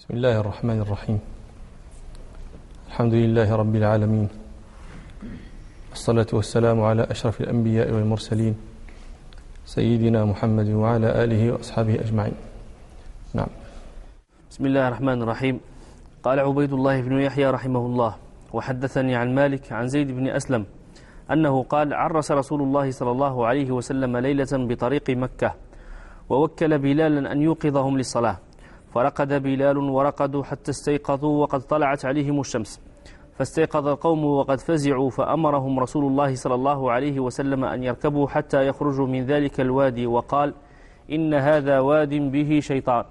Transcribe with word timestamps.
بسم 0.00 0.16
الله 0.16 0.40
الرحمن 0.40 0.80
الرحيم. 0.80 1.18
الحمد 2.88 3.14
لله 3.14 3.48
رب 3.52 3.74
العالمين. 3.76 4.28
الصلاة 5.92 6.30
والسلام 6.32 6.80
على 6.80 7.04
أشرف 7.04 7.40
الأنبياء 7.44 7.92
والمرسلين 7.92 8.56
سيدنا 9.68 10.24
محمد 10.24 10.68
وعلى 10.72 11.24
آله 11.24 11.52
وأصحابه 11.52 12.00
أجمعين. 12.00 12.32
نعم. 13.36 13.52
بسم 14.50 14.62
الله 14.72 14.88
الرحمن 14.88 15.18
الرحيم. 15.22 15.60
قال 16.24 16.38
عبيد 16.40 16.72
الله 16.72 16.96
بن 17.00 17.20
يحيى 17.20 17.46
رحمه 17.50 17.84
الله 17.86 18.12
وحدثني 18.56 19.14
عن 19.20 19.34
مالك 19.36 19.68
عن 19.68 19.84
زيد 19.92 20.16
بن 20.16 20.32
أسلم 20.32 20.64
أنه 21.28 21.62
قال 21.62 21.92
عرس 21.92 22.32
رسول 22.32 22.60
الله 22.62 22.90
صلى 22.90 23.10
الله 23.10 23.34
عليه 23.46 23.68
وسلم 23.70 24.16
ليلة 24.16 24.52
بطريق 24.52 25.10
مكة 25.10 25.54
ووكل 26.28 26.78
بلالا 26.78 27.32
أن 27.32 27.42
يوقظهم 27.42 27.98
للصلاة. 28.00 28.36
فرقد 28.94 29.42
بلال 29.42 29.78
ورقدوا 29.78 30.42
حتى 30.42 30.70
استيقظوا 30.70 31.42
وقد 31.42 31.60
طلعت 31.60 32.04
عليهم 32.04 32.40
الشمس. 32.40 32.80
فاستيقظ 33.38 33.88
القوم 33.88 34.24
وقد 34.24 34.60
فزعوا 34.60 35.10
فأمرهم 35.10 35.80
رسول 35.80 36.04
الله 36.04 36.34
صلى 36.34 36.54
الله 36.54 36.92
عليه 36.92 37.20
وسلم 37.20 37.64
أن 37.64 37.84
يركبوا 37.84 38.28
حتى 38.28 38.66
يخرجوا 38.66 39.06
من 39.06 39.24
ذلك 39.24 39.60
الوادي 39.60 40.06
وقال 40.06 40.54
إن 41.12 41.34
هذا 41.34 41.80
واد 41.80 42.14
به 42.14 42.60
شيطان. 42.60 43.04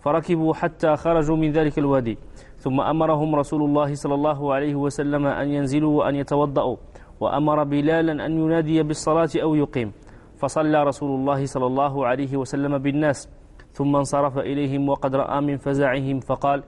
فركبوا 0.00 0.54
حتى 0.54 0.96
خرجوا 0.96 1.36
من 1.36 1.52
ذلك 1.52 1.78
الوادي. 1.78 2.18
ثم 2.56 2.80
أمرهم 2.80 3.34
رسول 3.34 3.62
الله 3.62 3.94
صلى 3.94 4.14
الله 4.14 4.54
عليه 4.54 4.74
وسلم 4.74 5.26
أن 5.26 5.48
ينزلوا 5.48 5.98
وأن 5.98 6.14
يتوضأوا. 6.14 6.76
وأمر 7.20 7.64
بلالا 7.64 8.26
أن 8.26 8.32
ينادي 8.38 8.82
بالصلاة 8.82 9.30
أو 9.42 9.54
يقيم. 9.54 9.92
فصلى 10.38 10.84
رسول 10.84 11.10
الله 11.20 11.46
صلى 11.46 11.66
الله 11.66 12.06
عليه 12.06 12.36
وسلم 12.36 12.78
بالناس. 12.78 13.37
ثم 13.72 13.96
انصرف 13.96 14.38
إليهم 14.38 14.88
وقد 14.88 15.14
رأى 15.16 15.40
من 15.40 15.56
فزعهم 15.56 16.20
فقال 16.20 16.62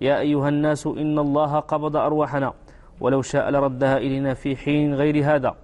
يا 0.00 0.20
أيها 0.20 0.48
الناس 0.48 0.86
إن 0.86 1.18
الله 1.18 1.60
قبض 1.60 1.96
أرواحنا 1.96 2.52
ولو 3.00 3.22
شاء 3.22 3.50
لردها 3.50 3.98
إلينا 3.98 4.34
في 4.34 4.56
حين 4.56 4.94
غير 4.94 5.34
هذا. 5.34 5.54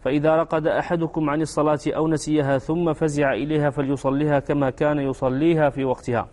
فإذا 0.00 0.36
رقد 0.36 0.66
أحدكم 0.66 1.30
عن 1.30 1.40
الصلاة 1.40 1.78
أو 1.88 2.08
نسيها 2.08 2.58
ثم 2.58 2.92
فزع 2.92 3.32
إليها 3.32 3.70
فليصليها 3.70 4.38
كما 4.38 4.70
كان 4.70 4.98
يصليها 4.98 5.70
في 5.70 5.84
وقتها. 5.84 6.28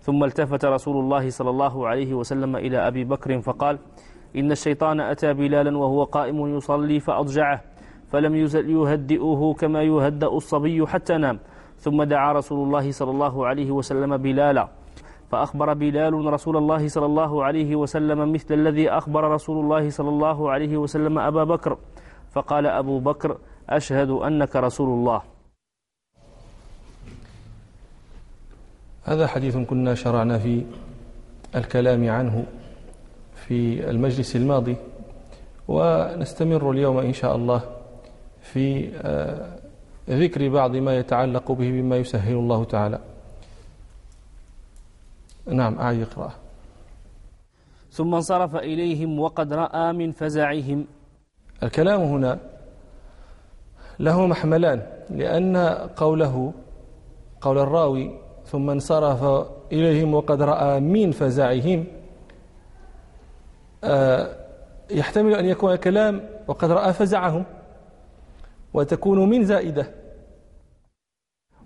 ثم 0.00 0.24
التفت 0.24 0.64
رسول 0.64 0.96
الله 0.96 1.30
صلى 1.30 1.50
الله 1.50 1.88
عليه 1.88 2.14
وسلم 2.14 2.56
إلى 2.56 2.86
أبي 2.88 3.04
بكر 3.04 3.40
فقال 3.40 3.78
إن 4.36 4.52
الشيطان 4.52 5.00
أتى 5.00 5.32
بلالا 5.32 5.78
وهو 5.78 6.04
قائم 6.04 6.56
يصلي 6.56 7.00
فأضجعه 7.00 7.60
فلم 8.08 8.34
يهدئه 8.54 9.54
كما 9.58 9.82
يهدأ 9.82 10.26
الصبي 10.26 10.86
حتى 10.86 11.16
نام. 11.16 11.38
ثم 11.82 12.02
دعا 12.02 12.32
رسول 12.32 12.66
الله 12.66 12.92
صلى 12.92 13.10
الله 13.10 13.46
عليه 13.46 13.70
وسلم 13.70 14.16
بلالا 14.16 14.68
فأخبر 15.30 15.74
بلال 15.74 16.14
رسول 16.14 16.56
الله 16.56 16.88
صلى 16.88 17.06
الله 17.06 17.44
عليه 17.44 17.76
وسلم 17.76 18.32
مثل 18.32 18.54
الذي 18.54 18.90
أخبر 18.90 19.22
رسول 19.24 19.64
الله 19.64 19.90
صلى 19.90 20.08
الله 20.08 20.50
عليه 20.50 20.76
وسلم 20.76 21.18
أبا 21.18 21.44
بكر 21.44 21.78
فقال 22.32 22.66
أبو 22.66 22.98
بكر 22.98 23.38
أشهد 23.70 24.10
أنك 24.10 24.56
رسول 24.56 24.88
الله. 24.88 25.22
هذا 29.04 29.26
حديث 29.26 29.56
كنا 29.56 29.94
شرعنا 29.94 30.38
في 30.38 30.64
الكلام 31.56 32.10
عنه 32.10 32.44
في 33.34 33.90
المجلس 33.90 34.36
الماضي 34.36 34.76
ونستمر 35.68 36.70
اليوم 36.70 36.98
إن 36.98 37.12
شاء 37.12 37.36
الله 37.36 37.60
في 38.42 38.90
آه، 38.96 39.61
ذكر 40.10 40.48
بعض 40.48 40.76
ما 40.76 40.96
يتعلق 40.96 41.52
به 41.52 41.70
بما 41.70 41.96
يسهل 41.96 42.34
الله 42.34 42.64
تعالى. 42.64 42.98
نعم 45.46 45.78
أعد 45.78 46.00
اقرأ. 46.00 46.32
ثم 47.90 48.14
انصرف 48.14 48.56
إليهم 48.56 49.20
وقد 49.20 49.52
رأى 49.52 49.92
من 49.92 50.10
فزعهم. 50.10 50.86
الكلام 51.62 52.00
هنا 52.00 52.38
له 54.00 54.26
محملان 54.26 54.82
لأن 55.10 55.56
قوله 55.96 56.52
قول 57.40 57.58
الراوي 57.58 58.18
ثم 58.46 58.70
انصرف 58.70 59.46
إليهم 59.72 60.14
وقد 60.14 60.42
رأى 60.42 60.80
من 60.80 61.10
فزعهم 61.10 61.86
آه، 63.84 64.36
يحتمل 64.90 65.34
أن 65.34 65.44
يكون 65.44 65.72
الكلام 65.72 66.20
وقد 66.48 66.70
رأى 66.70 66.92
فزعهم. 66.92 67.44
وتكون 68.74 69.28
من 69.30 69.44
زائدة. 69.44 69.86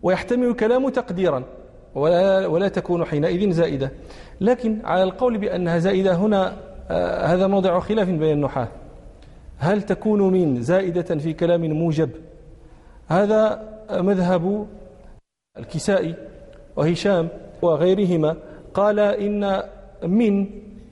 ويحتمل 0.03 0.47
الكلام 0.47 0.89
تقديرا 0.89 1.45
ولا, 1.95 2.47
ولا 2.47 2.69
تكون 2.69 3.05
حينئذ 3.05 3.51
زائدة. 3.51 3.91
لكن 4.41 4.81
على 4.85 5.03
القول 5.03 5.39
بأنها 5.39 5.79
زائدة 5.79 6.15
هنا 6.15 6.57
آه 6.91 7.27
هذا 7.27 7.47
موضع 7.47 7.81
خلاف 7.81 8.09
بين 8.09 8.33
النحاة. 8.33 8.69
هل 9.59 9.83
تكون 9.83 10.33
من 10.33 10.63
زائدة 10.63 11.03
في 11.19 11.33
كلام 11.33 11.61
موجب؟ 11.61 12.11
هذا 13.09 13.63
مذهب 13.91 14.67
الكسائي 15.59 16.15
وهشام 16.77 17.29
وغيرهما 17.63 18.37
قال 18.75 18.99
إن 19.01 19.63
من 20.03 20.47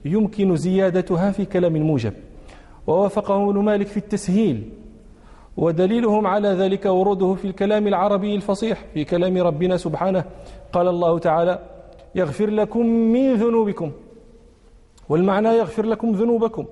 يمكن 0.04 0.56
زيادتها 0.56 1.30
في 1.30 1.44
كلام 1.44 1.72
موجب. 1.72 2.12
ووافقه 2.86 3.50
ابن 3.50 3.58
مالك 3.58 3.86
في 3.86 3.96
التسهيل. 3.96 4.70
ودليلهم 5.56 6.26
على 6.26 6.48
ذلك 6.48 6.86
وروده 6.86 7.34
في 7.34 7.44
الكلام 7.44 7.86
العربي 7.86 8.34
الفصيح 8.34 8.84
في 8.94 9.04
كلام 9.04 9.38
ربنا 9.38 9.76
سبحانه. 9.76 10.24
قال 10.72 10.88
الله 10.88 11.18
تعالى 11.18 11.58
يغفر 12.14 12.50
لكم 12.50 12.86
من 12.86 13.34
ذنوبكم. 13.34 13.90
والمعنى 15.08 15.48
يغفر 15.48 15.86
لكم 15.86 16.12
ذنوبكم. 16.12 16.64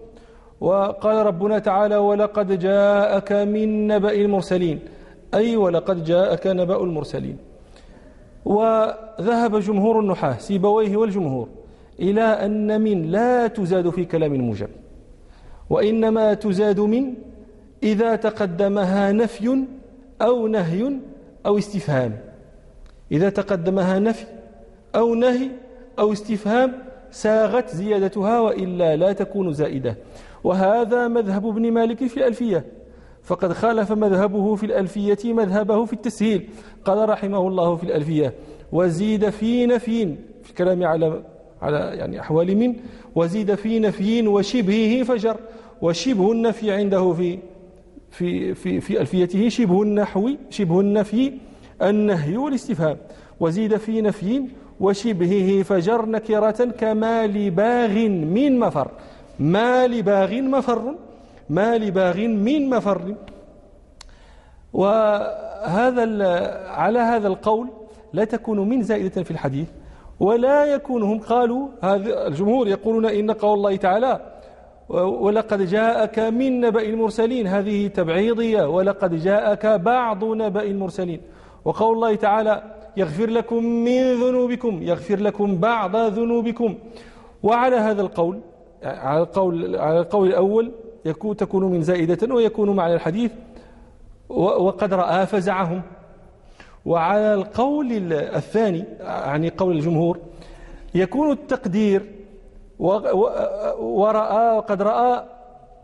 وقال 0.61 1.27
ربنا 1.27 1.59
تعالى 1.59 1.97
ولقد 1.97 2.59
جاءك 2.59 3.33
من 3.33 3.87
نبأ 3.87 4.13
المرسلين. 4.13 4.79
أي 5.35 5.57
ولقد 5.57 6.05
جاءك 6.05 6.47
نبأ 6.47 6.83
المرسلين. 6.83 7.37
وذهب 8.45 9.61
جمهور 9.61 10.01
النحاة 10.01 10.39
سيبويه 10.39 10.97
والجمهور 10.97 11.49
إلى 12.01 12.23
أن 12.23 12.81
من 12.81 13.11
لا 13.11 13.47
تزاد 13.47 13.91
في 13.91 14.05
كلام 14.05 14.35
موجب 14.35 14.69
وإنما 15.71 16.35
تزاد 16.35 16.81
من 16.81 17.15
إذا 17.83 18.17
تقدمها 18.17 19.13
نفي 19.13 19.65
أو 20.23 20.47
نهي 20.47 20.93
أو 21.47 21.59
استفهام. 21.59 22.19
إذا 23.13 23.31
تقدمها 23.31 23.99
نفي 23.99 24.27
أو 24.95 25.15
نهي 25.15 25.51
أو 25.99 26.13
استفهام 26.13 26.73
ساغت 27.11 27.69
زيادتها 27.69 28.41
وإلا 28.41 28.97
لا 28.97 29.13
تكون 29.13 29.53
زائدة. 29.53 29.97
وهذا 30.45 31.09
مذهب 31.09 31.47
ابن 31.47 31.73
مالك 31.73 32.07
في 32.07 32.17
الألفية. 32.17 32.65
فقد 33.23 33.53
خالف 33.53 33.93
مذهبه 33.93 34.55
في 34.55 34.67
الألفية 34.67 35.33
مذهبه 35.33 35.85
في 35.85 35.93
التسهيل. 35.93 36.49
قال 36.85 37.09
رحمه 37.09 37.49
الله 37.49 37.77
في 37.77 37.85
الألفية 37.85 38.35
وزيد 38.73 39.31
في 39.31 39.67
نفي 39.67 40.15
في 40.43 40.51
الكلام 40.51 40.85
على 40.85 41.23
على 41.63 41.79
يعني 41.79 42.21
أحوال 42.21 42.57
من 42.57 42.75
وزيد 43.15 43.55
في 43.55 43.79
نفي 43.79 44.29
وشبهه 44.29 45.05
فجر. 45.05 45.37
وشبه 45.83 46.33
النفي 46.33 46.73
عنده 46.73 47.13
في 47.13 47.39
في 48.13 48.55
في 48.55 48.81
في 48.81 49.01
ألفيته 49.01 49.49
شبه 49.49 49.83
النحو 49.83 50.31
شبه 50.51 50.81
النفي 50.81 51.33
النهي 51.83 52.37
والاستفهام. 52.37 52.97
وزيد 53.41 53.77
في 53.77 54.01
نفي 54.01 54.43
وشبهه 54.81 55.63
فجر 55.63 56.07
نكرة 56.07 56.61
كما 56.81 57.27
لباغ 57.27 57.95
من 58.09 58.59
مفر. 58.59 58.89
ما 59.39 59.87
لباغ 59.87 60.33
مفر 60.55 60.95
ما 61.51 61.79
لباغ 61.79 62.17
من 62.47 62.71
مفر. 62.71 63.15
وهذا 64.73 66.05
على 66.69 66.99
هذا 66.99 67.29
القول 67.29 67.69
لا 68.13 68.25
تكون 68.25 68.69
من 68.69 68.83
زائدة 68.83 69.23
في 69.23 69.31
الحديث 69.31 69.69
ولا 70.21 70.65
يكون 70.65 71.03
هم 71.03 71.19
قالوا 71.19 71.69
هذا 71.83 72.27
الجمهور 72.27 72.69
يقولون 72.69 73.07
إن 73.07 73.31
قول 73.31 73.55
الله 73.59 73.77
تعالى 73.77 74.32
ولقد 74.93 75.63
جاءك 75.63 76.19
من 76.19 76.61
نبأ 76.61 76.83
المرسلين. 76.83 77.47
هذه 77.47 77.87
تبعيضية. 77.87 78.69
ولقد 78.69 79.15
جاءك 79.15 79.67
بعض 79.67 80.25
نبأ 80.25 80.63
المرسلين. 80.63 81.21
وقول 81.65 81.95
الله 81.95 82.15
تعالى 82.15 82.63
يغفر 82.97 83.31
لكم 83.31 83.65
من 83.65 84.15
ذنوبكم 84.15 84.83
يغفر 84.83 85.21
لكم 85.21 85.57
بعض 85.59 85.97
ذنوبكم. 85.97 86.75
وعلى 87.43 87.77
هذا 87.77 88.03
القول 88.03 88.41
على 88.85 89.21
القول 89.21 89.77
على 89.77 89.99
القول 89.99 90.29
الأول 90.29 90.73
يكون 91.05 91.37
تكون 91.37 91.65
من 91.65 91.83
زائدة 91.83 92.35
ويكون 92.35 92.77
معنى 92.77 92.95
الحديث 92.95 93.33
وقد 94.29 94.95
رأى 94.95 95.27
فزعهم. 95.27 95.83
وعلى 96.85 97.35
القول 97.35 98.13
الثاني 98.13 98.85
يعني 99.01 99.49
قول 99.49 99.77
الجمهور 99.77 100.19
يكون 100.95 101.31
التقدير 101.31 102.03
ورأى 102.83 104.45
وقد 104.57 104.83
رأى 104.83 105.25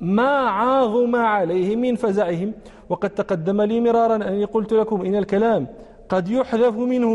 ما 0.01 0.33
عاظم 0.59 1.17
عليه 1.17 1.77
من 1.77 1.95
فزعهم. 2.03 2.51
وقد 2.91 3.11
تقدم 3.11 3.59
لي 3.63 3.81
مرارا 3.81 4.17
أني 4.29 4.45
قلت 4.45 4.73
لكم 4.73 4.99
إن 5.07 5.15
الكلام 5.23 5.67
قد 6.09 6.25
يحذف 6.29 6.77
منه 6.93 7.13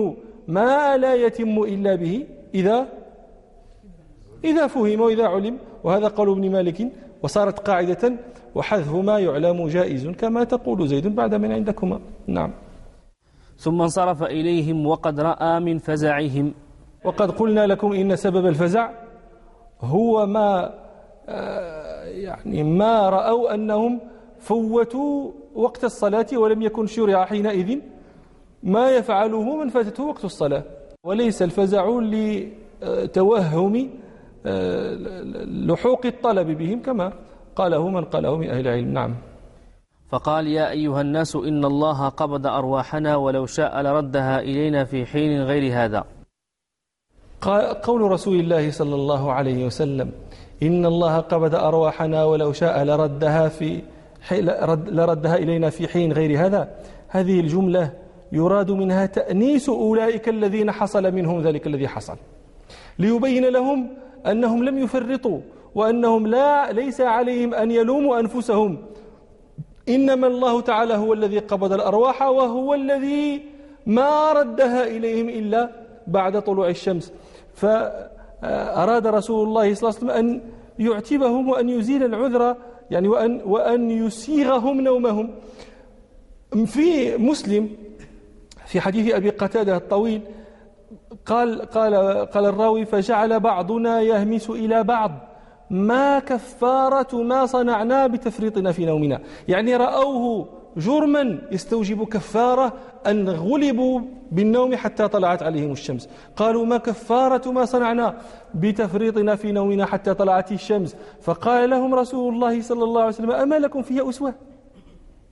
ما 0.47 0.97
لا 0.97 1.13
يتم 1.13 1.55
إلا 1.73 1.95
به 1.95 2.13
إذا 2.59 2.77
إذا 4.43 4.67
فهم 4.67 5.01
وإذا 5.01 5.25
علم. 5.33 5.55
وهذا 5.83 6.07
قول 6.07 6.29
ابن 6.29 6.51
مالك. 6.51 6.79
وصارت 7.23 7.59
قاعدة 7.67 8.03
وحذف 8.55 8.91
ما 8.95 9.19
يعلم 9.19 9.67
جائز 9.67 10.07
كما 10.07 10.43
تقول 10.43 10.87
زيد 10.87 11.15
بعد 11.15 11.35
من 11.35 11.51
عندكما. 11.51 11.99
نعم. 12.27 12.51
ثم 13.57 13.81
انصرف 13.81 14.23
إليهم 14.23 14.87
وقد 14.87 15.19
رأى 15.19 15.59
من 15.59 15.77
فزعهم. 15.77 16.53
وقد 17.05 17.31
قلنا 17.31 17.63
لكم 17.67 17.89
إن 17.93 18.15
سبب 18.15 18.45
الفزع 18.45 19.02
هو 19.83 20.25
ما 20.25 20.73
آه، 21.29 22.05
يعني 22.05 22.63
ما 22.63 23.09
رأوا 23.09 23.53
أنهم 23.53 23.99
فوتوا 24.39 25.31
وقت 25.55 25.83
الصلاة 25.83 26.27
ولم 26.33 26.61
يكن 26.61 26.85
شرع 26.87 27.25
حينئذ. 27.25 27.79
ما 28.63 28.91
يفعله 28.91 29.55
من 29.55 29.69
فاتته 29.69 30.03
وقت 30.03 30.25
الصلاة. 30.25 30.63
وليس 31.03 31.41
الفزع 31.41 31.99
لتوهم 31.99 33.89
آه، 34.45 34.93
لحوق 35.45 36.05
الطلب 36.05 36.47
بهم 36.47 36.81
كما 36.81 37.13
قاله 37.55 37.89
من 37.89 38.03
قاله 38.03 38.37
من 38.37 38.49
أهل 38.49 38.67
العلم. 38.67 38.93
نعم. 38.93 39.15
فقال 40.09 40.47
يا 40.47 40.69
أيها 40.71 41.01
الناس 41.01 41.35
إن 41.35 41.65
الله 41.65 42.09
قبض 42.09 42.47
أرواحنا 42.47 43.15
ولو 43.15 43.45
شاء 43.45 43.81
لردها 43.81 44.39
إلينا 44.39 44.83
في 44.83 45.05
حين 45.05 45.41
غير 45.41 45.73
هذا. 45.73 46.03
قول 47.83 48.01
رسول 48.01 48.39
الله 48.39 48.71
صلى 48.71 48.95
الله 48.95 49.31
عليه 49.31 49.65
وسلم 49.65 50.11
إن 50.63 50.85
الله 50.85 51.19
قبض 51.19 51.55
أرواحنا 51.55 52.23
ولو 52.23 52.53
شاء 52.53 52.83
لردها 52.83 53.49
في 53.49 53.81
لردها 54.87 55.35
إلينا 55.35 55.69
في 55.69 55.87
حين 55.87 56.11
غير 56.11 56.45
هذا. 56.45 56.69
هذه 57.07 57.39
الجملة 57.39 57.91
يراد 58.31 58.71
منها 58.71 59.05
تأنيس 59.05 59.69
أولئك 59.69 60.29
الذين 60.29 60.71
حصل 60.71 61.11
منهم 61.11 61.41
ذلك 61.41 61.67
الذي 61.67 61.87
حصل. 61.87 62.17
ليبين 62.99 63.45
لهم 63.45 63.97
أنهم 64.27 64.63
لم 64.63 64.77
يفرطوا 64.77 65.39
وأنهم 65.75 66.27
لا 66.27 66.71
ليس 66.71 67.01
عليهم 67.01 67.53
أن 67.53 67.71
يلوموا 67.71 68.19
أنفسهم. 68.19 68.77
إنما 69.89 70.27
الله 70.27 70.61
تعالى 70.61 70.93
هو 70.93 71.13
الذي 71.13 71.39
قبض 71.39 71.73
الأرواح 71.73 72.21
وهو 72.21 72.73
الذي 72.73 73.41
ما 73.85 74.33
ردها 74.33 74.87
إليهم 74.87 75.29
إلا 75.29 75.69
بعد 76.07 76.41
طلوع 76.41 76.69
الشمس. 76.69 77.13
فأراد 77.53 79.07
رسول 79.07 79.47
الله 79.47 79.73
صلى 79.73 79.89
الله 79.89 79.99
عليه 79.99 80.07
وسلم 80.07 80.09
أن 80.09 80.41
يعتبهم 80.79 81.49
وأن 81.49 81.69
يزيل 81.69 82.03
العذر 82.03 82.55
يعني 82.91 83.07
وأن, 83.07 83.41
وأن 83.45 83.91
يسيغهم 83.91 84.81
نومهم. 84.81 85.31
في 86.65 87.17
مسلم 87.17 87.69
في 88.65 88.81
حديث 88.81 89.15
أبي 89.15 89.29
قتادة 89.29 89.77
الطويل 89.77 90.21
قال 91.25 91.61
قال 91.61 91.95
قال 92.25 92.45
الراوي 92.45 92.85
فجعل 92.85 93.39
بعضنا 93.39 94.01
يهمس 94.01 94.49
إلى 94.49 94.83
بعض. 94.83 95.11
ما 95.69 96.19
كفارة 96.19 97.15
ما 97.15 97.45
صنعنا 97.45 98.07
بتفريطنا 98.07 98.71
في 98.71 98.85
نومنا. 98.85 99.19
يعني 99.47 99.75
رأوه 99.75 100.47
جرما 100.77 101.39
يستوجب 101.51 102.03
كفارة 102.03 102.73
أن 103.07 103.29
غلبوا 103.29 104.01
بالنوم 104.31 104.75
حتى 104.75 105.07
طلعت 105.07 105.43
عليهم 105.43 105.71
الشمس. 105.71 106.09
قالوا 106.35 106.65
ما 106.65 106.77
كفارة 106.77 107.51
ما 107.51 107.65
صنعنا 107.65 108.17
بتفريطنا 108.53 109.35
في 109.35 109.51
نومنا 109.51 109.85
حتى 109.85 110.13
طلعت 110.13 110.51
الشمس. 110.51 110.95
فقال 111.21 111.69
لهم 111.69 111.95
رسول 111.95 112.33
الله 112.33 112.61
صلى 112.61 112.83
الله 112.83 113.01
عليه 113.01 113.09
وسلم 113.09 113.31
أما 113.31 113.59
لكم 113.59 113.81
في 113.81 114.09
أسوة؟ 114.09 114.33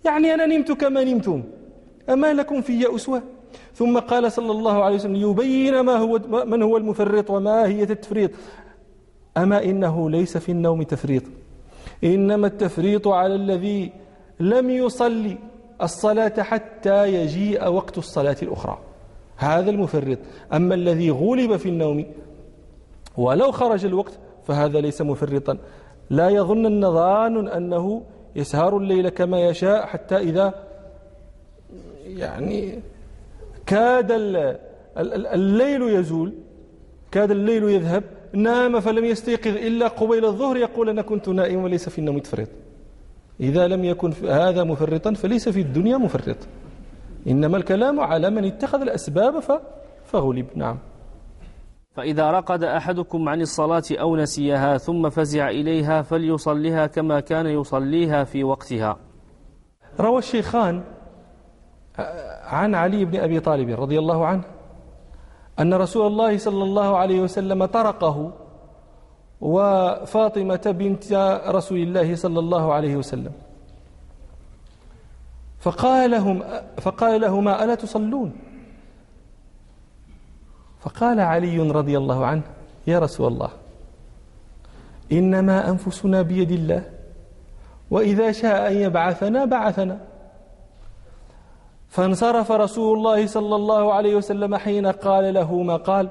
يعني 0.06 0.34
أنا 0.34 0.46
نمت 0.46 0.72
كما 0.72 1.04
نمتم. 1.04 1.44
أما 2.10 2.34
لكم 2.34 2.62
في 2.62 2.96
أسوة؟ 2.96 3.22
ثم 3.76 4.00
قال 4.00 4.32
صلى 4.32 4.52
الله 4.52 4.84
عليه 4.84 4.96
وسلم 4.96 5.16
يبين 5.16 5.80
ما 5.80 5.94
هو 5.94 6.20
من 6.46 6.62
هو 6.64 6.78
المفرط 6.78 7.30
وما 7.30 7.68
هي 7.68 7.84
التفريط. 7.84 8.32
أما 9.38 9.64
إنه 9.64 10.10
ليس 10.10 10.38
في 10.38 10.52
النوم 10.52 10.84
تفريط. 10.84 11.24
إنما 12.04 12.48
التفريط 12.48 13.08
على 13.08 13.36
الذي 13.36 13.92
لم 14.42 14.70
يصلي 14.70 15.38
الصلاة 15.82 16.42
حتى 16.42 17.14
يجيء 17.14 17.68
وقت 17.68 17.98
الصلاة 17.98 18.36
الأخرى. 18.42 18.78
هذا 19.38 19.70
المفرط. 19.70 20.18
أما 20.54 20.76
الذي 20.76 21.12
غلب 21.12 21.58
في 21.58 21.70
النوم 21.70 22.06
ولو 23.18 23.52
خرج 23.52 23.86
الوقت 23.86 24.14
فهذا 24.48 24.82
ليس 24.82 25.02
مفرطا. 25.02 25.58
لا 26.10 26.30
يظن 26.30 26.66
النظان 26.66 27.48
أنه 27.48 28.04
يسهر 28.36 28.78
الليل 28.78 29.10
كما 29.10 29.40
يشاء 29.40 29.86
حتى 29.86 30.18
إذا 30.18 30.54
يعني 32.06 32.80
كاد 33.66 34.08
الليل 34.98 35.82
يزول. 35.82 36.34
كاد 37.12 37.32
الليل 37.32 37.64
يذهب. 37.64 38.04
نام 38.34 38.80
فلم 38.80 39.06
يستيقظ 39.06 39.56
إلا 39.56 39.88
قبيل 39.88 40.26
الظهر 40.26 40.58
يقول 40.58 40.90
أنا 40.90 41.02
كنت 41.02 41.30
نائم 41.30 41.64
وليس 41.64 41.90
في 41.90 42.00
النوم 42.00 42.20
تفريط 42.20 42.50
إذا 43.42 43.68
لم 43.68 43.86
يكن 43.86 44.14
هذا 44.30 44.64
مفرطا 44.64 45.14
فليس 45.14 45.50
في 45.50 45.62
الدنيا 45.62 45.98
مفرط. 45.98 46.38
إنما 47.28 47.58
الكلام 47.58 48.00
على 48.00 48.30
من 48.30 48.46
اتخذ 48.46 48.82
الأسباب 48.82 49.34
فغلب. 50.06 50.46
نعم. 50.56 50.78
فإذا 51.96 52.32
رقد 52.32 52.64
أحدكم 52.64 53.30
عن 53.30 53.42
الصلاة 53.42 53.84
أو 53.92 54.16
نسيها 54.16 54.78
ثم 54.78 55.10
فزع 55.10 55.50
إليها 55.50 56.02
فليصليها 56.02 56.88
كما 56.88 57.20
كان 57.20 57.46
يصليها 57.46 58.24
في 58.24 58.44
وقتها. 58.44 58.98
روى 60.00 60.18
الشيخان 60.18 60.84
عن 62.44 62.76
علي 62.76 63.06
بن 63.06 63.20
أبي 63.20 63.40
طالب 63.40 63.82
رضي 63.82 64.00
الله 64.00 64.26
عنه 64.26 64.44
أن 65.60 65.74
رسول 65.74 66.08
الله 66.08 66.38
صلى 66.38 66.64
الله 66.64 66.98
عليه 66.98 67.22
وسلم 67.22 67.66
طرقه 67.66 68.34
وفاطمة 69.42 70.62
بنت 70.66 71.14
رسول 71.48 71.78
الله 71.78 72.16
صلى 72.16 72.40
الله 72.40 72.74
عليه 72.74 72.96
وسلم. 72.96 73.32
فقال 75.60 76.12
لهم 76.12 76.44
فقال 76.82 77.22
لهما 77.22 77.64
ألا 77.64 77.76
تصلون؟ 77.76 78.34
فقال 80.82 81.20
علي 81.20 81.58
رضي 81.58 81.98
الله 81.98 82.26
عنه 82.26 82.44
يا 82.88 83.00
رسول 83.00 83.28
الله 83.28 83.50
إنما 85.12 85.70
أنفسنا 85.70 86.22
بيد 86.22 86.52
الله 86.52 86.84
وإذا 87.92 88.32
شاء 88.32 88.72
أن 88.72 88.78
يبعثنا 88.78 89.46
بعثنا. 89.46 90.00
فانصرف 91.90 92.52
رسول 92.52 92.98
الله 92.98 93.28
صلى 93.28 93.56
الله 93.56 93.94
عليه 93.94 94.16
وسلم 94.16 94.56
حين 94.56 94.88
قال 94.88 95.34
له 95.34 95.64
ما 95.64 95.78
قال 95.78 96.10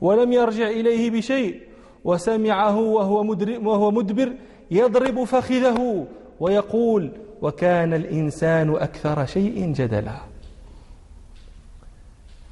ولم 0.00 0.32
يرجع 0.32 0.66
إليه 0.66 1.10
بشيء. 1.10 1.67
وسمعه 2.04 2.78
وهو, 2.78 3.36
وهو 3.62 3.90
مدبر 3.90 4.32
يضرب 4.70 5.24
فخذه 5.24 6.06
ويقول 6.40 7.10
وكان 7.42 7.94
الإنسان 7.94 8.74
أكثر 8.74 9.26
شيء 9.26 9.72
جدلا. 9.72 10.18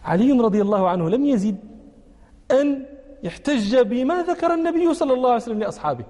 علي 0.05 0.33
رضي 0.33 0.63
الله 0.63 0.89
عنه 0.89 1.11
لم 1.11 1.27
يزد 1.27 1.57
أن 2.51 2.87
يحتج 3.23 3.77
بما 3.77 4.23
ذكر 4.23 4.55
النبي 4.55 4.95
صلى 4.95 5.13
الله 5.13 5.29
عليه 5.29 5.43
وسلم 5.43 5.59
لأصحابه. 5.59 6.05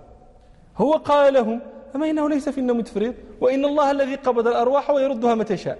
هو 0.77 0.93
قال 0.93 1.35
لهم 1.35 1.61
أما 1.95 2.11
إنه 2.11 2.29
ليس 2.29 2.49
في 2.49 2.59
النوم 2.61 2.81
تفريط 2.81 3.15
وإن 3.41 3.65
الله 3.65 3.91
الذي 3.91 4.15
قبض 4.15 4.47
الأرواح 4.49 4.91
ويردها 4.91 5.35
متى 5.35 5.57
شاء. 5.57 5.79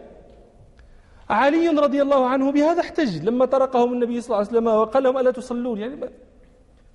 علي 1.31 1.69
رضي 1.69 2.03
الله 2.03 2.27
عنه 2.27 2.53
بهذا 2.53 2.81
احتج 2.81 3.25
لما 3.25 3.45
طرقهم 3.45 3.93
النبي 3.93 4.21
صلى 4.21 4.27
الله 4.27 4.39
عليه 4.39 4.49
وسلم 4.49 4.67
وقال 4.67 5.03
لهم 5.03 5.19
ألا 5.19 5.31
تصلون؟ 5.31 5.79
يعني 5.79 5.97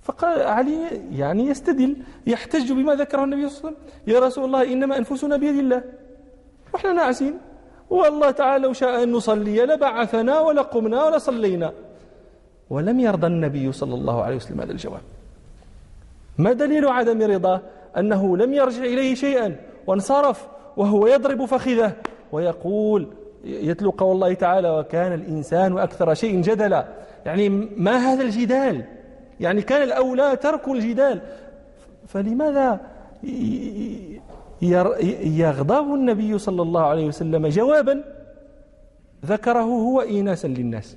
فقال 0.02 0.42
علي 0.42 1.00
يعني 1.12 1.46
يستدل 1.46 1.96
يحتج 2.26 2.72
بما 2.72 2.94
ذكره 2.94 3.24
النبي 3.24 3.48
صلى 3.48 3.58
الله 3.58 3.68
عليه 3.68 3.76
وسلم. 3.78 4.14
يا 4.14 4.20
رسول 4.20 4.44
الله 4.44 4.72
إنما 4.72 4.98
أنفسنا 4.98 5.36
بيد 5.36 5.58
الله. 5.58 5.82
وإحنا 6.74 6.92
ناعسين. 6.92 7.38
والله 7.90 8.30
تعالى 8.30 8.64
لو 8.64 8.72
شاء 8.72 9.02
أن 9.02 9.12
نصلي 9.12 9.66
لبعثنا 9.66 10.40
ولقمنا 10.40 11.04
ولصلينا. 11.04 11.72
ولم 12.70 13.00
يرضى 13.00 13.26
النبي 13.26 13.72
صلى 13.72 13.94
الله 13.94 14.22
عليه 14.22 14.36
وسلم 14.36 14.60
هذا 14.60 14.72
الجواب. 14.72 15.00
ما 16.38 16.52
دليل 16.52 16.88
عدم 16.88 17.22
رضاه؟ 17.22 17.60
أنه 17.98 18.36
لم 18.36 18.54
يرجع 18.54 18.84
إليه 18.84 19.14
شيئا. 19.14 19.56
وانصرف 19.86 20.48
وهو 20.76 21.06
يضرب 21.06 21.44
فخذه. 21.44 21.92
ويقول 22.32 23.08
يتلو 23.44 23.90
قول 23.90 24.14
الله 24.14 24.34
تعالى 24.34 24.70
وكان 24.70 25.12
الإنسان 25.12 25.78
أكثر 25.78 26.14
شيء 26.14 26.40
جدلا. 26.40 26.88
يعني 27.26 27.48
ما 27.76 27.96
هذا 27.96 28.22
الجدال؟ 28.22 28.84
يعني 29.42 29.62
كان 29.62 29.82
الأولى 29.82 30.36
ترك 30.36 30.68
الجدال. 30.68 31.20
فلماذا 32.08 32.80
يغضب 35.22 35.94
النبي 35.94 36.38
صلى 36.38 36.62
الله 36.62 36.80
عليه 36.80 37.06
وسلم 37.06 37.46
جوابا 37.46 38.04
ذكره 39.26 39.62
هو 39.62 40.00
إيناسا 40.00 40.46
للناس؟ 40.46 40.96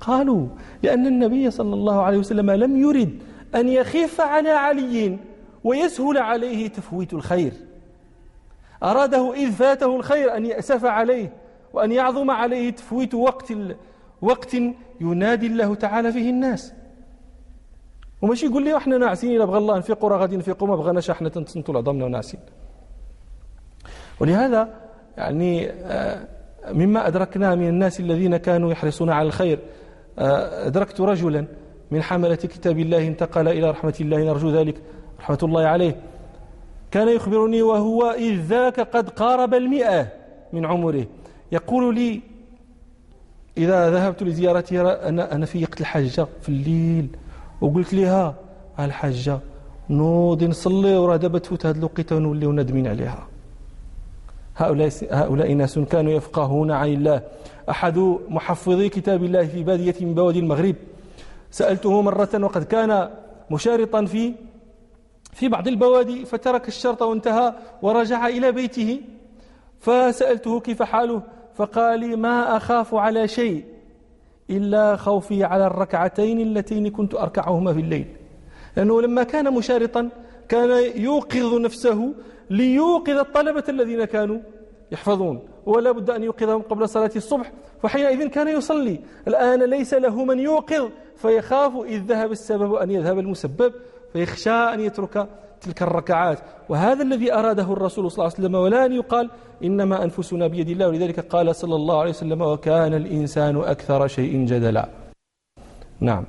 قالوا 0.00 0.46
لأن 0.82 1.06
النبي 1.06 1.50
صلى 1.50 1.74
الله 1.74 2.02
عليه 2.02 2.18
وسلم 2.18 2.50
لم 2.50 2.76
يرد 2.76 3.22
أن 3.54 3.68
يخف 3.68 4.20
على 4.20 4.50
علي 4.50 5.18
ويسهل 5.64 6.18
عليه 6.18 6.68
تفويت 6.68 7.12
الخير. 7.14 7.52
أراده 8.82 9.34
إذ 9.34 9.50
فاته 9.52 9.96
الخير 9.96 10.36
أن 10.36 10.46
يأسف 10.46 10.84
عليه 10.84 11.32
وأن 11.72 11.92
يعظم 11.92 12.30
عليه 12.30 12.70
تفويت 12.70 13.14
وقت 13.14 13.52
وقت 14.22 14.56
ينادي 15.00 15.46
الله 15.46 15.74
تعالى 15.74 16.12
فيه 16.12 16.30
الناس. 16.30 16.72
وماشي 18.22 18.46
يقول 18.46 18.64
لي 18.64 18.76
إحنا 18.76 18.98
ناعسين 18.98 19.36
الا 19.36 19.44
بغى 19.44 19.58
الله 19.58 19.78
نفيقوا 19.78 20.08
راه 20.08 20.18
غادي 20.18 20.36
نفيقوا 20.36 20.68
ما 20.68 20.76
بغناش 20.76 21.10
إحنا 21.10 21.28
تنتصنتوا 21.28 21.74
لعظامنا 21.74 22.04
وناعسين 22.04 22.40
ولهذا 24.20 24.68
يعني 25.16 25.70
آه، 25.70 26.28
مما 26.72 27.06
أدركنا 27.06 27.54
من 27.54 27.68
الناس 27.68 28.00
الذين 28.00 28.36
كانوا 28.36 28.72
يحرصون 28.72 29.10
على 29.10 29.26
الخير 29.26 29.58
آه، 30.18 30.66
أدركت 30.66 31.00
رجلا 31.00 31.46
من 31.90 32.02
حملة 32.02 32.34
كتاب 32.34 32.78
الله 32.78 33.06
انتقل 33.06 33.48
إلى 33.48 33.70
رحمة 33.70 33.94
الله 34.00 34.24
نرجو 34.24 34.50
ذلك 34.50 34.76
رحمة 35.20 35.38
الله 35.42 35.66
عليه. 35.66 35.96
كان 36.90 37.08
يخبرني 37.08 37.62
وهو 37.62 38.10
إذ 38.10 38.40
ذاك 38.40 38.80
قد 38.80 39.08
قارب 39.08 39.54
المئة 39.54 40.08
من 40.52 40.66
عمره. 40.66 41.06
يقول 41.52 41.94
لي 41.94 42.20
إذا 43.58 43.90
ذهبت 43.90 44.22
لزيارتها 44.22 45.08
أنا 45.08 45.34
أنا 45.34 45.46
في 45.46 45.62
وقت 45.62 45.80
الحجة 45.80 46.26
في 46.42 46.48
الليل. 46.48 47.08
وقلت 47.62 47.94
لها 47.94 48.34
الحجة 48.78 49.38
نوضي 49.90 50.46
نصلي 50.46 50.96
وراه 50.96 51.16
دابا 51.16 51.38
تفوت 51.38 51.66
هذه 51.66 51.78
الوقيتة 51.78 52.16
ونوليو 52.16 52.52
نادمين 52.52 52.86
عليها. 52.86 53.26
هؤلاء 54.56 54.90
هؤلاء 55.10 55.52
ناس 55.52 55.78
كانوا 55.78 56.12
يفقهون 56.12 56.70
عن 56.70 56.88
الله. 56.88 57.22
أحد 57.70 57.98
محفظي 58.28 58.88
كتاب 58.88 59.24
الله 59.24 59.46
في 59.46 59.62
بادية 59.62 59.94
من 60.00 60.14
بوادي 60.14 60.38
المغرب. 60.38 60.76
سألته 61.50 62.02
مرة 62.02 62.34
وقد 62.34 62.64
كان 62.64 63.10
مشارطا 63.50 64.04
في 64.04 64.34
في 65.32 65.48
بعض 65.48 65.68
البوادي 65.68 66.24
فترك 66.24 66.68
الشرط 66.68 67.02
وانتهى 67.02 67.54
ورجع 67.82 68.26
إلى 68.26 68.52
بيته. 68.52 69.00
فسألته 69.80 70.60
كيف 70.60 70.82
حاله؟ 70.82 71.22
فقال 71.54 72.00
لي 72.00 72.16
ما 72.16 72.56
أخاف 72.56 72.94
على 72.94 73.28
شيء. 73.28 73.71
إلا 74.50 74.96
خوفي 74.96 75.44
على 75.44 75.66
الركعتين 75.66 76.40
اللتين 76.40 76.90
كنت 76.90 77.14
أركعهما 77.14 77.72
في 77.72 77.80
الليل. 77.80 78.06
لأنه 78.76 79.02
لما 79.02 79.22
كان 79.22 79.54
مشارطا 79.54 80.08
كان 80.48 80.92
يوقظ 80.96 81.54
نفسه 81.54 82.14
ليوقظ 82.50 83.18
الطلبة 83.18 83.64
الذين 83.68 84.04
كانوا 84.04 84.38
يحفظون. 84.92 85.48
ولا 85.66 85.92
بد 85.92 86.10
أن 86.10 86.22
يوقظهم 86.22 86.62
قبل 86.62 86.88
صلاة 86.88 87.10
الصبح 87.16 87.52
فحينئذ 87.82 88.26
كان 88.26 88.48
يصلي. 88.48 89.00
الآن 89.28 89.62
ليس 89.62 89.94
له 89.94 90.24
من 90.24 90.38
يوقظ 90.38 90.90
فيخاف 91.16 91.72
إذ 91.76 92.00
ذهب 92.00 92.32
السبب 92.32 92.74
أن 92.74 92.90
يذهب 92.90 93.18
المسبب 93.18 93.72
فيخشى 94.12 94.50
أن 94.50 94.80
يترك 94.80 95.28
تلك 95.60 95.82
الركعات. 95.82 96.38
وهذا 96.68 97.02
الذي 97.02 97.34
أراده 97.34 97.72
الرسول 97.72 98.10
صلى 98.10 98.18
الله 98.18 98.34
عليه 98.34 98.44
وسلم 98.46 98.54
ولا 98.54 98.86
أن 98.86 98.92
يقال 98.92 99.30
إنما 99.64 100.04
أنفسنا 100.04 100.46
بيد 100.46 100.68
الله 100.68 100.88
ولذلك 100.88 101.20
قال 101.20 101.56
صلى 101.56 101.74
الله 101.74 102.00
عليه 102.00 102.10
وسلم 102.10 102.42
وكان 102.42 102.94
الإنسان 102.94 103.56
أكثر 103.56 104.06
شيء 104.06 104.44
جدلا. 104.44 104.88
نعم. 106.00 106.24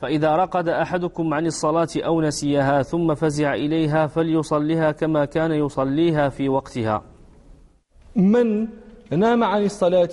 فإذا 0.00 0.36
رقد 0.36 0.68
أحدكم 0.68 1.34
عن 1.34 1.46
الصلاة 1.46 1.88
أو 1.96 2.20
نسيها 2.20 2.82
ثم 2.82 3.14
فزع 3.14 3.54
إليها 3.54 4.06
فليصليها 4.06 4.92
كما 4.92 5.24
كان 5.24 5.52
يصليها 5.52 6.28
في 6.28 6.48
وقتها. 6.48 7.02
من 8.16 8.68
نام 9.10 9.44
عن 9.44 9.62
الصلاة 9.64 10.08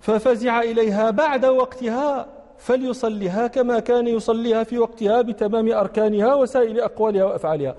ففزع 0.00 0.60
إليها 0.60 1.10
بعد 1.10 1.44
وقتها 1.44 2.26
فليصليها 2.58 3.46
كما 3.46 3.80
كان 3.80 4.06
يصليها 4.06 4.64
في 4.64 4.78
وقتها 4.78 5.22
بتمام 5.22 5.72
أركانها 5.72 6.34
وسائر 6.34 6.84
أقوالها 6.84 7.24
وأفعالها. 7.24 7.74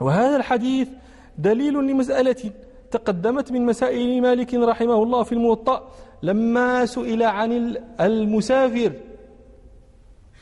وهذا 0.00 0.36
الحديث 0.36 0.88
دليل 1.38 1.74
لمسألة 1.74 2.50
تقدمت 2.90 3.52
من 3.52 3.66
مسائل 3.66 4.22
مالك 4.22 4.54
رحمه 4.54 5.02
الله 5.02 5.22
في 5.22 5.32
الموطأ 5.32 5.88
لما 6.22 6.86
سئل 6.86 7.22
عن 7.22 7.76
المسافر 8.00 8.92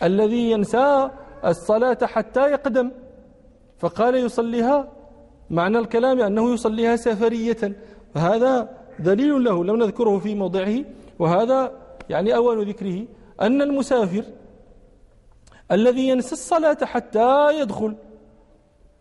الذي 0.02 0.50
ينسى 0.50 1.10
الصلاة 1.44 1.98
حتى 2.02 2.50
يقدم 2.50 2.90
فقال 3.78 4.14
يصليها 4.14 4.88
معنى 5.50 5.78
الكلام 5.78 6.20
أنه 6.20 6.54
يصليها 6.54 6.96
سفرية 6.96 7.76
فهذا 8.14 8.68
دليل 8.98 9.44
له 9.44 9.64
لم 9.64 9.76
نذكره 9.76 10.18
في 10.18 10.34
موضعه 10.34 10.84
وهذا 11.18 11.72
يعني 12.10 12.36
أول 12.36 12.68
ذكره 12.68 13.04
أن 13.40 13.62
المسافر 13.62 14.24
الذي 15.72 16.08
ينسى 16.08 16.32
الصلاة 16.32 16.78
حتى 16.82 17.60
يدخل 17.60 17.96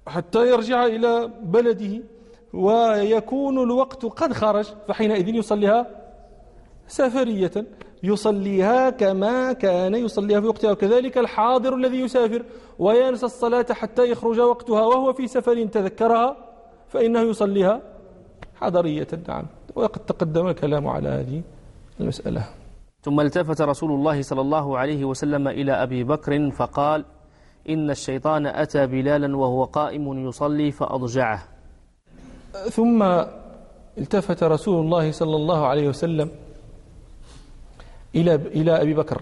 حتى 0.07 0.47
يرجع 0.47 0.85
إلى 0.85 1.31
بلده 1.41 2.01
ويكون 2.53 3.63
الوقت 3.63 4.05
قد 4.05 4.33
خرج 4.33 4.65
فحينئذ 4.87 5.27
يصليها 5.27 5.87
سفرية 6.87 7.51
يصليها 8.03 8.89
كما 8.89 9.53
كان 9.53 9.95
يصليها 9.95 10.41
في 10.41 10.47
وقتها. 10.47 10.71
وكذلك 10.71 11.17
الحاضر 11.17 11.75
الذي 11.75 11.99
يسافر 11.99 12.43
وينسى 12.79 13.25
الصلاة 13.25 13.65
حتى 13.71 14.11
يخرج 14.11 14.39
وقتها 14.39 14.81
وهو 14.81 15.13
في 15.13 15.27
سفر 15.27 15.65
تذكرها 15.65 16.37
فإنه 16.87 17.21
يصليها 17.21 17.81
حضرية. 18.55 19.07
نعم. 19.27 19.45
وقد 19.75 20.05
تقدم 20.05 20.47
الكلام 20.47 20.87
على 20.87 21.09
هذه 21.09 21.41
المسألة. 21.99 22.45
ثم 23.01 23.19
التفت 23.19 23.61
رسول 23.61 23.91
الله 23.91 24.21
صلى 24.21 24.41
الله 24.41 24.77
عليه 24.77 25.05
وسلم 25.05 25.47
إلى 25.47 25.71
أبي 25.71 26.03
بكر 26.03 26.51
فقال 26.51 27.05
إن 27.69 27.89
الشيطان 27.89 28.45
أتى 28.45 28.87
بلالا 28.87 29.37
وهو 29.37 29.63
قائم 29.63 30.27
يصلي 30.27 30.71
فأضجعه. 30.71 31.52
ثم 32.53 33.03
التفت 33.97 34.43
رسول 34.43 34.85
الله 34.85 35.11
صلى 35.11 35.35
الله 35.35 35.65
عليه 35.65 35.87
وسلم 35.89 36.31
إلى 38.15 38.35
إلى 38.35 38.81
أبي 38.81 38.93
بكر. 38.93 39.21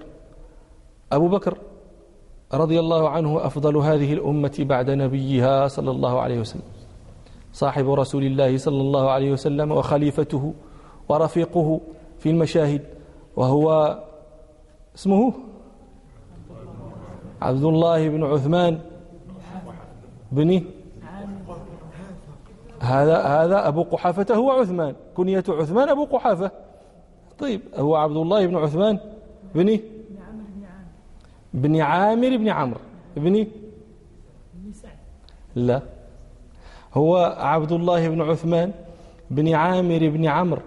أبو 1.12 1.28
بكر 1.28 1.58
رضي 2.54 2.80
الله 2.80 3.10
عنه 3.10 3.46
أفضل 3.46 3.78
هذه 3.78 4.14
الأمة 4.14 4.58
بعد 4.60 4.90
نبيها 4.90 5.68
صلى 5.68 5.92
الله 5.92 6.20
عليه 6.22 6.40
وسلم. 6.40 6.64
صاحب 7.54 7.90
رسول 7.90 8.24
الله 8.24 8.58
صلى 8.58 8.82
الله 8.82 9.10
عليه 9.10 9.32
وسلم 9.32 9.72
وخليفته 9.72 10.54
ورفيقه 11.10 11.82
في 12.20 12.30
المشاهد 12.30 12.82
وهو 13.36 14.00
اسمه 14.96 15.34
عبد 17.42 17.64
الله 17.64 18.10
بن 18.10 18.24
عثمان 18.24 18.80
بن 20.32 20.64
هذا 22.82 23.18
هذا 23.18 23.68
أبو 23.68 23.84
قحافة 23.84 24.36
هو 24.36 24.52
عثمان. 24.52 24.96
كنية 25.16 25.44
عثمان 25.50 25.90
أبو 25.90 26.06
قحافة. 26.06 26.52
طيب 27.40 27.62
هو 27.76 27.96
عبد 27.96 28.18
الله 28.18 28.46
بن 28.46 28.56
عثمان. 28.56 29.00
بن 29.56 29.80
بن 31.54 31.82
عامر 31.82 32.38
بن 32.38 32.50
عمرو. 32.50 32.80
بن 33.16 33.48
لا. 35.56 35.82
هو 36.94 37.36
عبد 37.38 37.72
الله 37.72 38.10
بن 38.10 38.22
عثمان 38.22 38.72
بن 39.32 39.54
عامر 39.54 40.10
بن 40.10 40.26
عمرو 40.26 40.62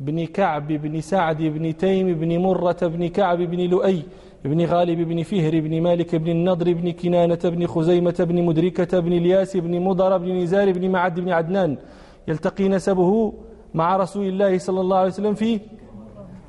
بن 0.00 0.26
كعب 0.26 0.68
بن 0.68 1.00
سعد 1.00 1.42
بن 1.42 1.76
تيم 1.76 2.14
بن 2.14 2.38
مرة 2.38 2.78
بن 2.82 3.08
كعب 3.08 3.38
بن 3.38 3.60
لؤي. 3.60 4.02
بن 4.44 4.64
غالب 4.64 4.98
بن 5.08 5.22
فهر 5.22 5.60
بن 5.60 5.82
مالك 5.82 6.16
بن 6.16 6.28
النضر 6.30 6.72
بن 6.72 6.92
كنانة 6.92 7.38
بن 7.44 7.66
خزيمة 7.66 8.16
بن 8.20 8.42
مدركة 8.42 9.00
بن 9.00 9.12
الياس 9.12 9.56
بن 9.56 9.80
مضر 9.80 10.18
بن 10.18 10.36
نزار 10.42 10.72
بن 10.72 10.90
معد 10.90 11.20
بن 11.20 11.30
عدنان. 11.30 11.78
يلتقي 12.28 12.68
نسبه 12.68 13.32
مع 13.74 13.96
رسول 13.96 14.26
الله 14.28 14.58
صلى 14.58 14.80
الله 14.80 14.96
عليه 14.96 15.08
وسلم 15.08 15.34
في 15.34 15.60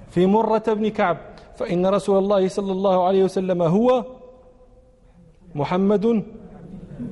في 0.09 0.25
مرة 0.25 0.63
بن 0.67 0.87
كعب. 0.87 1.17
فإن 1.55 1.85
رسول 1.85 2.17
الله 2.17 2.47
صلى 2.47 2.71
الله 2.71 3.03
عليه 3.07 3.23
وسلم 3.23 3.61
هو 3.61 4.05
محمد 5.55 6.23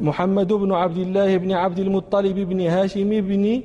محمد 0.01 0.53
بن 0.53 0.71
عبد 0.73 0.97
الله 0.97 1.37
بن 1.37 1.51
عبد 1.51 1.79
المطلب 1.79 2.39
بن 2.39 2.61
هاشم 2.61 3.09
بن 3.09 3.61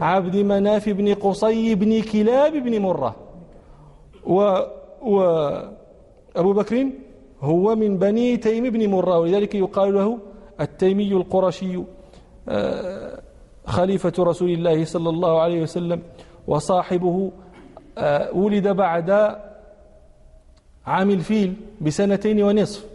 عبد 0.00 0.36
مناف 0.36 0.88
بن 0.88 1.14
قصي 1.14 1.74
بن 1.74 2.02
كلاب 2.02 2.52
بن 2.52 2.78
مرة. 2.80 3.16
و, 4.26 4.58
و 5.02 5.16
أبو 6.36 6.52
بكر 6.52 6.90
هو 7.40 7.76
من 7.76 7.98
بني 7.98 8.36
تيم 8.36 8.70
بن 8.70 8.88
مرة 8.88 9.18
ولذلك 9.18 9.54
يقال 9.54 9.94
له 9.94 10.18
التيمي 10.60 11.12
القرشي. 11.12 11.82
آه، 12.48 13.22
خليفة 13.66 14.12
رسول 14.18 14.50
الله 14.50 14.84
صلى 14.84 15.08
الله 15.08 15.40
عليه 15.40 15.62
وسلم 15.62 16.02
وصاحبه 16.46 17.32
آه، 17.98 18.36
ولد 18.36 18.68
بعد 18.68 19.10
عام 20.86 21.10
الفيل 21.10 21.54
بسنتين 21.80 22.42
ونصف. 22.42 22.91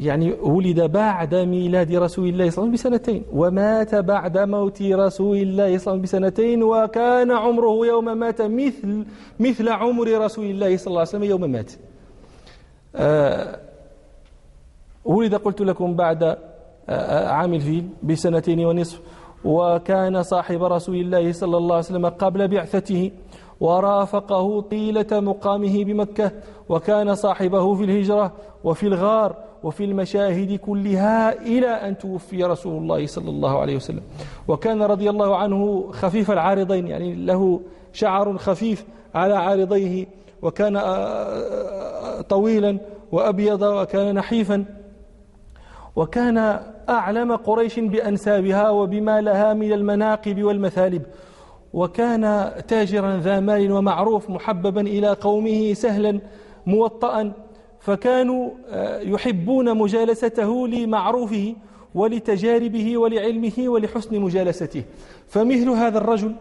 يعني 0.00 0.32
ولد 0.32 0.80
بعد 0.80 1.34
ميلاد 1.34 1.94
رسول 1.94 2.28
الله 2.28 2.50
صلى 2.50 2.64
الله 2.64 2.68
عليه 2.68 2.72
وسلم 2.72 2.72
بسنتين 2.72 3.24
ومات 3.32 3.94
بعد 3.94 4.38
موت 4.38 4.82
رسول 4.82 5.36
الله 5.36 5.46
صلى 5.54 5.64
الله 5.66 5.66
عليه 5.66 5.74
وسلم 5.74 6.02
بسنتين 6.02 6.62
وكان 6.62 7.30
عمره 7.32 7.86
يوم 7.86 8.18
مات 8.18 8.42
مثل 8.42 9.04
مثل 9.40 9.68
عمر 9.68 10.24
رسول 10.24 10.44
الله 10.44 10.76
صلى 10.76 10.86
الله 10.86 10.98
عليه 11.00 11.08
وسلم 11.08 11.22
يوم 11.24 11.40
مات. 11.50 11.72
آه 12.96 13.58
ولد 15.04 15.34
قلت 15.34 15.60
لكم 15.60 15.96
بعد 15.96 16.22
آه 16.88 17.28
عام 17.28 17.54
الفيل 17.54 17.88
بسنتين 18.02 18.66
ونصف 18.66 19.00
وكان 19.44 20.22
صاحب 20.22 20.62
رسول 20.62 20.96
الله 20.96 21.32
صلى 21.32 21.56
الله 21.56 21.74
عليه 21.74 21.84
وسلم 21.84 22.06
قبل 22.06 22.48
بعثته 22.48 23.10
ورافقه 23.60 24.60
طيلة 24.60 25.06
مقامه 25.12 25.84
بمكة 25.84 26.32
وكان 26.68 27.14
صاحبه 27.14 27.74
في 27.74 27.84
الهجرة 27.84 28.32
وفي 28.64 28.86
الغار 28.86 29.47
وفي 29.62 29.84
المشاهد 29.84 30.58
كلها 30.58 31.42
إلى 31.42 31.66
أن 31.66 31.98
توفي 31.98 32.44
رسول 32.44 32.82
الله 32.82 33.06
صلى 33.06 33.30
الله 33.30 33.60
عليه 33.60 33.76
وسلم. 33.76 34.02
وكان 34.48 34.82
رضي 34.82 35.10
الله 35.10 35.36
عنه 35.36 35.88
خفيف 35.92 36.30
العارضين 36.30 36.86
يعني 36.86 37.14
له 37.14 37.60
شعر 37.92 38.38
خفيف 38.38 38.84
على 39.14 39.34
عارضيه 39.34 40.06
وكان 40.42 40.76
آه، 40.76 40.82
آه، 40.82 42.20
طويلا 42.20 42.78
وأبيض 43.12 43.62
وكان 43.62 44.14
نحيفا. 44.14 44.64
وكان 45.96 46.60
أعلم 46.88 47.36
قريش 47.36 47.80
بأنسابها 47.80 48.70
وبما 48.70 49.20
لها 49.20 49.54
من 49.54 49.72
المناقب 49.72 50.42
والمثالب. 50.42 51.02
وكان 51.72 52.52
تاجرا 52.68 53.16
ذا 53.16 53.40
مال 53.40 53.72
ومعروف 53.72 54.30
محببا 54.30 54.80
إلى 54.80 55.08
قومه 55.08 55.72
سهلا 55.74 56.20
موطئا. 56.66 57.32
فكانوا 57.88 58.50
آه، 58.68 59.00
يحبون 59.00 59.78
مجالسته 59.78 60.68
لمعروفه 60.68 61.54
ولتجاربه 61.94 62.98
ولعلمه 62.98 63.52
ولحسن 63.58 64.20
مجالسته. 64.20 64.82
فمثل 65.28 65.68
هذا 65.68 65.98
الرجل 65.98 66.34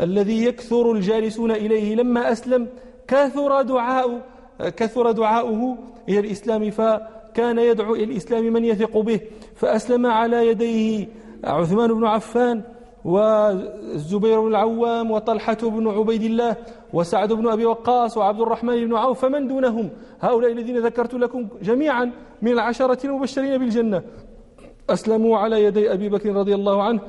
الذي 0.00 0.44
يكثر 0.44 0.92
الجالسون 0.92 1.50
إليه 1.50 1.94
لما 1.94 2.32
أسلم 2.32 2.68
كثر 3.08 3.62
دعاء 3.62 4.20
كثر 4.60 5.10
دعاؤه 5.10 5.78
إلى 6.08 6.18
الإسلام 6.18 6.70
فكان 6.70 7.58
يدعو 7.58 7.94
إلى 7.94 8.04
الإسلام 8.04 8.44
من 8.52 8.64
يثق 8.64 8.98
به. 8.98 9.20
فأسلم 9.56 10.06
على 10.06 10.46
يديه 10.46 11.08
عثمان 11.44 11.94
بن 11.94 12.04
عفان 12.04 12.62
والزبير 13.04 14.40
بن 14.40 14.48
العوام 14.48 15.10
وطلحة 15.10 15.58
بن 15.62 15.88
عبيد 15.88 16.22
الله 16.22 16.56
وسعد 16.92 17.32
بن 17.32 17.48
أبي 17.48 17.66
وقاص 17.66 18.16
وعبد 18.16 18.40
الرحمن 18.40 18.86
بن 18.86 18.94
عوف 18.96 19.20
فمن 19.20 19.48
دونهم؟ 19.48 19.90
هؤلاء 20.20 20.52
الذين 20.52 20.78
ذكرت 20.78 21.14
لكم 21.14 21.48
جميعا 21.62 22.10
من 22.42 22.52
العشرة 22.52 23.06
المبشرين 23.06 23.58
بالجنة. 23.58 24.02
أسلموا 24.90 25.38
على 25.38 25.64
يدي 25.64 25.92
أبي 25.92 26.08
بكر 26.08 26.32
رضي 26.32 26.54
الله 26.54 26.82
عنه 26.82 27.00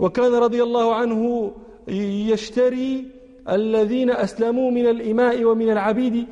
وكان 0.00 0.34
رضي 0.34 0.62
الله 0.62 0.94
عنه 0.94 1.50
يشتري 1.88 3.06
الذين 3.48 4.10
أسلموا 4.10 4.70
من 4.70 4.86
الإماء 4.86 5.44
ومن 5.44 5.70
العبيد 5.70 6.26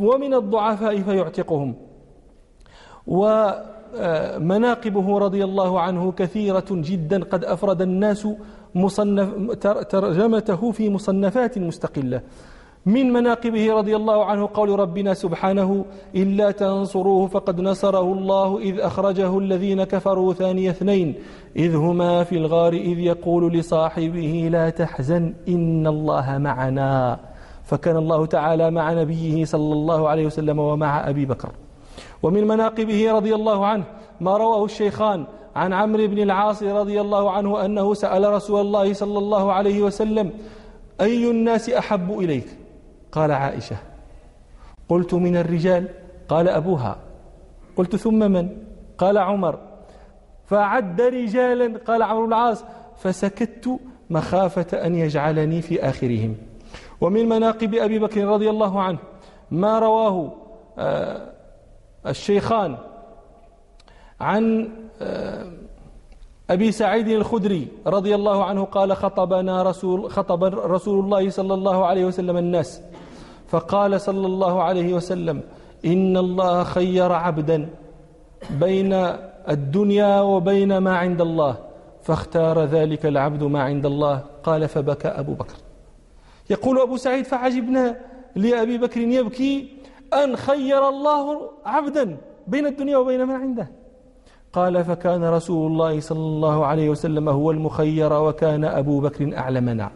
ومن 0.00 0.34
الضعفاء 0.34 0.96
فيعتقهم. 1.02 1.74
ومناقبه 3.94 5.18
رضي 5.18 5.44
الله 5.44 5.80
عنه 5.80 6.12
كثيرة 6.12 6.66
جدا 6.70 7.24
قد 7.24 7.44
أفرد 7.44 7.82
الناس 7.82 8.28
مصنف 8.74 9.28
ترجمته 9.88 10.70
في 10.70 10.90
مصنفات 10.90 11.58
مستقلة. 11.58 12.20
من 12.86 13.12
مناقبه 13.12 13.72
رضي 13.72 13.96
الله 13.96 14.24
عنه 14.24 14.48
قول 14.54 14.78
ربنا 14.78 15.14
سبحانه 15.14 15.84
إلا 16.14 16.50
تنصروه 16.50 17.26
فقد 17.26 17.60
نصره 17.60 18.12
الله 18.12 18.58
إذ 18.58 18.80
أخرجه 18.80 19.38
الذين 19.38 19.84
كفروا 19.84 20.32
ثاني 20.32 20.70
اثنين. 20.70 21.14
إذ 21.56 21.74
هما 21.74 22.24
في 22.24 22.36
الغار 22.36 22.72
إذ 22.72 22.98
يقول 22.98 23.52
لصاحبه 23.52 24.48
لا 24.52 24.70
تحزن 24.70 25.34
إن 25.48 25.86
الله 25.86 26.38
معنا. 26.38 27.18
فكان 27.64 27.96
الله 27.96 28.26
تعالى 28.26 28.70
مع 28.70 28.92
نبيه 28.92 29.44
صلى 29.44 29.72
الله 29.72 30.08
عليه 30.08 30.26
وسلم 30.26 30.58
ومع 30.58 31.08
أبي 31.10 31.26
بكر. 31.26 31.65
ومن 32.22 32.46
مناقبه 32.46 33.12
رضي 33.12 33.34
الله 33.34 33.66
عنه 33.66 33.84
ما 34.20 34.36
رواه 34.36 34.64
الشيخان 34.64 35.26
عن 35.56 35.72
عمرو 35.72 36.06
بن 36.06 36.18
العاص 36.18 36.62
رضي 36.62 37.00
الله 37.00 37.30
عنه 37.30 37.64
أنه 37.64 37.94
سأل 37.94 38.32
رسول 38.32 38.60
الله 38.60 38.92
صلى 38.92 39.18
الله 39.18 39.52
عليه 39.52 39.82
وسلم 39.82 40.30
أي 41.00 41.30
الناس 41.30 41.70
أحب 41.70 42.18
إليك؟ 42.18 42.46
قال 43.12 43.32
عائشة. 43.32 43.76
قلت 44.88 45.14
من 45.14 45.36
الرجال؟ 45.36 45.88
قال 46.28 46.48
أبوها. 46.48 46.96
قلت 47.76 47.96
ثم 47.96 48.18
من؟ 48.18 48.48
قال 48.98 49.18
عمر. 49.18 49.58
فعد 50.46 51.00
رجالا 51.00 51.78
قال 51.78 52.02
عمرو 52.02 52.24
العاص 52.24 52.64
فسكت 52.96 53.78
مخافة 54.10 54.86
أن 54.86 54.94
يجعلني 54.94 55.62
في 55.62 55.82
آخرهم. 55.82 56.36
ومن 57.00 57.28
مناقب 57.28 57.74
أبي 57.74 57.98
بكر 57.98 58.24
رضي 58.24 58.50
الله 58.50 58.82
عنه 58.82 58.98
ما 59.50 59.78
رواه 59.78 60.32
آه، 60.78 61.35
الشيخان 62.06 62.76
عن 64.20 64.68
آه، 65.02 65.46
أبي 66.50 66.72
سعيد 66.72 67.08
الخدري 67.08 67.68
رضي 67.86 68.14
الله 68.14 68.44
عنه 68.44 68.64
قال 68.64 68.96
خطبنا 68.96 69.62
رسول 69.62 70.10
خطب 70.10 70.44
رسول 70.44 71.04
الله 71.04 71.30
صلى 71.30 71.54
الله 71.54 71.86
عليه 71.86 72.04
وسلم 72.04 72.36
الناس 72.36 72.80
فقال 73.48 74.00
صلى 74.00 74.26
الله 74.26 74.62
عليه 74.62 74.94
وسلم 74.94 75.42
إن 75.84 76.16
الله 76.16 76.64
خير 76.64 77.12
عبدا 77.12 77.68
بين 78.50 78.92
الدنيا 79.48 80.20
وبين 80.20 80.78
ما 80.78 80.96
عند 80.96 81.20
الله 81.20 81.56
فاختار 82.02 82.64
ذلك 82.64 83.06
العبد 83.06 83.42
ما 83.42 83.62
عند 83.62 83.86
الله 83.86 84.22
قال 84.42 84.68
فبكى 84.68 85.08
أبو 85.08 85.34
بكر. 85.34 85.54
يقول 86.50 86.80
أبو 86.80 86.96
سعيد 86.96 87.24
فعجبنا 87.24 87.96
لأبي 88.36 88.78
بكر 88.78 89.00
يبكي 89.00 89.68
أن 90.14 90.36
خير 90.36 90.88
الله 90.88 91.50
عبدا 91.64 92.16
بين 92.46 92.66
الدنيا 92.66 92.96
وبين 92.96 93.22
ما 93.22 93.34
عنده. 93.34 93.68
قال 94.52 94.84
فكان 94.84 95.24
رسول 95.24 95.72
الله 95.72 96.00
صلى 96.00 96.18
الله 96.18 96.66
عليه 96.66 96.90
وسلم 96.90 97.28
هو 97.28 97.50
المخير 97.50 98.12
وكان 98.12 98.64
أبو 98.64 99.00
بكر 99.00 99.36
أعلمنا 99.36 99.90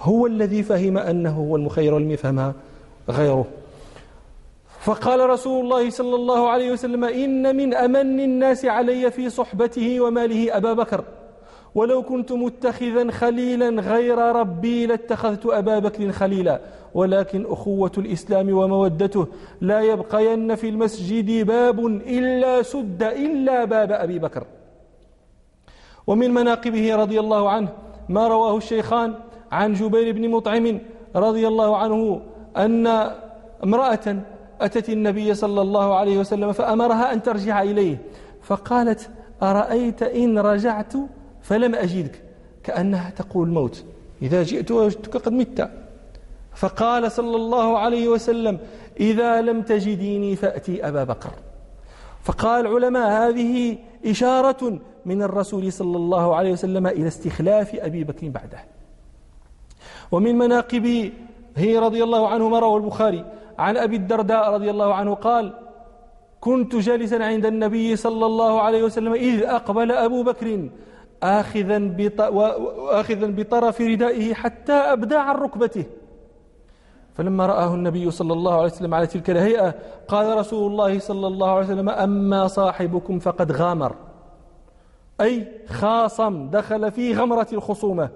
هو 0.00 0.26
الذي 0.26 0.62
فهم 0.62 0.98
أنه 0.98 1.30
هو 1.30 1.56
المخير 1.56 1.94
ولم 1.94 2.10
يفهمها 2.10 2.54
غيره. 3.10 3.44
فقال 4.80 5.30
رسول 5.30 5.64
الله 5.64 5.90
صلى 5.90 6.14
الله 6.14 6.48
عليه 6.48 6.72
وسلم 6.72 7.04
إن 7.04 7.56
من 7.56 7.74
أمن 7.74 8.20
الناس 8.20 8.64
علي 8.64 9.10
في 9.10 9.30
صحبته 9.30 10.00
وماله 10.00 10.56
أبا 10.56 10.72
بكر. 10.72 11.04
ولو 11.74 12.02
كنت 12.02 12.32
متخذا 12.32 13.10
خليلا 13.10 13.68
غير 13.68 14.18
ربي 14.18 14.86
لاتخذت 14.86 15.46
أبا 15.46 15.78
بكر 15.78 16.12
خليلا. 16.12 16.60
ولكن 16.94 17.46
أخوة 17.46 17.92
الإسلام 17.98 18.52
ومودته 18.52 19.26
لا 19.60 19.80
يبقين 19.80 20.54
في 20.54 20.68
المسجد 20.68 21.46
باب 21.46 21.86
إلا 21.86 22.62
سد 22.62 23.02
إلا 23.02 23.64
باب 23.64 23.92
أبي 23.92 24.18
بكر. 24.18 24.44
ومن 26.06 26.34
مناقبه 26.34 26.96
رضي 26.96 27.20
الله 27.20 27.50
عنه 27.50 27.68
ما 28.08 28.28
رواه 28.28 28.56
الشيخان 28.56 29.14
عن 29.52 29.72
جبير 29.72 30.12
بن 30.12 30.28
مطعم 30.30 30.78
رضي 31.16 31.48
الله 31.48 31.76
عنه 31.76 32.20
أن 32.56 32.86
امرأة 33.64 34.16
أتت 34.60 34.90
النبي 34.90 35.34
صلى 35.34 35.60
الله 35.62 35.94
عليه 35.94 36.18
وسلم 36.18 36.52
فأمرها 36.52 37.12
أن 37.12 37.22
ترجع 37.22 37.62
إليه 37.62 37.98
فقالت 38.42 39.10
أرأيت 39.42 40.02
إن 40.02 40.38
رجعت 40.38 40.92
فلم 41.42 41.74
أجدك؟ 41.74 42.22
كأنها 42.64 43.10
تقول 43.10 43.48
الموت 43.48 43.84
إذا 44.22 44.42
جئت 44.42 44.70
وجدتك 44.70 45.16
قد 45.16 45.32
مت. 45.32 45.70
فقال 46.56 47.12
صلى 47.12 47.36
الله 47.36 47.78
عليه 47.78 48.08
وسلم 48.08 48.58
إذا 49.00 49.40
لم 49.40 49.62
تجديني 49.62 50.36
فأتي 50.36 50.88
أبا 50.88 51.04
بكر. 51.04 51.30
فقال 52.22 52.66
العلماء 52.66 53.08
هذه 53.10 53.78
إشارة 54.06 54.78
من 55.06 55.22
الرسول 55.22 55.72
صلى 55.72 55.96
الله 55.96 56.36
عليه 56.36 56.52
وسلم 56.52 56.86
إلى 56.86 57.08
استخلاف 57.08 57.74
أبي 57.74 58.04
بكر 58.04 58.28
بعده. 58.28 58.58
ومن 60.12 60.38
مناقب 60.38 61.12
هي 61.56 61.78
رضي 61.78 62.02
الله 62.02 62.28
عنه 62.28 62.48
ما 62.48 62.58
رواه 62.58 62.76
البخاري 62.76 63.24
عن 63.58 63.76
أبي 63.76 63.96
الدرداء 63.96 64.50
رضي 64.50 64.70
الله 64.70 64.94
عنه 64.94 65.14
قال 65.14 65.52
كنت 66.40 66.76
جالسا 66.76 67.16
عند 67.16 67.46
النبي 67.46 67.96
صلى 67.96 68.26
الله 68.26 68.60
عليه 68.60 68.82
وسلم 68.82 69.12
إذ 69.12 69.42
أقبل 69.42 69.92
أبو 69.92 70.22
بكر 70.22 70.68
آخذا, 71.22 71.92
آخذا 72.90 73.26
بطرف 73.26 73.80
ردائه 73.80 74.34
حتى 74.34 74.72
أبدى 74.72 75.16
عن 75.16 75.34
ركبته. 75.34 75.84
فلما 77.16 77.46
رآه 77.46 77.74
النبي 77.74 78.10
صلى 78.10 78.32
الله 78.32 78.54
عليه 78.54 78.64
وسلم 78.64 78.94
على 78.94 79.06
تلك 79.06 79.30
الهيئة 79.30 79.74
قال 80.08 80.38
رسول 80.38 80.70
الله 80.70 80.98
صلى 80.98 81.26
الله 81.26 81.50
عليه 81.50 81.66
وسلم 81.66 81.88
أما 81.88 82.48
صاحبكم 82.48 83.18
فقد 83.18 83.52
غامر. 83.52 83.94
أي 85.20 85.48
خاصم 85.68 86.50
دخل 86.50 86.90
في 86.90 87.14
غمرة 87.14 87.46
الخصومة. 87.52 88.08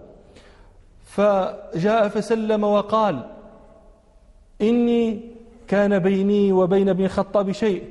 فجاء 1.05 2.09
فسلم 2.09 2.65
وقال 2.65 3.27
إني 4.63 5.21
كان 5.69 5.99
بيني 5.99 6.53
وبين 6.53 6.89
ابن 6.89 7.05
الخطاب 7.05 7.53
شيء 7.53 7.85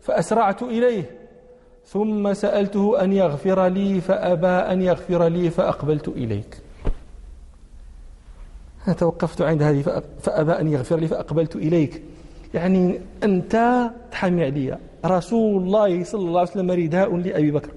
فأسرعت 0.00 0.62
إليه 0.62 1.10
ثم 1.84 2.34
سألته 2.34 3.02
أن 3.02 3.12
يغفر 3.12 3.66
لي 3.66 4.00
فأبى 4.00 4.46
أن 4.46 4.82
يغفر 4.82 5.26
لي 5.26 5.50
فأقبلت 5.50 6.08
إليك. 6.08 6.65
توقفت 8.92 9.42
عند 9.42 9.62
هذه 9.62 10.02
فأبى 10.20 10.52
أن 10.52 10.68
يغفر 10.68 10.96
لي 10.96 11.08
فأقبلت 11.08 11.56
إليك. 11.56 12.02
يعني 12.54 13.00
أنت 13.22 13.86
تحمي 14.10 14.44
علي. 14.44 14.78
رسول 15.04 15.62
الله 15.62 16.04
صلى 16.04 16.20
الله 16.20 16.40
عليه 16.40 16.50
وسلم 16.50 16.70
رداء 16.70 17.16
لأبي 17.16 17.50
بكر. 17.50 17.70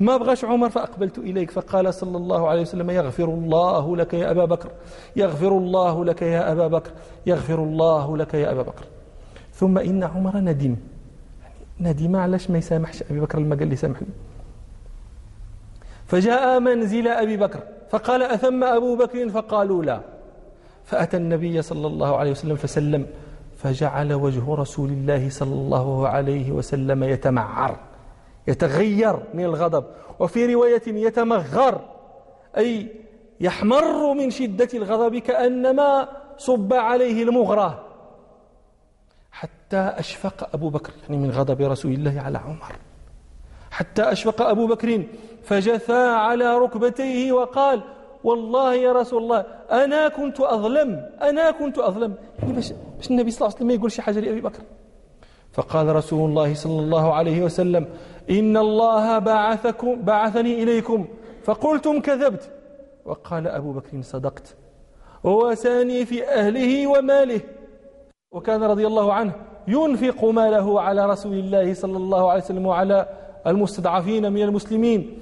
ما 0.00 0.16
بغاش 0.16 0.44
عمر 0.44 0.70
فأقبلت 0.70 1.18
إليك. 1.18 1.50
فقال 1.50 1.94
صلى 1.94 2.16
الله 2.16 2.48
عليه 2.48 2.62
وسلم 2.62 2.90
يغفر 2.90 3.24
الله 3.24 3.96
لك 3.96 4.14
يا 4.14 4.30
أبا 4.30 4.44
بكر. 4.44 4.70
يغفر 5.16 5.58
الله 5.58 6.04
لك 6.04 6.22
يا 6.22 6.52
أبا 6.52 6.66
بكر. 6.66 6.90
يغفر 7.26 7.62
الله 7.62 8.16
لك 8.16 8.34
يا 8.34 8.52
أبا 8.52 8.62
بكر. 8.62 8.84
ثم 9.54 9.78
إن 9.78 10.04
عمر 10.04 10.36
ندم. 10.36 10.76
ندم 11.80 12.16
علاش 12.16 12.50
ما 12.50 12.58
يسامحش 12.58 13.02
أبي 13.10 13.20
بكر 13.20 13.38
لما 13.38 13.56
قال 13.56 13.68
لي 13.68 13.76
سامحني؟ 13.76 14.08
فجاء 16.06 16.60
منزل 16.60 17.08
أبي 17.08 17.36
بكر. 17.36 17.60
فقال 17.90 18.22
أثم 18.22 18.64
أبو 18.64 18.96
بكر؟ 18.96 19.28
فقالوا 19.28 19.84
لا. 19.84 20.00
فأتى 20.90 21.16
النبي 21.16 21.62
صلى 21.62 21.86
الله 21.86 22.16
عليه 22.16 22.30
وسلم 22.30 22.56
فسلم 22.56 23.06
فجعل 23.56 24.12
وجه 24.12 24.54
رسول 24.54 24.90
الله 24.90 25.30
صلى 25.30 25.54
الله 25.54 26.08
عليه 26.08 26.52
وسلم 26.52 27.04
يتمعر 27.04 27.76
يتغير 28.48 29.16
من 29.34 29.44
الغضب 29.44 29.84
وفي 30.18 30.54
رواية 30.54 30.82
يتمغر 30.86 31.80
أي 32.56 32.88
يحمر 33.40 34.14
من 34.14 34.30
شدة 34.30 34.68
الغضب 34.74 35.16
كأنما 35.16 36.08
صب 36.38 36.72
عليه 36.72 37.22
المغرى 37.22 37.84
حتى 39.32 39.76
أشفق 39.76 40.48
أبو 40.54 40.68
بكر 40.68 40.92
يعني 41.02 41.16
من 41.16 41.30
غضب 41.30 41.60
رسول 41.60 41.92
الله 41.92 42.20
على 42.20 42.38
عمر. 42.38 42.72
حتى 43.70 44.02
أشفق 44.02 44.42
أبو 44.42 44.66
بكر 44.66 45.02
فجثى 45.44 46.06
على 46.06 46.58
ركبتيه 46.58 47.32
وقال 47.32 47.82
والله 48.24 48.74
يا 48.74 48.92
رسول 48.92 49.22
الله 49.22 49.44
أنا 49.70 50.08
كنت 50.08 50.40
أظلم 50.40 51.06
أنا 51.22 51.50
كنت 51.50 51.78
أظلم. 51.78 52.14
يعني 52.38 52.52
باش, 52.52 52.72
باش 52.96 53.10
النبي 53.10 53.30
صلى 53.30 53.38
الله 53.38 53.46
عليه 53.46 53.56
وسلم 53.56 53.66
ما 53.66 53.74
يقول 53.74 53.92
شي 53.92 54.02
حاجة 54.02 54.20
لأبي 54.20 54.40
بكر. 54.40 54.62
فقال 55.52 55.96
رسول 55.96 56.30
الله 56.30 56.54
صلى 56.54 56.80
الله 56.80 57.14
عليه 57.14 57.42
وسلم 57.42 57.86
إن 58.30 58.56
الله 58.56 59.18
بعثكم 59.18 60.02
بعثني 60.02 60.62
إليكم 60.62 61.06
فقلتم 61.44 62.00
كذبت. 62.00 62.50
وقال 63.04 63.48
أبو 63.48 63.72
بكر 63.72 64.02
صدقت. 64.02 64.56
ووساني 65.24 66.04
في 66.04 66.28
أهله 66.28 66.86
وماله. 66.86 67.40
وكان 68.32 68.62
رضي 68.62 68.86
الله 68.86 69.12
عنه 69.12 69.32
ينفق 69.68 70.24
ماله 70.24 70.80
على 70.80 71.06
رسول 71.06 71.34
الله 71.34 71.74
صلى 71.74 71.96
الله 71.96 72.30
عليه 72.30 72.42
وسلم 72.42 72.66
وعلى 72.66 73.08
المستضعفين 73.46 74.32
من 74.32 74.42
المسلمين. 74.42 75.18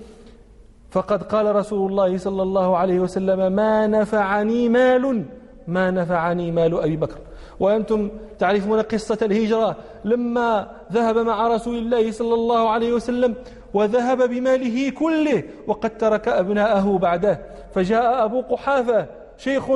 فقد 0.90 1.22
قال 1.22 1.56
رسول 1.56 1.90
الله 1.90 2.18
صلى 2.18 2.42
الله 2.42 2.76
عليه 2.76 3.00
وسلم 3.00 3.52
ما 3.52 3.86
نفعني 3.86 4.68
مال 4.68 5.24
ما 5.68 5.90
نفعني 5.90 6.50
مال 6.50 6.80
أبي 6.80 6.96
بكر. 6.96 7.18
وأنتم 7.60 8.10
تعرفون 8.38 8.80
قصة 8.80 9.18
الهجرة 9.22 9.76
لما 10.04 10.70
ذهب 10.92 11.18
مع 11.18 11.48
رسول 11.48 11.78
الله 11.78 12.10
صلى 12.10 12.34
الله 12.34 12.70
عليه 12.70 12.92
وسلم 12.92 13.34
وذهب 13.74 14.30
بماله 14.30 14.90
كله 14.90 15.42
وقد 15.66 15.98
ترك 15.98 16.28
أبناءه 16.28 16.98
بعده. 16.98 17.40
فجاء 17.74 18.24
أبو 18.24 18.40
قحافة 18.40 19.06
شيخ 19.38 19.70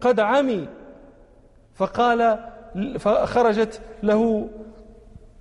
قد 0.00 0.20
عمي 0.20 0.68
فقال 1.74 2.38
فخرجت 2.98 3.80
له 4.02 4.48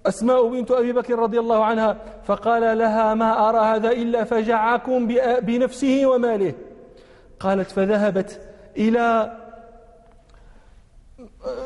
أسماء 0.08 0.48
بنت 0.48 0.72
أبي 0.72 0.93
بكر 0.93 1.20
رضي 1.20 1.39
الله 1.39 1.65
عنها 1.65 1.98
فقال 2.24 2.78
لها 2.78 3.13
ما 3.13 3.50
أرى 3.50 3.60
هذا 3.60 3.91
إلا 3.91 4.24
فجعكم 4.24 5.08
بنفسه 5.41 6.06
وماله. 6.06 6.54
قالت 7.39 7.72
فذهبت 7.72 8.41
إلى 8.78 9.38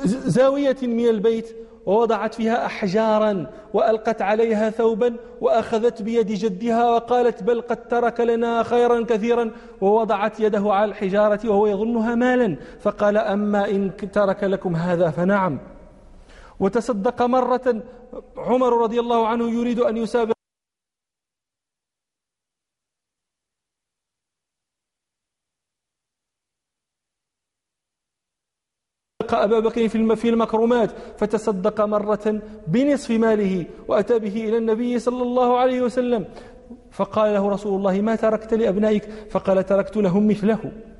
زاوية 0.05 0.77
من 0.81 1.07
البيت 1.07 1.55
ووضعت 1.85 2.33
فيها 2.33 2.65
أحجارا 2.65 3.45
وألقت 3.73 4.21
عليها 4.21 4.69
ثوبا 4.69 5.15
وأخذت 5.41 6.01
بيد 6.01 6.27
جدها 6.27 6.89
وقالت 6.89 7.43
بل 7.43 7.61
قد 7.61 7.87
ترك 7.87 8.19
لنا 8.19 8.63
خيرا 8.63 9.05
كثيرا 9.05 9.51
ووضعت 9.81 10.39
يده 10.39 10.73
على 10.73 10.91
الحجارة 10.91 11.39
وهو 11.49 11.67
يظنها 11.67 12.15
مالا. 12.15 12.55
فقال 12.79 13.17
أما 13.17 13.69
إن 13.69 13.91
ترك 14.13 14.43
لكم 14.43 14.75
هذا 14.75 15.09
فنعم. 15.09 15.59
وتصدق 16.61 17.21
مرة 17.21 17.83
عمر 18.37 18.71
رضي 18.83 18.99
الله 18.99 19.27
عنه 19.27 19.45
يريد 19.49 19.79
أن 19.79 19.97
يسابق 19.97 20.35
أبا 29.33 29.59
بكر 29.59 29.87
في 29.87 29.97
المكرمات 30.27 30.91
فتصدق 31.17 31.81
مرة 31.81 32.41
بنصف 32.67 33.11
ماله 33.11 33.65
وأتى 33.87 34.19
به 34.19 34.35
إلى 34.47 34.57
النبي 34.57 34.99
صلى 34.99 35.23
الله 35.23 35.57
عليه 35.57 35.81
وسلم 35.81 36.25
فقال 36.91 37.33
له 37.33 37.49
رسول 37.49 37.77
الله 37.77 38.01
ما 38.01 38.15
تركت 38.15 38.53
لأبنائك؟ 38.53 39.03
فقال 39.29 39.65
تركت 39.65 39.97
لهم 39.97 40.27
مثله. 40.27 40.90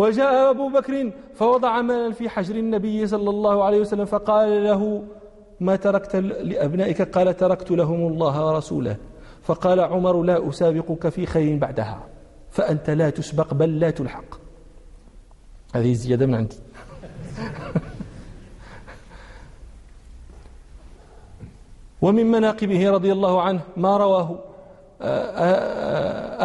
وجاء 0.00 0.50
أبو 0.50 0.68
بكر 0.68 1.12
فوضع 1.34 1.82
مالا 1.82 2.12
في 2.12 2.28
حجر 2.28 2.54
النبي 2.54 3.06
صلى 3.06 3.30
الله 3.30 3.64
عليه 3.64 3.80
وسلم 3.80 4.04
فقال 4.04 4.64
له 4.64 5.04
ما 5.60 5.76
تركت 5.76 6.16
لأبنائك؟ 6.16 7.02
قال 7.02 7.36
تركت 7.36 7.70
لهم 7.70 8.06
الله 8.06 8.46
ورسوله. 8.46 8.96
فقال 9.42 9.80
عمر 9.80 10.22
لا 10.22 10.48
أسابقك 10.48 11.08
في 11.08 11.26
خير 11.26 11.58
بعدها 11.58 12.00
فأنت 12.50 12.90
لا 12.90 13.10
تسبق 13.10 13.54
بل 13.54 13.80
لا 13.80 13.90
تلحق. 13.90 14.38
هذه 15.74 15.92
زيادة 15.92 16.26
من 16.26 16.34
عندي. 16.34 16.56
ومن 22.02 22.26
مناقبه 22.26 22.90
رضي 22.90 23.12
الله 23.12 23.42
عنه 23.42 23.60
ما 23.76 23.96
رواه. 23.96 24.38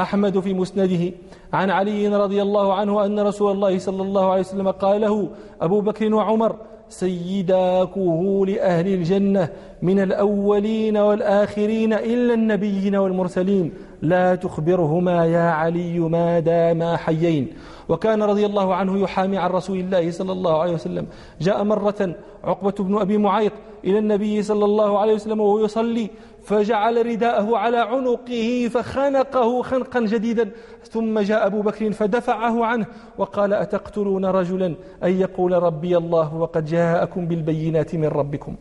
أحمد 0.02 0.40
في 0.40 0.54
مسنده 0.54 1.14
عن 1.54 1.70
علي 1.70 2.08
رضي 2.08 2.42
الله 2.42 2.74
عنه 2.74 3.06
أن 3.06 3.20
رسول 3.20 3.52
الله 3.52 3.80
صلى 3.80 4.02
الله 4.02 4.32
عليه 4.32 4.42
وسلم 4.42 4.72
قال 4.72 5.02
له 5.02 5.30
أبو 5.62 5.82
بكر 5.82 6.14
وعمر 6.14 6.56
سيدا 6.90 7.86
كهول 7.86 8.60
أهل 8.60 8.88
الجنة 8.88 9.50
من 9.82 10.00
الأولين 10.00 10.98
والآخرين 10.98 11.94
إلا 11.94 12.34
النبيين 12.34 12.96
والمرسلين 12.96 13.74
لا 14.02 14.36
تخبرهما 14.36 15.26
يا 15.26 15.50
علي 15.50 16.00
ما 16.00 16.40
داما 16.40 16.98
حيين. 16.98 17.54
وكان 17.90 18.24
رضي 18.24 18.46
الله 18.46 18.76
عنه 18.76 19.00
يحامي 19.00 19.38
عن 19.38 19.50
رسول 19.50 19.80
الله 19.80 20.12
صلى 20.12 20.32
الله 20.32 20.62
عليه 20.62 20.74
وسلم. 20.74 21.08
جاء 21.42 21.64
مرة 21.64 22.16
عقبة 22.44 22.76
بن 22.80 22.98
أبي 22.98 23.18
معيط 23.18 23.52
إلى 23.84 24.00
النبي 24.00 24.44
صلى 24.44 24.66
الله 24.66 25.00
عليه 25.00 25.14
وسلم 25.14 25.40
وهو 25.40 25.66
يصلي 25.66 26.10
فجعل 26.46 27.06
رداءه 27.06 27.58
على 27.58 27.78
عنقه 27.78 28.70
فخنقه 28.74 29.62
خنقا 29.62 30.00
جديدا. 30.00 30.52
ثم 30.90 31.20
جاء 31.20 31.46
أبو 31.46 31.62
بكر 31.62 31.92
فدفعه 31.92 32.66
عنه 32.66 32.86
وقال 33.18 33.54
أتقتلون 33.54 34.26
رجلا 34.26 34.76
أن 35.04 35.20
يقول 35.20 35.52
ربي 35.52 35.98
الله 35.98 36.36
وقد 36.36 36.66
جاءكم 36.66 37.28
بالبينات 37.28 37.96
من 37.96 38.08
ربكم. 38.08 38.56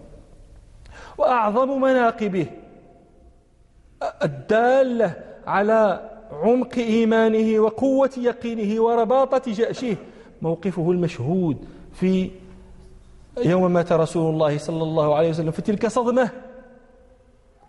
وأعظم 1.19 1.81
مناقبه 1.81 2.47
الدالة 4.23 5.15
على 5.47 6.11
عمق 6.33 6.79
إيمانه 6.79 7.61
وقوة 7.61 8.11
يقينه 8.17 8.83
ورباطة 8.83 9.53
جأشه. 9.53 9.97
موقفه 10.43 10.91
المشهود 10.91 11.57
في 11.93 12.31
يوم 13.45 13.73
مات 13.73 13.93
رسول 13.93 14.35
الله 14.35 14.59
صلى 14.59 14.83
الله 14.83 15.15
عليه 15.15 15.31
وسلم 15.31 15.51
في 15.51 15.63
تلك 15.63 15.87
صدمة. 15.87 16.31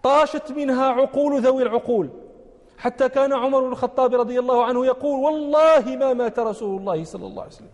طاشت 0.05 0.51
منها 0.51 0.85
عقول 0.85 1.41
ذوي 1.41 1.63
العقول. 1.63 2.09
حتى 2.77 3.09
كان 3.09 3.33
عمر 3.33 3.59
بن 3.59 3.71
الخطاب 3.71 4.15
رضي 4.15 4.39
الله 4.39 4.65
عنه 4.65 4.85
يقول 4.85 5.23
والله 5.23 5.95
ما 5.95 6.13
مات 6.13 6.39
رسول 6.39 6.79
الله 6.79 7.03
صلى 7.03 7.25
الله 7.25 7.41
عليه 7.41 7.51
وسلم. 7.51 7.67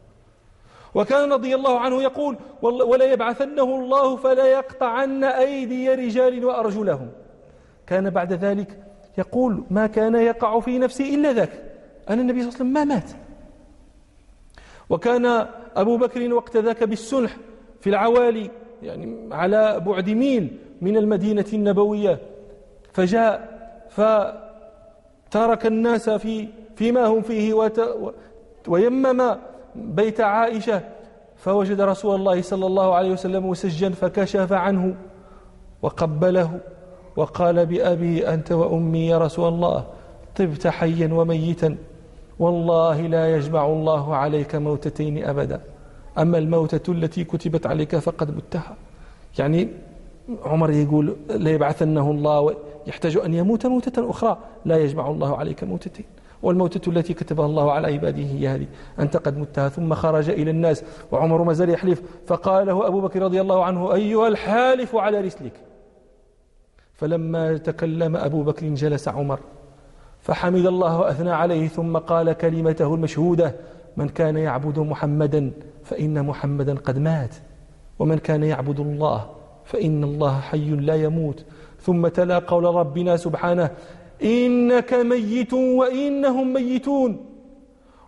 وكان 0.96 1.34
رضي 1.34 1.56
الله 1.56 1.80
عنه 1.80 2.02
يقول 2.02 2.38
ولا 2.62 3.06
يبعثنه 3.06 3.64
الله 3.64 4.16
فلا 4.16 4.46
يقطعن 4.46 5.24
أيدي 5.24 5.90
رجال 5.94 6.46
وأرجلهم. 6.46 7.12
كان 7.88 8.10
بعد 8.10 8.34
ذلك 8.34 8.84
يقول 9.18 9.64
ما 9.70 9.88
كان 9.88 10.16
يقع 10.16 10.60
في 10.60 10.78
نفسي 10.78 11.16
إلا 11.16 11.34
ذاك 11.34 11.64
أن 12.10 12.20
النبي 12.20 12.42
صلى 12.42 12.50
الله 12.50 12.60
عليه 12.60 12.70
وسلم 12.70 12.74
ما 12.74 12.84
مات. 12.84 13.12
وكان 14.90 15.48
أبو 15.76 15.98
بكر 15.98 16.34
وقت 16.34 16.58
ذاك 16.58 16.84
بالسنح 16.84 17.38
في 17.82 17.90
العوالي 17.90 18.50
يعني 18.84 19.30
على 19.32 19.80
بعد 19.80 20.10
ميل 20.10 20.58
من 20.82 20.98
المدينة 20.98 21.46
النبوية. 21.54 22.20
فجاء 22.94 23.60
فترك 23.90 25.66
الناس 25.66 26.10
في 26.10 26.48
فيما 26.76 27.06
هم 27.06 27.22
فيه 27.22 27.72
ويمم 28.68 29.36
بيت 29.76 30.22
عائشة. 30.22 30.82
فوجد 31.36 31.82
رسول 31.82 32.16
الله 32.16 32.42
صلى 32.42 32.66
الله 32.66 32.96
عليه 32.96 33.12
وسلم 33.12 33.50
مسجا 33.50 33.90
فكشف 33.90 34.54
عنه 34.54 34.96
وقبله 35.82 36.60
وقال 37.16 37.66
بأبي 37.66 38.28
أنت 38.28 38.52
وأمي 38.52 39.08
يا 39.08 39.18
رسول 39.18 39.48
الله 39.54 39.86
طبت 40.36 40.68
حيا 40.68 41.14
وميتا. 41.14 41.78
والله 42.40 43.02
لا 43.02 43.36
يجمع 43.36 43.66
الله 43.66 44.16
عليك 44.16 44.56
موتتين 44.56 45.26
أبدا. 45.26 45.62
أما 46.18 46.38
الموتة 46.38 46.92
التي 46.92 47.24
كتبت 47.24 47.68
عليك 47.68 47.96
فقد 47.96 48.38
متها. 48.38 48.76
يعني 49.40 49.70
عمر 50.46 50.70
يقول 50.70 51.16
ليبعثنه 51.30 52.12
الله 52.12 52.56
يحتاج 52.88 53.18
أن 53.18 53.34
يموت 53.34 53.66
موتة 53.66 54.10
أخرى. 54.10 54.38
لا 54.66 54.78
يجمع 54.78 55.10
الله 55.10 55.38
عليك 55.38 55.64
موتتين. 55.64 56.06
والموتة 56.44 56.90
التي 56.90 57.14
كتبها 57.14 57.46
الله 57.46 57.72
على 57.72 57.88
عباده 57.88 58.24
هي 58.24 58.48
هذه. 58.48 58.68
أنت 59.00 59.18
قد 59.18 59.38
متها 59.38 59.70
ثم 59.70 59.94
خرج 59.94 60.30
إلى 60.30 60.52
الناس. 60.52 60.84
وعمر 61.12 61.44
ما 61.44 61.54
زال 61.54 61.70
يحلف. 61.70 62.02
فقال 62.28 62.68
له 62.68 62.88
أبو 62.88 63.02
بكر 63.02 63.22
رضي 63.22 63.42
الله 63.42 63.66
عنه 63.66 63.94
أيها 63.94 64.28
الحالف 64.28 64.96
على 64.96 65.22
رسلك. 65.22 65.54
فلما 66.94 67.58
تكلم 67.58 68.16
أبو 68.18 68.44
بكر 68.44 68.68
جلس 68.68 69.08
عمر. 69.08 69.40
فحمد 70.20 70.66
الله 70.66 71.00
وأثنى 71.00 71.32
عليه. 71.32 71.68
ثم 71.68 71.98
قال 71.98 72.34
كلمته 72.34 72.96
المشهودة 72.96 73.56
من 73.98 74.10
كان 74.10 74.38
يعبد 74.38 74.80
محمدا 74.80 75.52
فإن 75.84 76.26
محمدا 76.26 76.76
قد 76.76 77.00
مات. 77.00 77.36
ومن 78.00 78.18
كان 78.18 78.44
يعبد 78.44 78.80
الله 78.80 79.41
فإن 79.66 80.04
الله 80.04 80.40
حي 80.40 80.70
لا 80.70 80.96
يموت. 80.96 81.46
ثم 81.82 82.08
تلا 82.08 82.40
قول 82.40 82.64
ربنا 82.64 83.18
سبحانه 83.18 83.70
إنك 84.24 84.94
ميت 84.94 85.54
وإنهم 85.54 86.54
ميتون. 86.54 87.26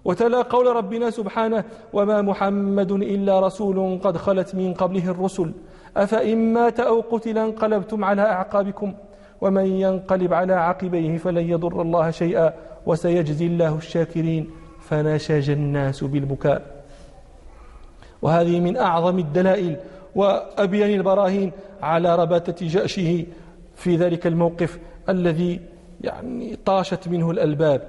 وتلا 0.05 0.41
قول 0.41 0.75
ربنا 0.75 1.09
سبحانه 1.09 1.63
وما 1.93 2.21
محمد 2.21 2.91
إلا 2.91 3.39
رسول 3.39 3.99
قد 4.03 4.17
خلت 4.17 4.55
من 4.55 4.73
قبله 4.73 5.11
الرسل. 5.11 5.51
أفإن 5.97 6.53
مات 6.53 6.79
أو 6.79 7.01
قتل 7.01 7.37
انقلبتم 7.37 8.03
على 8.05 8.21
أعقابكم 8.21 8.93
ومن 9.41 9.65
ينقلب 9.65 10.33
على 10.33 10.53
عقبيه 10.53 11.17
فلن 11.17 11.49
يضر 11.49 11.81
الله 11.81 12.11
شيئا 12.11 12.53
وسيجزي 12.85 13.45
الله 13.45 13.75
الشاكرين. 13.75 14.49
فنشج 14.79 15.49
الناس 15.49 16.03
بالبكاء. 16.03 16.83
وهذه 18.21 18.59
من 18.59 18.77
أعظم 18.77 19.19
الدلائل. 19.19 19.77
وأبين 20.15 20.93
البراهين 20.99 21.51
على 21.81 22.15
رباتة 22.15 22.67
جأشه 22.67 23.25
في 23.75 23.95
ذلك 23.95 24.27
الموقف 24.27 24.79
الذي 25.09 25.59
يعني 26.01 26.57
طاشت 26.65 27.07
منه 27.07 27.31
الألباب. 27.31 27.81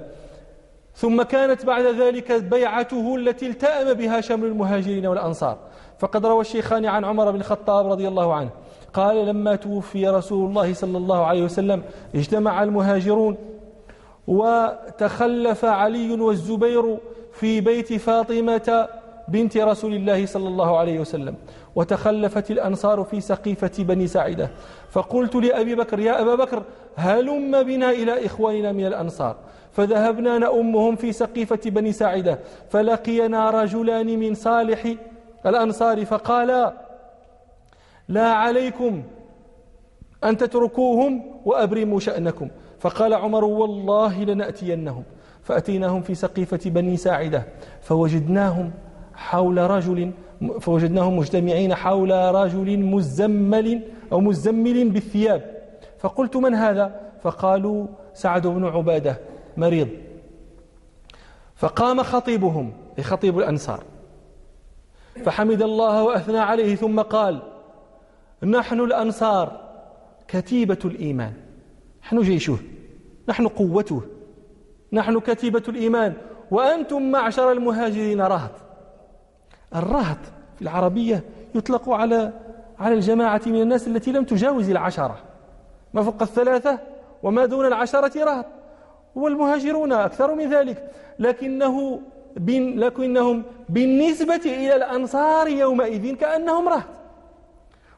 ثم 0.95 1.21
كانت 1.21 1.65
بعد 1.65 1.85
ذلك 1.85 2.31
بيعته 2.31 3.15
التي 3.15 3.47
التأم 3.47 3.93
بها 3.93 4.21
شمل 4.21 4.45
المهاجرين 4.45 5.05
والأنصار. 5.05 5.57
فقد 5.99 6.25
روى 6.25 6.41
الشيخان 6.41 6.85
عن 6.85 7.05
عمر 7.05 7.31
بن 7.31 7.39
الخطاب 7.39 7.91
رضي 7.91 8.07
الله 8.07 8.33
عنه 8.33 8.49
قال 8.93 9.25
لما 9.25 9.55
توفي 9.55 10.07
رسول 10.07 10.49
الله 10.49 10.73
صلى 10.73 10.97
الله 10.97 11.25
عليه 11.25 11.43
وسلم 11.43 11.83
اجتمع 12.15 12.63
المهاجرون 12.63 13.37
وتخلف 14.27 15.65
علي 15.65 16.11
والزبير 16.11 16.97
في 17.33 17.61
بيت 17.61 17.93
فاطمة 17.93 18.87
بنت 19.27 19.57
رسول 19.57 19.93
الله 19.93 20.25
صلى 20.25 20.47
الله 20.47 20.77
عليه 20.77 20.99
وسلم. 20.99 21.35
وتخلفت 21.75 22.51
الأنصار 22.51 23.03
في 23.03 23.21
سقيفة 23.21 23.71
بني 23.79 24.07
ساعدة. 24.07 24.49
فقلت 24.89 25.35
لأبي 25.35 25.75
بكر 25.75 25.99
يا 25.99 26.21
أبا 26.21 26.35
بكر 26.35 26.63
هلم 26.95 27.63
بنا 27.63 27.89
إلى 27.89 28.25
إخواننا 28.25 28.71
من 28.71 28.85
الأنصار. 28.85 29.35
فذهبنا 29.71 30.37
نأمهم 30.37 30.95
في 30.95 31.11
سقيفة 31.11 31.59
بني 31.65 31.91
ساعدة. 31.91 32.39
فلقينا 32.69 33.49
رجلان 33.49 34.19
من 34.19 34.33
صالح 34.33 34.95
الأنصار 35.45 36.05
فقالا 36.05 36.73
لا 38.09 38.29
عليكم 38.29 39.03
أن 40.23 40.37
تتركوهم 40.37 41.41
وأبرموا 41.45 41.99
شأنكم. 41.99 42.47
فقال 42.79 43.13
عمر 43.13 43.43
والله 43.45 44.23
لنأتينهم. 44.23 45.03
فأتيناهم 45.43 46.01
في 46.01 46.15
سقيفة 46.15 46.59
بني 46.65 46.97
ساعدة 46.97 47.45
فوجدناهم 47.81 48.71
حول 49.13 49.57
رجل 49.57 50.11
فوجدناهم 50.59 51.17
مجتمعين 51.17 51.75
حول 51.75 52.11
رجل 52.11 52.79
مزمل 52.79 53.81
أو 54.11 54.19
مزمل 54.19 54.89
بالثياب. 54.89 55.61
فقلت 55.99 56.35
من 56.35 56.53
هذا؟ 56.53 57.01
فقالوا 57.21 57.87
سعد 58.13 58.47
بن 58.47 58.65
عبادة 58.65 59.19
مريض. 59.57 59.87
فقام 61.55 62.03
خطيبهم 62.03 62.73
خطيب 63.01 63.39
الأنصار. 63.39 63.83
فحمد 65.23 65.61
الله 65.61 66.03
وأثنى 66.03 66.39
عليه 66.39 66.75
ثم 66.75 67.01
قال 67.01 67.41
نحن 68.43 68.79
الأنصار 68.79 69.61
كتيبة 70.27 70.79
الإيمان. 70.85 71.33
نحن 72.03 72.21
جيشه 72.21 72.57
نحن 73.29 73.47
قوته 73.47 74.01
نحن 74.93 75.19
كتيبة 75.19 75.63
الإيمان 75.67 76.13
وأنتم 76.51 77.11
معشر 77.11 77.51
المهاجرين 77.51 78.21
رهط. 78.21 78.51
الرهط 79.75 80.17
في 80.55 80.61
العربية 80.61 81.23
يطلق 81.55 81.89
على 81.89 82.33
على 82.79 82.93
الجماعة 82.93 83.41
من 83.45 83.61
الناس 83.61 83.87
التي 83.87 84.11
لم 84.11 84.23
تجاوز 84.23 84.69
العشرة. 84.69 85.17
ما 85.93 86.03
فوق 86.03 86.21
الثلاثة 86.21 86.79
وما 87.23 87.45
دون 87.45 87.65
العشرة 87.65 88.23
رهط. 88.23 88.45
والمهاجرون 89.15 89.93
أكثر 89.93 90.35
من 90.35 90.49
ذلك. 90.49 90.91
لكنه 91.19 92.01
لكنهم 92.75 93.43
بالنسبة 93.69 94.41
إلى 94.45 94.75
الأنصار 94.75 95.47
يومئذ 95.47 96.15
كأنهم 96.15 96.69
رهط. 96.69 96.89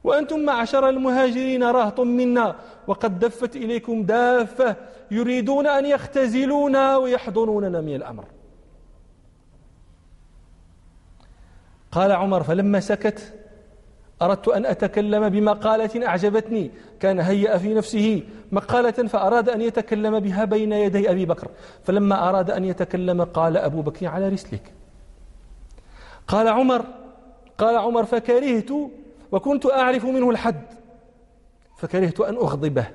وأنتم 0.03 0.39
معشر 0.39 0.89
المهاجرين 0.89 1.63
رهط 1.63 1.99
منا. 1.99 2.55
وقد 2.87 3.19
دفت 3.19 3.55
إليكم 3.55 4.03
دافة 4.03 4.75
يريدون 5.11 5.67
أن 5.67 5.85
يختزلونا 5.85 6.97
ويحضنوننا 6.97 7.81
من 7.81 7.95
الأمر. 7.95 8.23
قال 11.97 12.11
عمر 12.11 12.43
فلما 12.43 12.79
سكت 12.79 13.33
أردت 14.21 14.47
أن 14.47 14.65
أتكلم 14.65 15.29
بمقالة 15.29 16.07
أعجبتني. 16.07 16.71
كان 16.99 17.19
هيأ 17.19 17.57
في 17.57 17.73
نفسه 17.73 18.23
مقالة 18.51 18.91
فأراد 18.91 19.49
أن 19.49 19.61
يتكلم 19.61 20.19
بها 20.19 20.45
بين 20.45 20.71
يدي 20.71 21.11
أبي 21.11 21.25
بكر. 21.25 21.47
فلما 21.83 22.29
أراد 22.29 22.51
أن 22.51 22.65
يتكلم 22.65 23.23
قال 23.23 23.57
أبو 23.57 23.81
بكر 23.81 24.07
على 24.07 24.29
رسلك. 24.29 24.73
قال 26.27 26.47
عمر 26.47 26.85
قال 27.57 27.77
عمر 27.77 28.05
فكرهت 28.05 28.71
وكنت 29.31 29.65
أعرف 29.65 30.05
منه 30.05 30.29
الحد. 30.29 30.65
فكرهت 31.77 32.19
أن 32.19 32.35
أغضبه. 32.35 32.87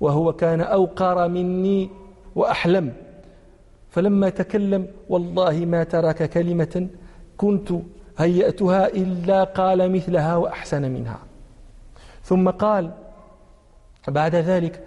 وهو 0.00 0.32
كان 0.32 0.60
أوقر 0.60 1.28
مني 1.28 1.90
وأحلم. 2.34 2.92
فلما 3.90 4.28
تكلم 4.28 4.88
والله 5.08 5.52
ما 5.52 5.84
ترك 5.84 6.30
كلمة 6.30 6.88
كنت 7.36 7.72
هيأتها 8.18 8.86
إلا 8.86 9.44
قال 9.44 9.92
مثلها 9.92 10.36
وأحسن 10.36 10.82
منها. 10.82 11.18
ثم 12.22 12.50
قال 12.50 12.90
بعد 14.08 14.34
ذلك 14.34 14.86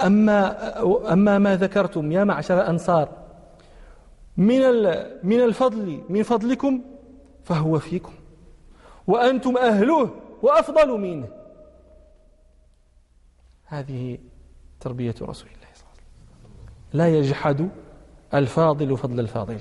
أما, 0.00 1.12
أما 1.12 1.38
ما 1.38 1.56
ذكرتم 1.56 2.12
يا 2.12 2.24
معشر 2.24 2.60
الأنصار 2.60 3.08
من 4.36 4.60
من 5.22 5.40
الفضل 5.40 6.02
من 6.08 6.22
فضلكم 6.22 6.80
فهو 7.44 7.78
فيكم 7.78 8.12
وأنتم 9.06 9.56
أهله 9.56 10.10
وأفضل 10.42 11.00
منه. 11.00 11.28
هذه 13.66 14.18
تربية 14.80 15.14
رسول 15.22 15.48
الله 15.48 15.68
صلى 15.74 15.86
الله 15.86 15.94
عليه 15.94 16.34
وسلم. 16.34 16.56
لا 16.92 17.08
يجحد 17.18 17.68
الفاضل 18.34 18.96
فضل 18.96 19.20
الفاضل. 19.20 19.58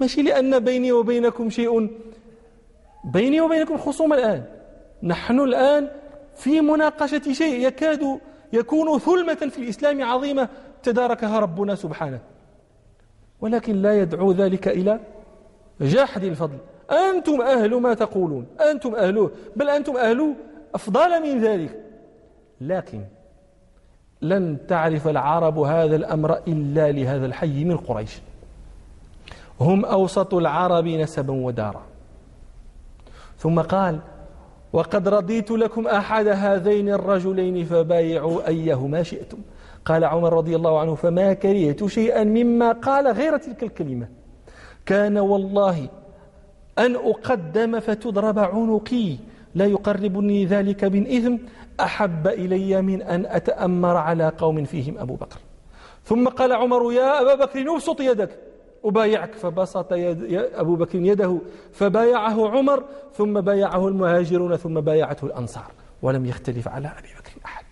ماشي 0.00 0.22
لأن 0.22 0.58
بيني 0.58 0.92
وبينكم 0.92 1.50
شيء. 1.50 1.90
بيني 3.04 3.40
وبينكم 3.40 3.78
خصومة 3.78 4.16
الآن. 4.16 4.44
نحن 5.02 5.40
الآن 5.40 5.88
في 6.36 6.60
مناقشة 6.60 7.32
شيء 7.32 7.66
يكاد 7.66 8.20
يكون 8.52 8.98
ثلمة 8.98 9.34
في 9.34 9.58
الإسلام 9.58 10.02
عظيمة 10.02 10.48
تداركها 10.82 11.38
ربنا 11.38 11.74
سبحانه. 11.74 12.20
ولكن 13.40 13.82
لا 13.82 14.00
يدعو 14.00 14.32
ذلك 14.32 14.68
إلى 14.68 15.00
جحد 15.80 16.24
الفضل. 16.24 16.58
أنتم 16.90 17.40
أهل 17.40 17.74
ما 17.80 17.94
تقولون. 17.94 18.46
أنتم 18.70 18.94
أهله 18.94 19.30
بل 19.56 19.70
أنتم 19.70 19.96
أهل 19.96 20.34
أفضل 20.74 21.22
من 21.22 21.40
ذلك. 21.40 21.80
لكن 22.60 23.00
لن 24.22 24.58
تعرف 24.68 25.08
العرب 25.08 25.58
هذا 25.58 25.96
الأمر 25.96 26.38
إلا 26.48 26.92
لهذا 26.92 27.26
الحي 27.26 27.64
من 27.64 27.76
قريش. 27.76 28.18
هم 29.60 29.84
أوسط 29.84 30.34
العرب 30.34 30.86
نسبا 30.86 31.32
ودارا. 31.32 31.82
ثم 33.38 33.60
قال 33.60 34.00
وقد 34.72 35.08
رضيت 35.08 35.50
لكم 35.50 35.86
أحد 35.86 36.26
هذين 36.28 36.88
الرجلين 36.88 37.64
فبايعوا 37.64 38.48
أيهما 38.48 39.02
شئتم. 39.02 39.38
قال 39.84 40.04
عمر 40.04 40.32
رضي 40.32 40.56
الله 40.56 40.80
عنه 40.80 40.94
فما 40.94 41.32
كرهت 41.32 41.86
شيئا 41.86 42.24
مما 42.24 42.72
قال 42.72 43.08
غير 43.08 43.36
تلك 43.36 43.62
الكلمة. 43.62 44.08
كان 44.86 45.18
والله 45.18 45.88
أن 46.78 46.96
أقدم 46.96 47.80
فتضرب 47.80 48.38
عنقي 48.38 49.16
لا 49.54 49.66
يقربني 49.66 50.46
ذلك 50.46 50.84
من 50.84 51.06
إثم 51.06 51.36
أحب 51.80 52.26
إلي 52.26 52.82
من 52.82 53.02
أن 53.02 53.26
أتأمر 53.26 53.96
على 53.96 54.32
قوم 54.38 54.64
فيهم 54.64 54.98
أبو 54.98 55.14
بكر. 55.14 55.38
ثم 56.04 56.28
قال 56.28 56.52
عمر 56.52 56.92
يا 56.92 57.20
أبا 57.22 57.44
بكر 57.44 57.60
نبسط 57.60 58.00
يدك. 58.00 58.47
أبايعك 58.84 59.34
فبسط 59.34 59.92
يد 59.92 60.34
أبو 60.54 60.76
بكر 60.76 60.98
يده 60.98 61.38
فبايعه 61.72 62.48
عمر 62.48 62.84
ثم 63.14 63.40
بايعه 63.40 63.88
المهاجرون 63.88 64.56
ثم 64.56 64.80
بايعته 64.80 65.24
الأنصار 65.24 65.72
ولم 66.02 66.26
يختلف 66.26 66.68
على 66.68 66.88
أبي 66.88 67.08
بكر 67.18 67.32
أحد. 67.44 67.64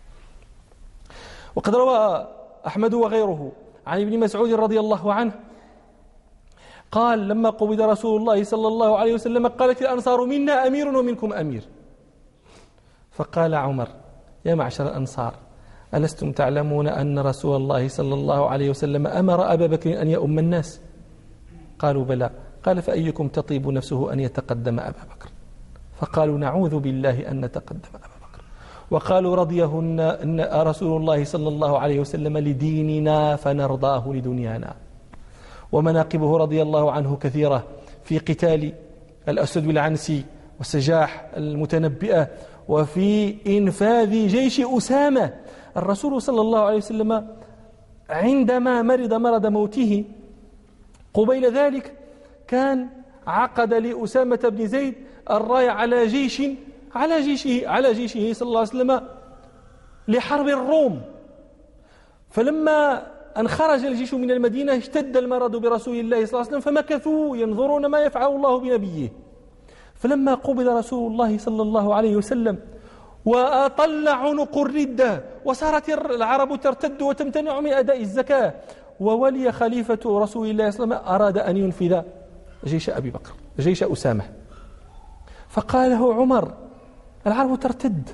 وقد 1.56 1.74
روى 1.74 2.28
أحمد 2.66 2.94
وغيره 2.94 3.52
عن 3.86 4.00
ابن 4.00 4.18
مسعود 4.18 4.52
رضي 4.52 4.80
الله 4.80 5.12
عنه 5.12 5.32
قال 6.92 7.28
لما 7.28 7.50
قبض 7.50 7.80
رسول 7.80 8.20
الله 8.20 8.44
صلى 8.44 8.68
الله 8.68 8.98
عليه 8.98 9.14
وسلم 9.14 9.46
قالت 9.46 9.82
الأنصار 9.82 10.24
منا 10.24 10.66
أمير 10.66 10.88
ومنكم 10.88 11.32
أمير. 11.32 11.62
فقال 13.12 13.54
عمر 13.54 13.88
يا 14.44 14.54
معشر 14.54 14.86
الأنصار 14.86 15.34
ألستم 15.94 16.32
تعلمون 16.32 16.88
أن 16.88 17.18
رسول 17.18 17.56
الله 17.56 17.88
صلى 17.88 18.14
الله 18.14 18.50
عليه 18.50 18.70
وسلم 18.70 19.06
أمر 19.06 19.52
أبا 19.52 19.66
بكر 19.66 20.02
أن 20.02 20.08
يؤم 20.10 20.38
الناس؟ 20.38 20.80
قالوا 21.78 22.04
بلى. 22.04 22.30
قال 22.64 22.82
فأيكم 22.82 23.28
تطيب 23.28 23.68
نفسه 23.68 24.12
أن 24.12 24.20
يتقدم 24.20 24.80
أبا 24.80 25.02
بكر؟ 25.16 25.28
فقالوا 26.00 26.38
نعوذ 26.38 26.78
بالله 26.78 27.30
أن 27.30 27.44
نتقدم 27.44 27.88
أبا 27.94 27.98
بكر. 27.98 28.42
وقالوا 28.90 29.36
رضيهن 29.36 30.00
أن 30.00 30.40
رسول 30.40 31.00
الله 31.00 31.24
صلى 31.24 31.48
الله 31.48 31.78
عليه 31.78 32.00
وسلم 32.00 32.38
لديننا 32.38 33.36
فنرضاه 33.36 34.12
لدنيانا. 34.12 34.74
ومناقبه 35.72 36.36
رضي 36.36 36.62
الله 36.62 36.92
عنه 36.92 37.16
كثيرة 37.16 37.64
في 38.04 38.18
قتال 38.18 38.72
الأسد 39.28 39.66
العنسي 39.68 40.24
وسجاح 40.60 41.30
المتنبئة 41.36 42.28
وفي 42.68 43.36
إنفاذ 43.58 44.26
جيش 44.26 44.60
أسامة. 44.60 45.32
الرسول 45.76 46.22
صلى 46.22 46.40
الله 46.40 46.60
عليه 46.60 46.76
وسلم 46.76 47.26
عندما 48.10 48.82
مرض 48.82 49.14
مرض 49.14 49.46
موته 49.46 50.04
قبيل 51.16 51.44
ذلك 51.60 51.86
كان 52.48 52.88
عقد 53.26 53.74
لأسامة 53.74 54.42
بن 54.44 54.66
زيد 54.66 54.94
الراية 55.30 55.70
على 55.70 56.06
جيش 56.06 56.42
على 56.94 57.16
جيشه 57.22 57.68
على 57.68 57.92
جيشه 57.92 58.32
صلى 58.32 58.48
الله 58.48 58.60
عليه 58.60 58.68
وسلم 58.68 58.90
لحرب 60.08 60.48
الروم. 60.48 60.94
فلما 62.30 62.78
أن 63.40 63.48
خرج 63.48 63.84
الجيش 63.84 64.14
من 64.14 64.30
المدينة 64.30 64.76
اشتد 64.76 65.16
المرض 65.16 65.56
برسول 65.56 65.96
الله 65.96 66.24
صلى 66.24 66.40
الله 66.40 66.46
عليه 66.46 66.56
وسلم 66.56 66.60
فمكثوا 66.60 67.36
ينظرون 67.36 67.86
ما 67.86 67.98
يفعل 67.98 68.30
الله 68.36 68.60
بنبيه. 68.60 69.08
فلما 69.94 70.34
قبض 70.34 70.68
رسول 70.68 71.12
الله 71.12 71.38
صلى 71.38 71.62
الله 71.62 71.94
عليه 71.94 72.16
وسلم 72.16 72.58
وأطل 73.24 74.08
عنق 74.08 74.58
الردة 74.58 75.24
وصارت 75.44 75.88
العرب 75.88 76.60
ترتد 76.60 77.02
وتمتنع 77.02 77.60
من 77.60 77.72
أداء 77.72 78.00
الزكاة 78.00 78.54
وولي 79.00 79.52
خليفة 79.52 79.98
رسول 80.06 80.50
الله 80.50 80.70
صلى 80.70 80.84
الله 80.84 80.96
عليه 80.96 81.04
وسلم 81.04 81.14
أراد 81.14 81.38
أن 81.38 81.56
ينفذ 81.56 82.02
جيش 82.64 82.90
أبي 82.90 83.10
بكر 83.10 83.32
جيش 83.58 83.82
أسامة. 83.82 84.24
فقال 85.48 85.90
له 85.90 86.14
عمر 86.14 86.54
العرب 87.26 87.60
ترتد. 87.60 88.10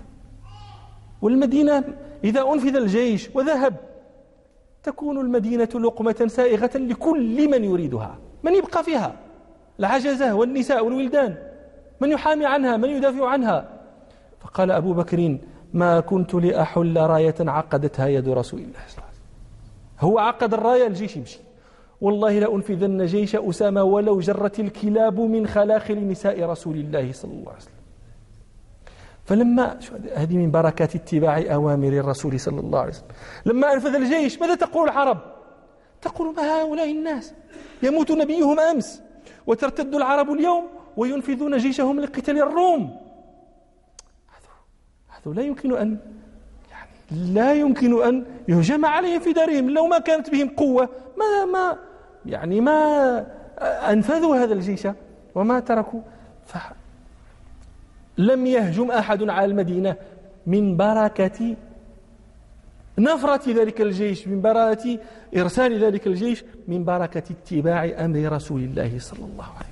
والمدينة 1.23 1.85
إذا 2.25 2.41
أنفذ 2.53 2.77
الجيش 2.77 3.31
وذهب 3.35 3.75
تكون 4.83 5.21
المدينة 5.21 5.69
لقمة 5.75 6.25
سائغة 6.27 6.71
لكل 6.79 7.51
من 7.51 7.65
يريدها 7.65 8.19
من 8.43 8.55
يبقى 8.55 8.85
فيها 8.85 9.17
العجزة 9.81 10.35
والنساء 10.35 10.85
والولدان 10.85 11.37
من 12.01 12.11
يحامي 12.11 12.47
عنها 12.47 12.77
من 12.77 12.89
يدافع 12.89 13.29
عنها. 13.29 13.69
فقال 14.41 14.71
أبو 14.71 14.93
بكر 14.93 15.39
ما 15.73 16.01
كنت 16.01 16.35
لأحل 16.35 16.97
راية 16.97 17.35
عقدتها 17.41 18.07
يد 18.07 18.29
رسول 18.29 18.61
الله 18.61 18.81
صلى 18.89 18.99
الله 18.99 19.07
عليه 19.07 19.12
وسلم. 19.12 19.12
هو 20.03 20.19
عقد 20.19 20.55
الراية 20.55 20.87
الجيش 20.87 21.17
يمشي. 21.17 21.41
والله 22.01 22.39
لأنفذن 22.39 23.05
جيش 23.07 23.37
أسامة 23.37 23.83
ولو 23.83 24.21
جرت 24.21 24.61
الكلاب 24.61 25.21
من 25.21 25.47
خلاخل 25.47 26.09
نساء 26.09 26.43
رسول 26.43 26.77
الله 26.77 27.13
صلى 27.13 27.33
الله 27.33 27.49
عليه 27.49 27.59
وسلم. 27.59 27.83
فلما 29.25 29.79
هذه؟ 30.15 30.37
من 30.37 30.51
بركات 30.51 30.95
اتباع 30.95 31.55
أوامر 31.55 31.89
الرسول 31.89 32.41
صلى 32.41 32.61
الله 32.61 32.79
عليه 32.79 32.91
وسلم. 32.91 33.09
لما 33.47 33.73
أنفذ 33.73 33.95
الجيش 33.95 34.41
ماذا 34.41 34.55
تقول 34.55 34.89
العرب؟ 34.89 35.19
تقول 36.03 36.35
ما 36.35 36.43
هؤلاء 36.43 36.91
الناس؟ 36.91 37.35
يموت 37.83 38.13
نبيهم 38.13 38.61
أمس 38.61 39.03
وترتد 39.47 39.95
العرب 39.95 40.31
اليوم 40.31 40.65
وينفذون 40.97 41.57
جيشهم 41.57 42.01
لقتال 42.01 42.39
الروم. 42.39 43.01
هذا 45.09 45.35
لا 45.35 45.43
يمكن 45.43 45.77
أن 45.77 45.99
لا 47.13 47.55
يمكن 47.55 48.03
أن 48.03 48.25
يهجم 48.49 48.85
عليهم 48.87 49.21
في 49.21 49.33
دارهم. 49.33 49.71
لو 49.71 49.87
ما 49.87 49.99
كانت 49.99 50.31
بهم 50.31 50.49
قوة 50.49 50.89
ما 51.19 51.45
ما 51.45 51.79
يعني 52.27 52.61
ما 52.61 53.27
أنفذوا 53.63 54.37
هذا 54.37 54.55
الجيش 54.55 54.89
وما 55.35 55.61
تركوا. 55.61 56.01
لم 58.19 58.47
يهجم 58.47 58.91
أحد 58.91 59.29
على 59.29 59.45
المدينة 59.45 59.97
من 60.47 60.77
بركة 60.77 61.57
نفرة 62.99 63.53
ذلك 63.53 63.81
الجيش 63.81 64.29
من 64.29 64.41
بركة 64.41 64.99
إرسال 65.37 65.85
ذلك 65.85 66.07
الجيش 66.07 66.45
من 66.69 66.85
بركة 66.85 67.23
اتباع 67.31 68.05
أمر 68.05 68.33
رسول 68.33 68.61
الله 68.61 68.99
صلى 68.99 69.25
الله 69.25 69.45
عليه 69.45 69.72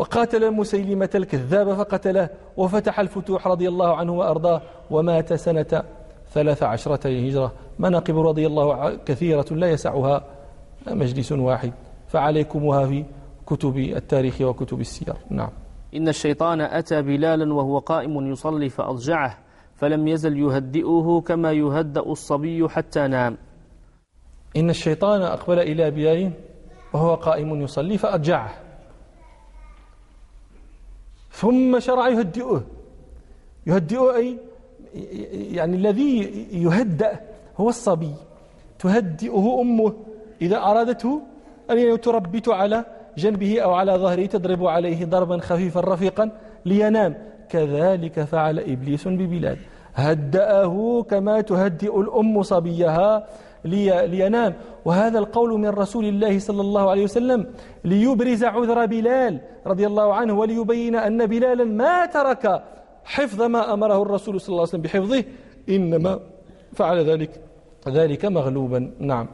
وقاتل 0.00 0.50
مسيلمة 0.50 1.10
الكذاب 1.14 1.74
فقتله 1.74 2.28
وفتح 2.56 3.00
الفتوح 3.00 3.46
رضي 3.46 3.68
الله 3.68 3.96
عنه 3.96 4.12
وأرضاه 4.12 4.62
ومات 4.90 5.32
سنة 5.32 5.82
ثلاث 6.32 6.62
عشرة 6.62 7.08
هجرة. 7.08 7.52
مناقب 7.78 8.18
رضي 8.18 8.46
الله 8.46 8.96
كثيرة 8.96 9.44
لا 9.50 9.70
يسعها. 9.70 10.24
مجلس 10.86 11.32
واحد. 11.32 11.72
فعليكمها 12.08 12.86
في 12.86 13.04
كتب 13.46 13.76
التاريخ 13.76 14.40
وكتب 14.40 14.80
السير. 14.80 15.14
نعم. 15.30 15.50
إن 15.94 16.08
الشيطان 16.08 16.60
أتى 16.60 17.02
بلالا 17.02 17.54
وهو 17.54 17.78
قائم 17.78 18.32
يصلي 18.32 18.68
فأضجعه 18.68 19.38
فلم 19.76 20.08
يزل 20.08 20.38
يهدئه 20.38 21.22
كما 21.26 21.52
يهدأ 21.52 22.00
الصبي 22.00 22.68
حتى 22.68 23.06
نام. 23.06 23.36
إن 24.56 24.70
الشيطان 24.70 25.22
أقبل 25.22 25.58
إلى 25.58 25.90
بلال 25.90 26.32
وهو 26.92 27.14
قائم 27.14 27.62
يصلي 27.62 27.98
فأضجعه. 27.98 28.69
ثم 31.30 31.78
شرع 31.78 32.08
يهدئه. 32.08 32.62
يهدئه 33.66 34.16
أي 34.16 34.38
يعني 35.54 35.76
الذي 35.76 36.12
يهدأ 36.52 37.20
هو 37.56 37.68
الصبي. 37.68 38.14
تهدئه 38.78 39.60
أمه 39.60 39.92
إذا 40.42 40.56
أرادته 40.56 41.20
أن 41.70 42.00
تربت 42.00 42.48
على 42.48 42.84
جنبه 43.18 43.60
أو 43.60 43.72
على 43.72 43.92
ظهره 43.92 44.26
تضرب 44.26 44.66
عليه 44.66 45.04
ضربا 45.04 45.38
خفيفا 45.38 45.80
رفيقا 45.80 46.30
لينام. 46.64 47.14
كذلك 47.48 48.24
فعل 48.24 48.58
إبليس 48.58 49.08
ببلال 49.08 49.58
هدأه 49.94 51.02
كما 51.02 51.40
تهدئ 51.40 52.00
الأم 52.00 52.42
صبيها. 52.42 53.26
لي 53.64 54.06
لينام. 54.06 54.54
وهذا 54.84 55.18
القول 55.18 55.60
من 55.60 55.68
رسول 55.68 56.04
الله 56.04 56.38
صلى 56.38 56.60
الله 56.60 56.90
عليه 56.90 57.04
وسلم 57.04 57.46
ليبرز 57.84 58.44
عذر 58.44 58.86
بلال 58.86 59.40
رضي 59.66 59.86
الله 59.86 60.14
عنه 60.14 60.38
وليبين 60.38 60.94
أن 60.96 61.26
بلالا 61.26 61.64
ما 61.64 62.06
ترك 62.06 62.62
حفظ 63.04 63.42
ما 63.42 63.72
أمره 63.74 64.02
الرسول 64.02 64.40
صلى 64.40 64.48
الله 64.48 64.60
عليه 64.60 64.68
وسلم 64.68 64.82
بحفظه 64.82 65.24
إنما 65.68 66.20
فعل 66.72 66.98
ذلك 67.10 67.30
ذلك 67.88 68.24
مغلوبا. 68.24 68.92
نعم. 68.98 69.26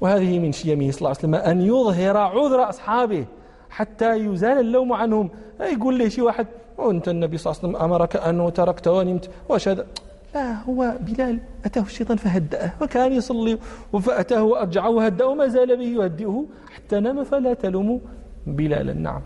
وهذه 0.00 0.38
من 0.38 0.52
شيمه 0.52 0.90
صلى 0.90 0.98
الله 0.98 1.08
عليه 1.08 1.18
وسلم 1.18 1.34
أن 1.34 1.60
يظهر 1.60 2.16
عذر 2.16 2.68
أصحابه 2.68 3.26
حتى 3.70 4.16
يزال 4.16 4.58
اللوم 4.60 4.92
عنهم. 4.92 5.30
يقول 5.60 5.98
لي 5.98 6.10
شي 6.10 6.22
واحد 6.22 6.46
وانت 6.78 7.08
النبي 7.08 7.36
صلى 7.36 7.50
الله 7.50 7.60
عليه 7.62 7.68
وسلم 7.68 7.82
أمرك 7.84 8.16
أنه 8.16 8.50
تركت 8.50 8.88
ونمت 8.88 9.30
وشهد 9.48 9.86
لا 10.34 10.62
هو 10.62 10.98
بلال 11.00 11.38
أتاه 11.64 11.82
الشيطان 11.82 12.16
فهدأه 12.16 12.72
وكان 12.82 13.12
يصلي 13.12 13.58
فأتاه 14.02 14.42
وأرجعه 14.42 14.90
وهدأه 14.90 15.26
وما 15.26 15.46
زال 15.46 15.76
به 15.76 15.90
يهدئه 16.04 16.46
حتى 16.74 17.00
نام 17.00 17.24
فلا 17.24 17.54
تلوموا 17.54 17.98
بلالا. 18.46 18.92
نعم. 18.92 19.22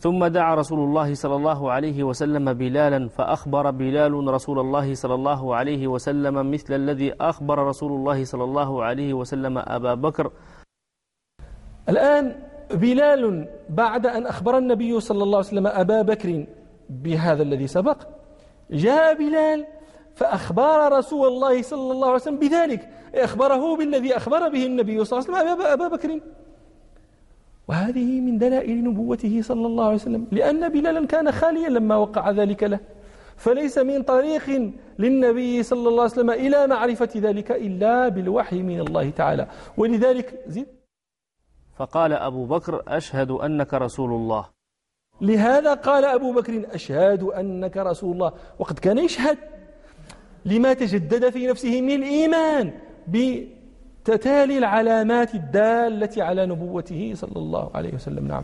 ثم 0.00 0.26
دعا 0.26 0.54
رسول 0.54 0.80
الله 0.88 1.14
صلى 1.14 1.36
الله 1.36 1.72
عليه 1.72 2.04
وسلم 2.04 2.52
بلالا 2.52 3.08
فأخبر 3.08 3.70
بلال 3.70 4.12
رسول 4.12 4.58
الله 4.58 4.94
صلى 4.94 5.14
الله 5.14 5.54
عليه 5.54 5.86
وسلم 5.86 6.50
مثل 6.50 6.74
الذي 6.74 7.12
أخبر 7.20 7.58
رسول 7.58 7.92
الله 7.92 8.24
صلى 8.24 8.44
الله 8.44 8.84
عليه 8.84 9.14
وسلم 9.14 9.58
أبا 9.58 9.94
بكر. 9.94 10.30
الآن 11.88 12.36
بلال 12.70 13.48
بعد 13.70 14.06
أن 14.06 14.26
أخبر 14.26 14.58
النبي 14.58 15.00
صلى 15.00 15.22
الله 15.22 15.38
عليه 15.38 15.48
وسلم 15.48 15.66
أبا 15.66 16.02
بكر 16.02 16.46
بهذا 16.90 17.42
الذي 17.42 17.66
سبق 17.66 17.98
جاء 18.70 19.14
بلال 19.14 19.66
فأخبر 20.14 20.92
رسول 20.92 21.28
الله 21.28 21.62
صلى 21.62 21.92
الله 21.92 22.06
عليه 22.06 22.16
وسلم 22.16 22.38
بذلك. 22.38 22.88
أخبره 23.14 23.76
بالذي 23.76 24.16
أخبر 24.16 24.48
به 24.48 24.66
النبي 24.66 25.04
صلى 25.04 25.18
الله 25.18 25.38
عليه 25.38 25.52
وسلم 25.52 25.66
أبا 25.66 25.88
بكر. 25.88 26.20
وهذه 27.68 28.20
من 28.20 28.38
دلائل 28.38 28.84
نبوته 28.84 29.42
صلى 29.42 29.66
الله 29.66 29.84
عليه 29.84 29.94
وسلم 29.94 30.26
لأن 30.32 30.68
بلالا 30.68 31.06
كان 31.06 31.32
خاليا 31.32 31.68
لما 31.68 31.96
وقع 31.96 32.30
ذلك 32.30 32.62
له. 32.62 32.80
فليس 33.36 33.78
من 33.78 34.02
طريق 34.02 34.72
للنبي 34.98 35.62
صلى 35.62 35.88
الله 35.88 36.02
عليه 36.02 36.12
وسلم 36.12 36.30
إلى 36.30 36.66
معرفة 36.66 37.08
ذلك 37.16 37.52
إلا 37.52 38.08
بالوحي 38.08 38.62
من 38.62 38.80
الله 38.80 39.10
تعالى. 39.10 39.48
ولذلك 39.76 40.44
زيد 40.46 40.66
فقال 41.76 42.12
أبو 42.12 42.44
بكر 42.46 42.82
أشهد 42.88 43.30
أنك 43.30 43.74
رسول 43.74 44.10
الله. 44.10 44.53
لهذا 45.20 45.74
قال 45.74 46.04
أبو 46.04 46.32
بكر 46.32 46.66
أشهد 46.72 47.22
أنك 47.22 47.76
رسول 47.76 48.12
الله. 48.12 48.32
وقد 48.58 48.78
كان 48.78 48.98
يشهد 48.98 49.38
لما 50.44 50.72
تجدد 50.72 51.30
في 51.30 51.46
نفسه 51.46 51.80
من 51.80 51.90
الإيمان 51.90 52.72
بتتالي 53.08 54.58
العلامات 54.58 55.34
الدالة 55.34 56.24
على 56.24 56.46
نبوته 56.46 57.12
صلى 57.14 57.36
الله 57.36 57.70
عليه 57.74 57.94
وسلم. 57.94 58.28
نعم. 58.28 58.42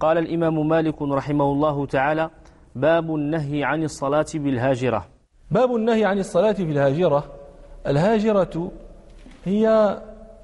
قال 0.00 0.18
الإمام 0.18 0.68
مالك 0.68 1.02
رحمه 1.02 1.44
الله 1.44 1.86
تعالى 1.86 2.30
باب 2.74 3.14
النهي 3.14 3.64
عن 3.64 3.82
الصلاة 3.82 4.26
بالهاجرة. 4.34 5.06
باب 5.50 5.76
النهي 5.76 6.04
عن 6.04 6.18
الصلاة 6.18 6.52
في 6.52 6.62
الهاجرة 6.62 7.24
الهاجرة 7.86 8.70
هي 9.44 9.98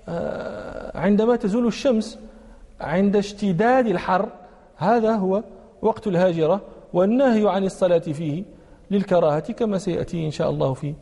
آه، 0.08 0.98
عندما 0.98 1.36
تزول 1.36 1.66
الشمس 1.66 2.18
عند 2.80 3.16
اشتداد 3.16 3.86
الحر 3.86 4.28
هذا 4.76 5.16
هو 5.16 5.42
وقت 5.82 6.06
الهاجرة 6.06 6.60
والنهي 6.92 7.48
عن 7.48 7.64
الصلاة 7.64 7.98
فيه 7.98 8.44
للكراهة 8.90 9.52
كما 9.52 9.78
سيأتي 9.78 10.26
إن 10.26 10.30
شاء 10.30 10.50
الله 10.50 10.74
في 10.74 10.94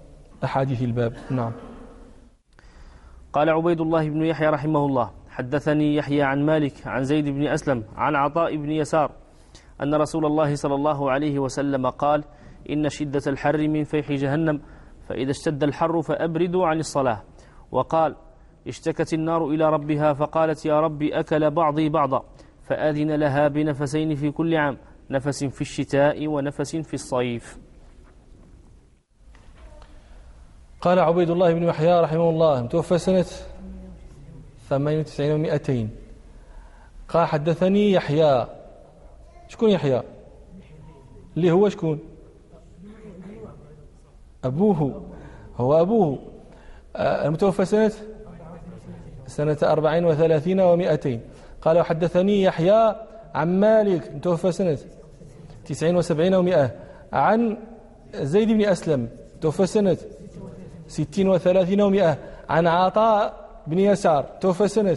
أحاديث 0.44 0.82
الباب. 0.82 1.12
نعم. 1.30 1.52
قال 3.32 3.50
عبيد 3.50 3.80
الله 3.80 4.08
بن 4.08 4.24
يحيى 4.24 4.48
رحمه 4.48 4.86
الله 4.86 5.10
حدثني 5.30 5.94
يحيى 5.94 6.22
عن 6.22 6.46
مالك 6.46 6.86
عن 6.86 7.04
زيد 7.04 7.28
بن 7.28 7.46
أسلم 7.46 7.84
عن 7.96 8.16
عطاء 8.16 8.56
بن 8.56 8.70
يسار 8.70 9.10
أن 9.82 9.94
رسول 9.94 10.26
الله 10.26 10.54
صلى 10.54 10.74
الله 10.74 11.10
عليه 11.10 11.38
وسلم 11.38 11.86
قال 11.86 12.24
إن 12.70 12.88
شدة 12.88 13.22
الحر 13.26 13.68
من 13.68 13.84
فيح 13.84 14.12
جهنم 14.12 14.60
فإذا 15.08 15.30
اشتد 15.30 15.62
الحر 15.62 16.02
فأبردوا 16.02 16.66
عن 16.66 16.78
الصلاة. 16.78 17.22
وقال 17.72 18.16
اشتكت 18.66 19.14
النار 19.14 19.48
إلى 19.48 19.70
ربها 19.70 20.12
فقالت 20.12 20.66
يا 20.66 20.80
رب 20.80 21.02
أكل 21.02 21.50
بعضي 21.50 21.88
بعضا. 21.88 22.24
فآذن 22.70 23.10
لها 23.10 23.48
بنفسين 23.48 24.14
في 24.14 24.30
كل 24.30 24.56
عام 24.56 24.78
نفس 25.10 25.44
في 25.44 25.60
الشتاء 25.60 26.26
ونفس 26.26 26.76
في 26.76 26.94
الصيف. 26.94 27.58
قال 30.80 30.98
عبيد 30.98 31.30
الله 31.30 31.54
بن 31.54 31.62
يحيى 31.62 32.00
رحمه 32.00 32.30
الله 32.30 32.66
توفى 32.66 32.98
سنة 32.98 33.26
98 34.68 35.46
و200 35.46 35.88
قال 37.08 37.26
حدثني 37.26 37.92
يحيى 37.92 38.46
شكون 39.48 39.70
يحيى؟ 39.70 40.02
اللي 41.36 41.50
هو 41.50 41.68
شكون؟ 41.68 41.98
أبوه. 44.44 45.02
هو 45.56 45.80
أبوه. 45.80 46.18
المتوفى 46.96 47.64
سنة؟ 47.64 47.92
سنة 49.26 49.58
أربعين 49.62 50.04
وثلاثين 50.04 50.60
ومائتين 50.60 51.20
قال 51.62 51.78
وحدثني 51.78 52.42
يحيى 52.42 52.94
عن 53.34 53.60
مالك 53.60 54.14
متوفى 54.14 54.52
سنة 54.52 54.78
تسعين 55.64 55.96
وسبعين 55.96 56.34
ومائة 56.34 56.70
عن 57.12 57.56
زيد 58.14 58.48
بن 58.48 58.64
أسلم 58.64 59.08
توفى 59.40 59.66
سنة 59.66 59.96
ستين 60.88 61.28
وثلاثين 61.28 61.80
ومائة 61.80 62.18
عن 62.48 62.66
عطاء 62.66 63.48
بن 63.66 63.78
يسار 63.78 64.22
توفى 64.40 64.68
سنة 64.68 64.96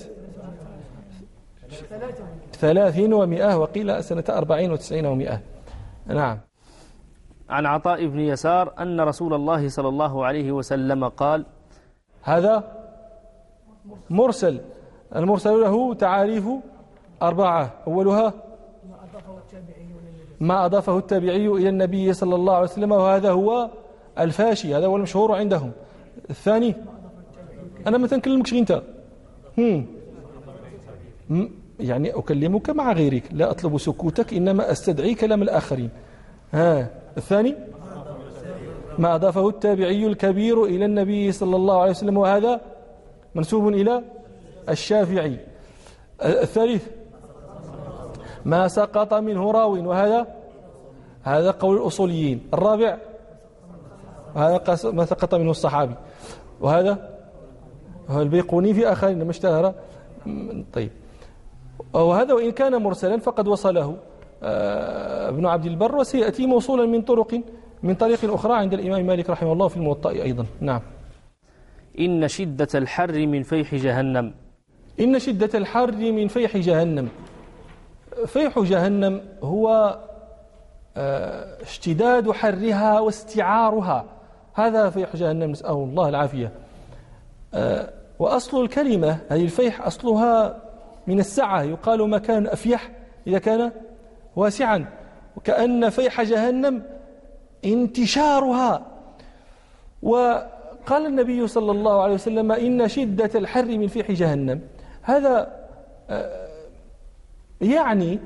ثلاثين 2.53 3.13
ومائة 3.13 3.57
وقيل 3.57 4.03
سنة 4.03 4.23
أربعين 4.29 4.71
وتسعين 4.71 5.05
ومائة 5.05 5.41
نعم. 6.07 6.39
عن 7.49 7.65
عطاء 7.65 8.07
بن 8.07 8.19
يسار 8.19 8.73
أن 8.79 9.01
رسول 9.01 9.33
الله 9.33 9.69
صلى 9.69 9.87
الله 9.87 10.25
عليه 10.25 10.51
وسلم 10.51 11.07
قال 11.07 11.45
هذا 12.21 12.63
مرسل. 14.09 14.61
المرسل 15.15 15.61
له 15.61 15.93
تعاريف 15.93 16.45
أربعة. 17.21 17.71
أولها 17.87 18.33
ما 20.39 20.65
أضافه 20.65 20.97
التابعي 20.97 21.47
إلى 21.47 21.69
النبي 21.69 22.13
صلى 22.13 22.35
الله 22.35 22.53
عليه 22.53 22.63
وسلم 22.63 22.91
وهذا 22.91 23.31
هو 23.31 23.69
الفاشي 24.19 24.75
هذا 24.75 24.85
هو 24.85 24.95
المشهور 24.95 25.31
عندهم. 25.35 25.71
الثاني 26.29 26.75
أنا 27.87 27.97
ما 27.97 28.07
تنكلمكش 28.07 28.53
أنت. 28.53 28.81
يعني 31.79 32.11
أكلمك 32.11 32.69
مع 32.69 32.93
غيرك. 32.93 33.23
لا 33.31 33.51
أطلب 33.51 33.77
سكوتك 33.77 34.33
إنما 34.33 34.71
أستدعي 34.71 35.13
كلام 35.13 35.41
الآخرين. 35.41 35.89
ها. 36.53 36.89
الثاني 37.17 37.55
ما 38.97 39.15
أضافه 39.15 39.49
التابعي 39.49 40.07
الكبير 40.07 40.63
إلى 40.63 40.85
النبي 40.85 41.31
صلى 41.31 41.55
الله 41.55 41.81
عليه 41.81 41.91
وسلم 41.91 42.17
وهذا 42.17 42.61
منسوب 43.35 43.67
إلى 43.67 44.03
الشافعي. 44.69 45.37
الثالث 46.21 46.87
ما 48.45 48.67
سقط 48.67 49.13
منه 49.13 49.51
راو 49.51 49.89
وهذا 49.89 50.27
هذا 51.23 51.51
قول 51.51 51.77
الأصوليين. 51.77 52.47
الرابع 52.53 52.97
هذا 54.35 54.77
ما 54.83 55.05
سقط 55.05 55.35
منه 55.35 55.51
الصحابي. 55.51 55.95
وهذا 56.61 57.09
البيقوني 58.09 58.73
في 58.73 58.91
آخرين 58.91 59.23
ما 59.23 59.31
اشتهر. 59.31 59.73
طيب. 60.73 60.91
وهذا 61.93 62.33
وإن 62.33 62.51
كان 62.51 62.75
مرسلا 62.75 63.17
فقد 63.17 63.47
وصله 63.47 63.97
آه، 64.43 65.29
ابن 65.29 65.45
عبد 65.45 65.65
البر 65.65 65.95
وسيأتي 65.95 66.45
موصولا 66.45 66.85
من 66.85 67.01
طرق 67.01 67.41
من 67.83 67.95
طريق 67.95 68.33
أخرى 68.33 68.53
عند 68.53 68.73
الإمام 68.73 69.05
مالك 69.05 69.29
رحمه 69.29 69.53
الله 69.53 69.67
في 69.67 69.77
الموطأ 69.77 70.09
أيضا. 70.09 70.45
نعم. 70.59 70.81
إن 71.99 72.27
شدة 72.27 72.67
الحر 72.75 73.27
من 73.27 73.43
فيح 73.43 73.75
جهنم. 73.75 74.33
إن 74.99 75.19
شدة 75.19 75.59
الحر 75.59 75.91
من 75.91 76.27
فيح 76.27 76.57
جهنم. 76.57 77.09
فيح 78.27 78.59
جهنم 78.59 79.21
هو 79.43 79.97
آه، 80.97 81.61
اشتداد 81.61 82.31
حرها 82.31 82.99
واستعارها. 82.99 84.05
هذا 84.53 84.89
فيح 84.89 85.15
جهنم 85.15 85.51
نسأل 85.51 85.71
الله 85.71 86.09
العافية. 86.09 86.51
آه، 87.53 87.89
وأصل 88.19 88.61
الكلمة 88.61 89.17
هذه 89.29 89.43
الفيح 89.43 89.81
أصلها 89.81 90.61
من 91.07 91.19
السعة 91.19 91.61
يقال 91.63 92.09
مكان 92.09 92.47
أفيح 92.47 92.91
إذا 93.27 93.39
كان 93.39 93.71
واسعا. 94.35 94.85
وكأن 95.37 95.89
فيح 95.89 96.21
جهنم 96.21 96.83
انتشارها. 97.65 98.85
وقال 100.03 101.05
النبي 101.05 101.47
صلى 101.47 101.71
الله 101.71 102.01
عليه 102.01 102.13
وسلم 102.13 102.51
إن 102.51 102.87
شدة 102.87 103.29
الحر 103.35 103.65
من 103.65 103.87
فيح 103.87 104.11
جهنم. 104.11 104.61
هذا 105.03 105.63
آه، 106.09 106.47
يعني 107.61 108.19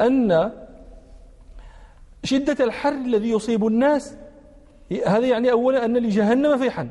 أن 0.00 0.52
شدة 2.24 2.64
الحر 2.64 2.92
الذي 2.92 3.30
يصيب 3.30 3.66
الناس 3.66 4.14
هذا 5.06 5.26
يعني 5.26 5.50
أولا 5.50 5.84
أن 5.84 5.96
لجهنم 5.96 6.58
فيحا 6.58 6.88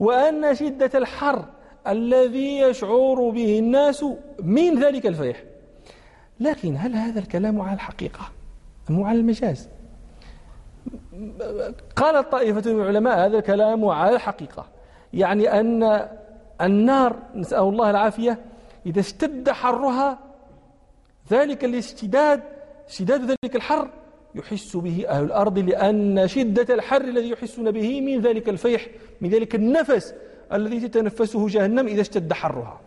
وأن 0.00 0.54
شدة 0.54 0.90
الحر 0.98 1.44
الذي 1.86 2.58
يشعر 2.58 3.30
به 3.30 3.58
الناس 3.58 4.04
من 4.42 4.80
ذلك 4.80 5.06
الفيح. 5.06 5.42
لكن 6.40 6.76
هل 6.76 6.94
هذا 6.94 7.18
الكلام 7.20 7.60
على 7.60 7.74
الحقيقة 7.74 8.28
أم 8.90 9.02
على 9.02 9.18
المجاز؟ 9.18 9.68
قالت 11.96 12.32
طائفة 12.32 12.72
من 12.72 12.80
العلماء 12.80 13.26
هذا 13.26 13.38
الكلام 13.38 13.84
على 13.84 14.16
الحقيقة 14.16 14.66
يعني 15.12 15.60
أن 15.60 16.08
النار 16.60 17.16
نسأل 17.34 17.62
الله 17.62 17.90
العافية 17.90 18.38
إذا 18.86 19.00
اشتد 19.00 19.50
حرها 19.50 20.18
ذلك 21.30 21.64
الاشتداد 21.64 22.42
اشتداد 22.88 23.30
ذلك 23.30 23.56
الحر 23.56 23.90
يحس 24.34 24.76
به 24.76 25.04
أهل 25.08 25.24
الأرض 25.24 25.58
لأن 25.58 26.28
شدة 26.28 26.74
الحر 26.74 27.00
الذي 27.00 27.30
يحسون 27.30 27.70
به 27.70 28.00
من 28.00 28.20
ذلك 28.20 28.48
الفيح 28.48 28.86
من 29.20 29.30
ذلك 29.30 29.54
النفس 29.54 30.14
الذي 30.52 30.88
تتنفسه 30.88 31.48
جهنم 31.48 31.86
إذا 31.86 32.00
اشتد 32.00 32.32
حرها. 32.32 32.80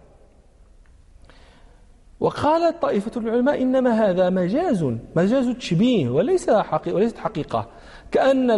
وقالت 2.20 2.82
طائفة 2.82 3.22
العلماء 3.22 3.62
إنما 3.62 4.10
هذا 4.10 4.30
مجاز 4.30 4.84
مجاز 5.16 5.50
تشبيه 5.50 6.10
وليس 6.10 6.50
حقيقة 6.50 6.96
وليست 6.96 7.18
حقيقة. 7.18 7.70
كأن 8.12 8.50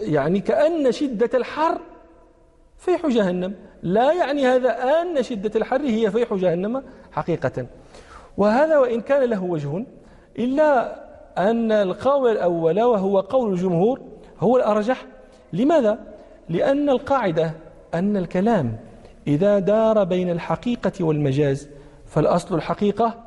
يعني 0.00 0.40
كأن 0.40 0.92
شدة 0.92 1.30
الحر 1.34 1.80
فيح 2.78 3.06
جهنم. 3.06 3.54
لا 3.82 4.12
يعني 4.12 4.46
هذا 4.46 4.70
أن 4.70 5.22
شدة 5.22 5.50
الحر 5.56 5.80
هي 5.80 6.10
فيح 6.10 6.34
جهنم 6.34 6.82
حقيقة 7.12 7.66
وهذا 8.36 8.78
وإن 8.78 9.00
كان 9.00 9.22
له 9.22 9.44
وجه 9.44 9.84
إلا 10.38 11.00
أن 11.38 11.72
القول 11.72 12.32
الأول 12.32 12.82
وهو 12.82 13.20
قول 13.20 13.52
الجمهور 13.52 14.00
هو 14.40 14.56
الأرجح 14.56 15.06
لماذا؟ 15.52 15.98
لأن 16.48 16.90
القاعدة 16.90 17.52
أن 17.94 18.16
الكلام 18.16 18.76
إذا 19.26 19.58
دار 19.58 20.04
بين 20.04 20.30
الحقيقة 20.30 20.92
والمجاز 21.04 21.68
فالأصل 22.06 22.54
الحقيقة 22.54 23.24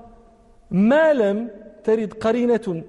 ما 0.72 1.14
لم 1.14 1.50
ترد 1.84 2.14
قرينة 2.14 2.84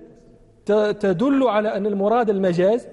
تدل 1.00 1.42
على 1.48 1.76
أن 1.76 1.86
المراد 1.86 2.30
المجاز 2.30 2.88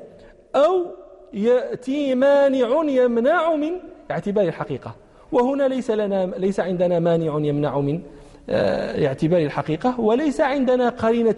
أو 0.56 0.86
يأتي 1.34 2.16
مانع 2.16 2.84
يمنع 2.84 3.56
من 3.56 3.72
اعتبار 4.12 4.48
الحقيقة. 4.48 4.96
وهنا 5.32 5.68
ليس 5.68 5.92
لنا 5.92 6.26
ليس 6.26 6.60
عندنا 6.60 7.00
مانع 7.00 7.40
يمنع 7.40 7.80
من 7.80 8.02
آه، 8.50 9.08
اعتبار 9.08 9.42
الحقيقة 9.42 10.00
وليس 10.00 10.42
عندنا 10.42 10.90
قرينة 10.90 11.36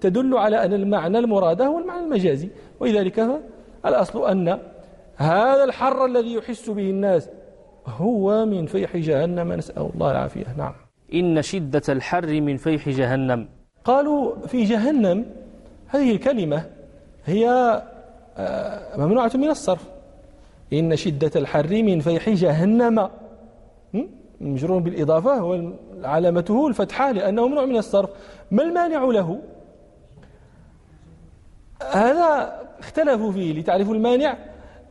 تدل 0.00 0.36
على 0.36 0.64
أن 0.64 0.72
المعنى 0.72 1.18
المراد 1.18 1.62
هو 1.62 1.78
المعنى 1.78 2.04
المجازي. 2.04 2.48
ولذلك 2.80 3.28
الأصل 3.86 4.30
أن 4.30 4.58
هذا 5.16 5.64
الحر 5.64 6.04
الذي 6.04 6.34
يحس 6.34 6.70
به 6.70 6.90
الناس 6.90 7.30
هو 7.86 8.46
من 8.46 8.66
فيح 8.66 8.96
جهنم. 8.96 9.52
نسأل 9.52 9.90
الله 9.94 10.10
العافية. 10.10 10.46
نعم. 10.56 10.72
إن 11.14 11.42
شدة 11.42 11.82
الحر 11.88 12.40
من 12.40 12.56
فيح 12.56 12.88
جهنم. 12.88 13.48
قالوا 13.84 14.46
في 14.46 14.64
جهنم 14.64 15.26
هذه 15.86 16.12
الكلمة 16.12 16.64
هي 17.24 17.48
آه، 18.36 18.96
ممنوعة 18.96 19.30
من 19.34 19.50
الصرف. 19.50 19.97
إن 20.72 20.96
شدة 20.96 21.30
الحر 21.36 21.82
من 21.82 22.00
فيح 22.00 22.28
جهنم. 22.28 23.10
مجرور 24.40 24.78
بالإضافة 24.78 25.44
وعلامته 25.44 26.68
الفتحة 26.68 27.12
لأنه 27.12 27.48
ممنوع 27.48 27.64
من 27.64 27.76
الصرف. 27.76 28.10
ما 28.50 28.62
المانع 28.62 29.04
له؟ 29.04 29.40
هذا 31.90 32.60
اختلفوا 32.78 33.32
فيه 33.32 33.60
لتعرفوا 33.60 33.94
المانع. 33.94 34.38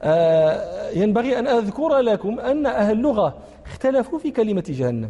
آه، 0.02 0.90
ينبغي 0.90 1.40
أن 1.40 1.48
أذكر 1.48 1.98
لكم 1.98 2.40
أن 2.40 2.66
أهل 2.66 2.92
اللغة 2.98 3.38
اختلفوا 3.66 4.20
في 4.20 4.32
كلمة 4.32 4.64
جهنم. 4.68 5.10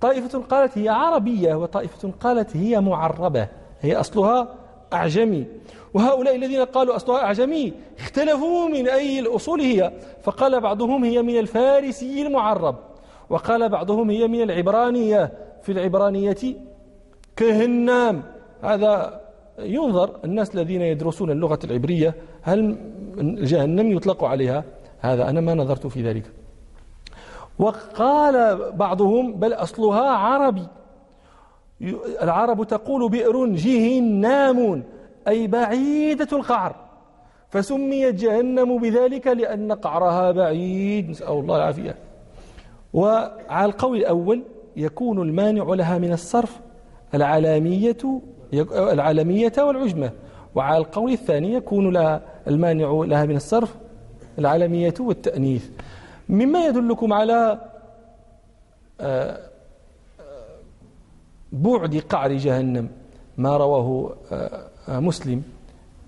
طائفة 0.00 0.38
قالت 0.38 0.78
هي 0.78 0.88
عربية 0.88 1.54
وطائفة 1.54 2.10
قالت 2.20 2.56
هي 2.56 2.80
معربة. 2.80 3.48
هي 3.80 3.96
أصلها 3.96 4.54
أعجمي. 4.94 5.46
وهؤلاء 5.94 6.36
الذين 6.36 6.60
قالوا 6.60 6.96
أصلها 6.96 7.22
أعجمي 7.22 7.72
اختلفوا 7.98 8.68
من 8.68 8.88
أي 8.88 9.18
الأصول 9.20 9.60
هي. 9.60 9.92
فقال 10.22 10.60
بعضهم 10.60 11.04
هي 11.04 11.22
من 11.22 11.38
الفارسي 11.38 12.26
المعرب. 12.26 12.76
وقال 13.30 13.68
بعضهم 13.68 14.10
هي 14.10 14.28
من 14.28 14.42
العبرانية. 14.42 15.32
في 15.62 15.72
العبرانية 15.72 16.36
كهنام. 17.36 18.22
هذا 18.62 19.20
ينظر 19.58 20.10
الناس 20.24 20.54
الذين 20.54 20.82
يدرسون 20.82 21.30
اللغة 21.30 21.58
العبرية 21.64 22.14
هل 22.42 22.76
جهنم 23.44 23.92
يطلق 23.92 24.24
عليها. 24.24 24.64
هذا 24.98 25.30
أنا 25.30 25.40
ما 25.40 25.54
نظرت 25.54 25.86
في 25.86 26.02
ذلك. 26.02 26.22
وقال 27.58 28.72
بعضهم 28.72 29.32
بل 29.32 29.52
أصلها 29.52 30.10
عربي. 30.10 30.66
العرب 32.22 32.64
تقول 32.64 33.10
بئر 33.10 33.46
جهنام 33.46 34.82
أي 35.28 35.46
بعيدة 35.46 36.28
القعر. 36.32 36.74
فسميت 37.48 38.14
جهنم 38.14 38.78
بذلك 38.78 39.26
لأن 39.26 39.72
قعرها 39.72 40.30
بعيد. 40.30 41.10
نسأل 41.10 41.28
الله 41.28 41.56
العافية. 41.56 41.94
وعلى 42.92 43.64
القول 43.64 43.96
الأول 43.96 44.42
يكون 44.76 45.22
المانع 45.22 45.64
لها 45.64 45.98
من 45.98 46.12
الصرف 46.12 46.60
العلامية 47.14 48.20
العالمية 48.70 49.52
والعجمة. 49.58 50.10
وعلى 50.54 50.78
القول 50.78 51.12
الثاني 51.12 51.54
يكون 51.54 51.92
لها 51.92 52.22
المانع 52.48 53.04
لها 53.06 53.24
من 53.24 53.36
الصرف 53.36 53.76
العالمية 54.38 54.94
والتأنيث. 55.00 55.68
مما 56.28 56.66
يدلكم 56.66 57.12
على 57.12 57.58
آه، 59.00 59.38
بعد 61.54 61.96
قعر 61.96 62.32
جهنم 62.32 62.88
ما 63.38 63.56
رواه 63.56 64.16
آه، 64.32 65.00
مسلم 65.00 65.42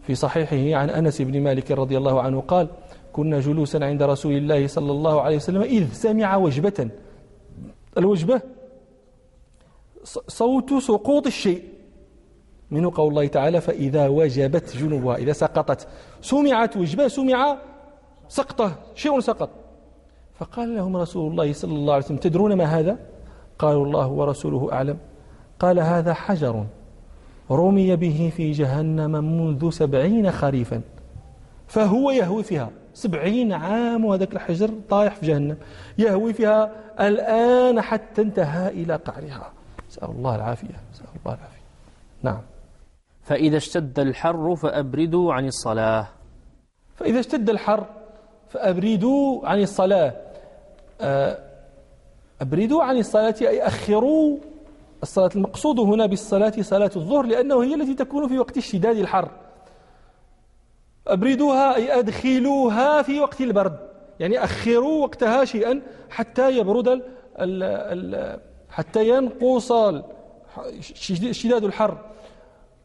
في 0.02 0.14
صحيحه 0.14 0.80
عن 0.80 0.90
أنس 0.90 1.22
بن 1.22 1.40
مالك 1.40 1.70
رضي 1.70 1.96
الله 1.96 2.20
عنه 2.20 2.40
قال 2.40 2.68
كنا 3.12 3.40
جلوسا 3.40 3.78
عند 3.78 4.02
رسول 4.02 4.32
الله 4.32 4.66
صلى 4.66 4.92
الله 4.92 5.20
عليه 5.20 5.36
وسلم 5.36 5.62
إذ 5.62 5.92
سمع 5.92 6.36
وجبة. 6.36 6.90
الوجبة 7.98 8.40
صوت 10.28 10.74
سقوط 10.74 11.26
الشيء 11.26 11.62
منه 12.70 12.92
قول 12.94 13.08
الله 13.08 13.26
تعالى 13.26 13.60
فإذا 13.60 14.08
وجبت 14.08 14.76
جنوبها. 14.76 15.16
إذا 15.16 15.32
سقطت 15.32 15.88
سمعت 16.20 16.76
وجبة 16.76 17.08
سمع 17.08 17.58
سقطة 18.28 18.72
شيء 18.94 19.20
سقط. 19.20 19.50
فقال 20.34 20.76
لهم 20.76 20.96
رسول 20.96 21.30
الله 21.30 21.52
صلى 21.52 21.74
الله 21.74 21.94
عليه 21.94 22.04
وسلم 22.04 22.16
تدرون 22.16 22.52
ما 22.52 22.64
هذا؟ 22.64 22.98
قالوا 23.58 23.86
الله 23.86 24.08
ورسوله 24.08 24.72
أعلم. 24.72 24.98
قال 25.58 25.78
هذا 25.78 26.14
حجر 26.14 26.66
رمي 27.50 27.96
به 27.96 28.32
في 28.36 28.52
جهنم 28.52 29.12
منذ 29.12 29.70
سبعين 29.70 30.30
خريفا 30.32 30.80
فهو 31.66 32.10
يهوي 32.10 32.42
فيها 32.42 32.70
سبعين 32.94 33.52
عام 33.52 34.04
وهذاك 34.04 34.32
الحجر 34.32 34.70
طايح 34.90 35.14
في 35.14 35.26
جهنم 35.26 35.56
يهوي 35.98 36.32
فيها 36.32 36.70
الآن 37.00 37.80
حتى 37.80 38.22
انتهى 38.22 38.68
إلى 38.68 38.96
قعرها. 38.96 39.52
نسأل 39.88 40.08
الله 40.10 40.34
العافية 40.34 40.74
نسأل 40.92 41.06
الله 41.16 41.34
العافية. 41.34 41.62
نعم. 42.22 42.40
فإذا 43.22 43.56
اشتد 43.56 43.98
الحر 43.98 44.56
فأبردوا 44.56 45.34
عن 45.34 45.46
الصلاة. 45.46 46.06
فإذا 46.96 47.20
اشتد 47.20 47.50
الحر 47.50 47.86
فأبردوا 48.48 49.48
عن 49.48 49.60
الصلاة. 49.60 50.12
آه، 51.00 51.38
أبردوا 52.40 52.84
عن 52.84 52.96
الصلاة 52.96 53.34
أي 53.40 53.66
أخروا 53.66 54.38
الصلاة. 55.06 55.30
المقصود 55.36 55.80
هنا 55.80 56.06
بالصلاة 56.06 56.52
صلاة 56.60 56.90
الظهر 56.96 57.26
لأنه 57.26 57.62
هي 57.62 57.74
التي 57.74 57.94
تكون 57.94 58.28
في 58.28 58.38
وقت 58.38 58.56
اشتداد 58.56 58.96
الحر. 58.96 59.30
أبردوها 61.06 61.76
أي 61.76 61.98
أدخلوها 61.98 63.02
في 63.02 63.20
وقت 63.20 63.40
البرد. 63.40 63.76
يعني 64.20 64.44
أخروا 64.44 65.02
وقتها 65.02 65.44
شيئا 65.44 65.82
حتى 66.10 66.58
يبرد 66.58 66.88
ال 66.88 67.02
ال 67.38 67.62
ال 67.62 68.40
حتى 68.70 69.08
ينقص 69.08 69.72
اشتداد 71.08 71.64
الحر. 71.64 71.98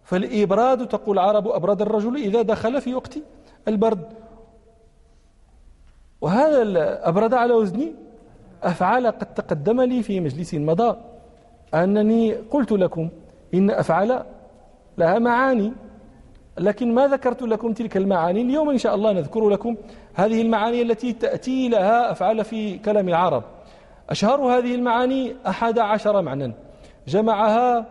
فالإبراد 0.03 0.87
تقول 0.87 1.19
العرب 1.19 1.47
أبرد 1.47 1.81
الرجل 1.81 2.15
إذا 2.15 2.41
دخل 2.41 2.81
في 2.81 2.95
وقت 2.95 3.17
البرد. 3.67 4.13
وهذا 6.21 6.61
أبرد 7.09 7.33
على 7.33 7.53
وزني. 7.53 7.93
أفعال 8.63 9.07
قد 9.07 9.33
تقدم 9.33 9.81
لي 9.81 10.03
في 10.03 10.19
مجلس 10.19 10.53
مضى. 10.53 10.97
أنني 11.73 12.33
قلت 12.33 12.71
لكم 12.71 13.09
إن 13.53 13.71
أفعال 13.71 14.23
لها 14.97 15.19
معاني. 15.19 15.73
لكن 16.57 16.93
ما 16.93 17.07
ذكرت 17.07 17.41
لكم 17.41 17.73
تلك 17.73 17.97
المعاني؟ 17.97 18.41
اليوم 18.41 18.69
إن 18.69 18.77
شاء 18.77 18.95
الله 18.95 19.11
نذكر 19.11 19.49
لكم 19.49 19.75
هذه 20.13 20.41
المعاني 20.41 20.81
التي 20.81 21.13
تأتي 21.13 21.69
لها 21.69 22.11
أفعال 22.11 22.43
في 22.43 22.77
كلام 22.77 23.09
العرب. 23.09 23.43
أشهر 24.09 24.41
هذه 24.41 24.75
المعاني 24.75 25.35
أحد 25.47 25.79
عشر 25.79 26.21
معنى. 26.21 26.53
جمعها 27.07 27.85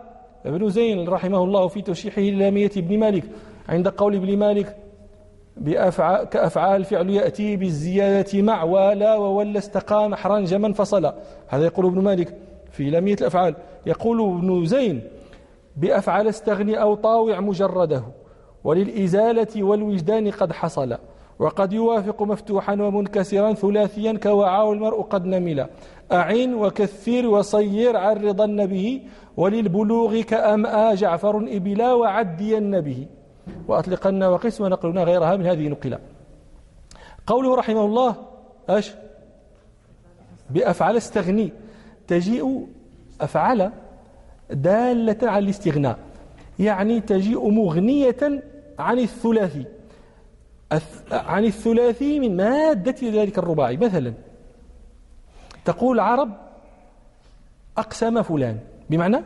ابن 0.45 0.69
زين 0.69 1.09
رحمه 1.09 1.43
الله 1.43 1.67
في 1.67 1.81
توشيحه 1.81 2.21
للامية 2.21 2.71
ابن 2.77 2.99
مالك. 2.99 3.23
عند 3.69 3.87
قول 3.87 4.15
ابن 4.15 4.37
مالك 4.37 4.77
بأفعال 5.57 6.23
كأفعال 6.23 6.83
فعل 6.83 7.09
يأتي 7.09 7.55
بالزيادة 7.55 8.41
مع 8.41 8.63
ولا 8.63 9.15
وولى 9.15 9.57
استقام 9.57 10.15
حرنجما 10.15 10.73
فصلا 10.73 11.15
هذا 11.47 11.65
يقول 11.65 11.85
ابن 11.85 12.01
مالك. 12.01 12.37
في 12.71 12.89
لامية 12.89 13.15
الأفعال. 13.21 13.55
يقول 13.85 14.21
ابن 14.21 14.65
زين 14.65 15.01
بأفعل 15.77 16.27
استغني 16.27 16.81
أو 16.81 16.95
طاوع 16.95 17.39
مجرده 17.39 18.03
وللإزالة 18.63 19.63
والوجدان 19.63 20.31
قد 20.31 20.53
حصل 20.53 20.97
وقد 21.39 21.73
يوافق 21.73 22.21
مفتوحا 22.21 22.73
ومنكسرا 22.73 23.53
ثلاثيا 23.53 24.17
كوعاء 24.17 24.71
المرء 24.73 25.01
قد 25.01 25.25
نمل. 25.25 25.67
أعين 26.11 26.53
وكثير 26.53 27.27
وصير 27.27 27.97
عرضن 27.97 28.65
به 28.65 29.01
وللبلوغ 29.37 30.21
كأمآ 30.21 30.93
جعفر 30.93 31.37
إبلا 31.37 31.93
وعدين 31.93 32.81
به. 32.81 33.07
وأطلقنا 33.67 34.27
وقس 34.27 34.61
ونقلنا 34.61 35.03
غيرها 35.03 35.35
من 35.35 35.45
هذه 35.45 35.67
نقلا 35.67 35.99
قوله 37.27 37.55
رحمه 37.55 37.85
الله 37.85 38.15
أش 38.69 38.93
بأفعل 40.49 40.97
استغني. 40.97 41.53
تجيء 42.11 42.67
أفعل 43.21 43.71
دالة 44.49 45.17
على 45.23 45.43
الاستغناء. 45.45 45.97
يعني 46.59 46.99
تجيء 46.99 47.49
مغنية 47.49 48.43
عن 48.79 48.99
الثلاثي. 48.99 49.65
عن 51.11 51.45
الثلاثي 51.45 52.19
من 52.19 52.37
مادة 52.37 52.95
ذلك 53.03 53.37
الرباعي. 53.37 53.77
مثلا 53.77 54.13
تقول 55.65 55.95
العرب 55.95 56.29
أقسم 57.77 58.21
فلان. 58.21 58.59
بمعنى 58.89 59.17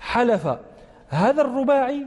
حلف. 0.00 0.48
هذا 1.08 1.42
الرباعي 1.42 2.06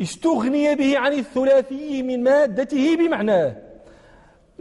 استغني 0.00 0.74
به 0.74 0.98
عن 0.98 1.12
الثلاثي 1.12 2.02
من 2.02 2.22
مادته 2.22 2.96
بمعناه. 2.96 3.56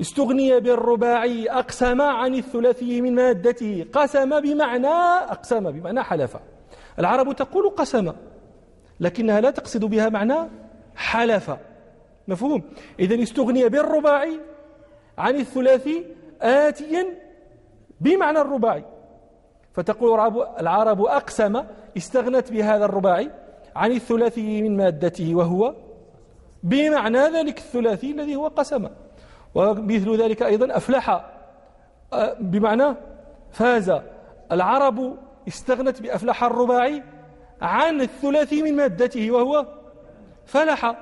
استغني 0.02 0.60
بالرباعي 0.60 1.50
أقسم 1.50 2.02
عن 2.02 2.36
الثلاثي 2.36 3.02
من 3.02 3.16
مادته 3.16 3.86
قسم 3.94 4.40
بمعنى 4.40 4.88
أقسم 5.34 5.72
بمعنى 5.72 6.04
حلف 6.04 6.38
العرب 7.00 7.36
تقول 7.36 7.70
قسم 7.70 8.14
لكنها 9.00 9.42
لا 9.42 9.52
تقصد 9.52 9.86
بها 9.86 10.10
معنى 10.10 10.50
حلف. 10.96 11.52
مفهوم؟ 12.28 12.64
إذا 13.00 13.24
استغني 13.24 13.70
بالرباعي 13.70 14.40
عن 15.18 15.36
الثلاثي 15.36 16.06
آتيا 16.42 17.06
بمعنى 18.02 18.42
الرباعي 18.42 18.84
فتقول 19.74 20.44
العرب 20.60 21.02
أقسم 21.02 21.64
استغنت 21.98 22.52
بهذا 22.52 22.86
الرباعي 22.86 23.32
عن 23.76 23.92
الثلاثي 23.92 24.62
من 24.62 24.78
مادته 24.78 25.36
وهو 25.36 25.76
بمعنى 26.64 27.20
ذلك 27.20 27.58
الثلاثي 27.58 28.12
الذي 28.12 28.36
هو 28.36 28.48
قسم. 28.48 28.88
ومثل 29.58 30.22
ذلك 30.22 30.44
أيضا 30.44 30.78
أفلح 30.78 31.10
أه، 32.14 32.38
بمعنى 32.40 32.96
فاز. 33.52 33.94
العرب 34.52 35.18
استغنت 35.48 36.02
بأفلح 36.02 36.44
الرباعي 36.44 37.04
عن 37.62 38.02
الثلاثي 38.02 38.62
من 38.62 38.76
مادته 38.76 39.32
وهو 39.32 39.66
فلح. 40.46 40.96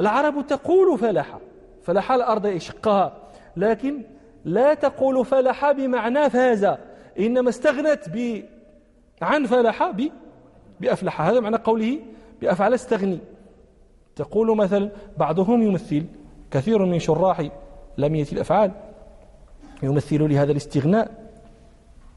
العرب 0.00 0.46
تقول 0.46 0.98
فلح 0.98 1.38
فلح 1.82 2.12
الأرض 2.12 2.56
شقها 2.56 3.12
لكن 3.56 4.02
لا 4.44 4.74
تقول 4.74 5.24
فلح 5.24 5.72
بمعنى 5.72 6.30
فاز 6.30 6.76
إنما 7.18 7.48
استغنت 7.48 8.08
ب 8.08 8.44
عن 9.22 9.46
فلح 9.46 9.90
ب 9.90 10.08
بأفلح. 10.80 11.20
هذا 11.20 11.40
معنى 11.40 11.56
قوله 11.56 11.98
بأفعل 12.40 12.74
استغني. 12.74 13.18
تقول 14.16 14.56
مثلا 14.56 14.90
بعضهم 15.18 15.62
يمثل 15.62 16.04
كثير 16.50 16.84
من 16.84 16.98
شراح 16.98 17.48
لمية 18.00 18.26
الأفعال. 18.32 18.70
يمثل 19.82 20.28
لهذا 20.30 20.52
الاستغناء 20.52 21.10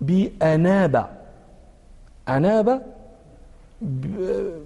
بأناب. 0.01 1.07
أناب 2.29 2.81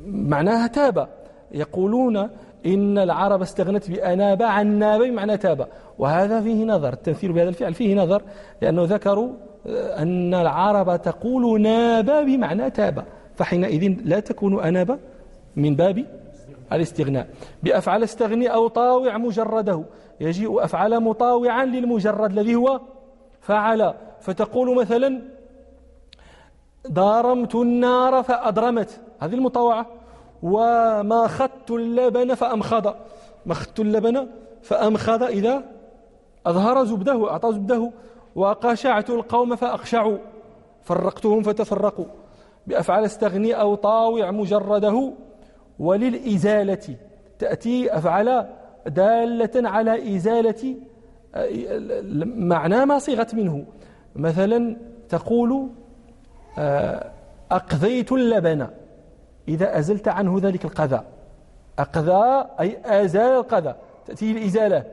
معناها 0.05 0.67
تاب. 0.67 1.07
يقولون 1.51 2.29
إن 2.65 2.97
العرب 2.97 3.41
استغنت 3.41 3.91
بأناب 3.91 4.41
عن 4.43 4.79
ناب 4.79 5.01
بمعنى 5.01 5.37
تاب. 5.37 5.67
وهذا 5.99 6.41
فيه 6.41 6.65
نظر 6.65 6.93
التمثيل 6.93 7.33
بهذا 7.33 7.49
الفعل 7.49 7.73
فيه 7.73 7.95
نظر 7.95 8.21
لأنه 8.61 8.83
ذكروا 8.83 9.29
أن 9.97 10.33
العرب 10.33 11.01
تقول 11.01 11.61
ناب 11.61 12.05
بمعنى 12.05 12.69
تاب. 12.69 13.05
فحينئذ 13.35 13.95
لا 14.03 14.19
تكون 14.19 14.63
أناب 14.63 14.99
من 15.55 15.75
باب 15.75 16.05
الاستغناء. 16.73 17.27
بأفعل 17.63 18.03
استغني 18.03 18.47
أو 18.47 18.67
طاوع 18.67 19.17
مجرده. 19.17 19.83
يجيء 20.19 20.63
أفعل 20.63 20.99
مطاوعا 20.99 21.65
للمجرد 21.65 22.31
الذي 22.31 22.55
هو 22.55 22.81
فعل. 23.41 23.93
فتقول 24.19 24.75
مثلا 24.75 25.21
ضارمت 26.91 27.55
النار 27.55 28.23
فأضرمت 28.23 28.99
هذه 29.19 29.33
المطاوعة. 29.33 29.85
وما 30.43 31.27
خدت 31.27 31.71
اللبن 31.71 32.33
فأمخض. 32.33 32.95
ما 33.45 33.53
خدت 33.53 33.79
اللبن 33.79 34.27
فأمخض. 34.61 35.23
إذا 35.23 35.63
أظهر 36.45 36.83
زبده 36.85 37.31
أعطى 37.31 37.53
زبده. 37.53 37.91
وقشعت 38.35 39.09
القوم 39.09 39.55
فأقشعوا. 39.55 40.17
فرقتهم 40.83 41.43
فتفرقوا. 41.43 42.05
بأفعال 42.67 43.05
استغني 43.05 43.53
أو 43.53 43.75
طاوع 43.75 44.31
مجرده. 44.31 45.13
وللإزالة. 45.79 46.95
تأتي 47.39 47.97
أفعال 47.97 48.49
دالة 48.87 49.69
على 49.69 50.15
إزالة 50.15 50.75
معنى 52.35 52.85
ما 52.85 52.99
صيغت 52.99 53.35
منه. 53.35 53.65
مثلا 54.15 54.77
تقول 55.09 55.69
آه، 56.59 57.11
أقذيت 57.51 58.11
اللبن 58.11 58.67
إذا 59.47 59.79
أزلت 59.79 60.07
عنه 60.07 60.39
ذلك 60.41 60.65
القذى 60.65 61.01
أقذى 61.79 62.47
أي 62.59 62.77
أزال 62.85 63.31
القذى 63.33 63.75
تأتي 64.05 64.31
الإزالة 64.31 64.83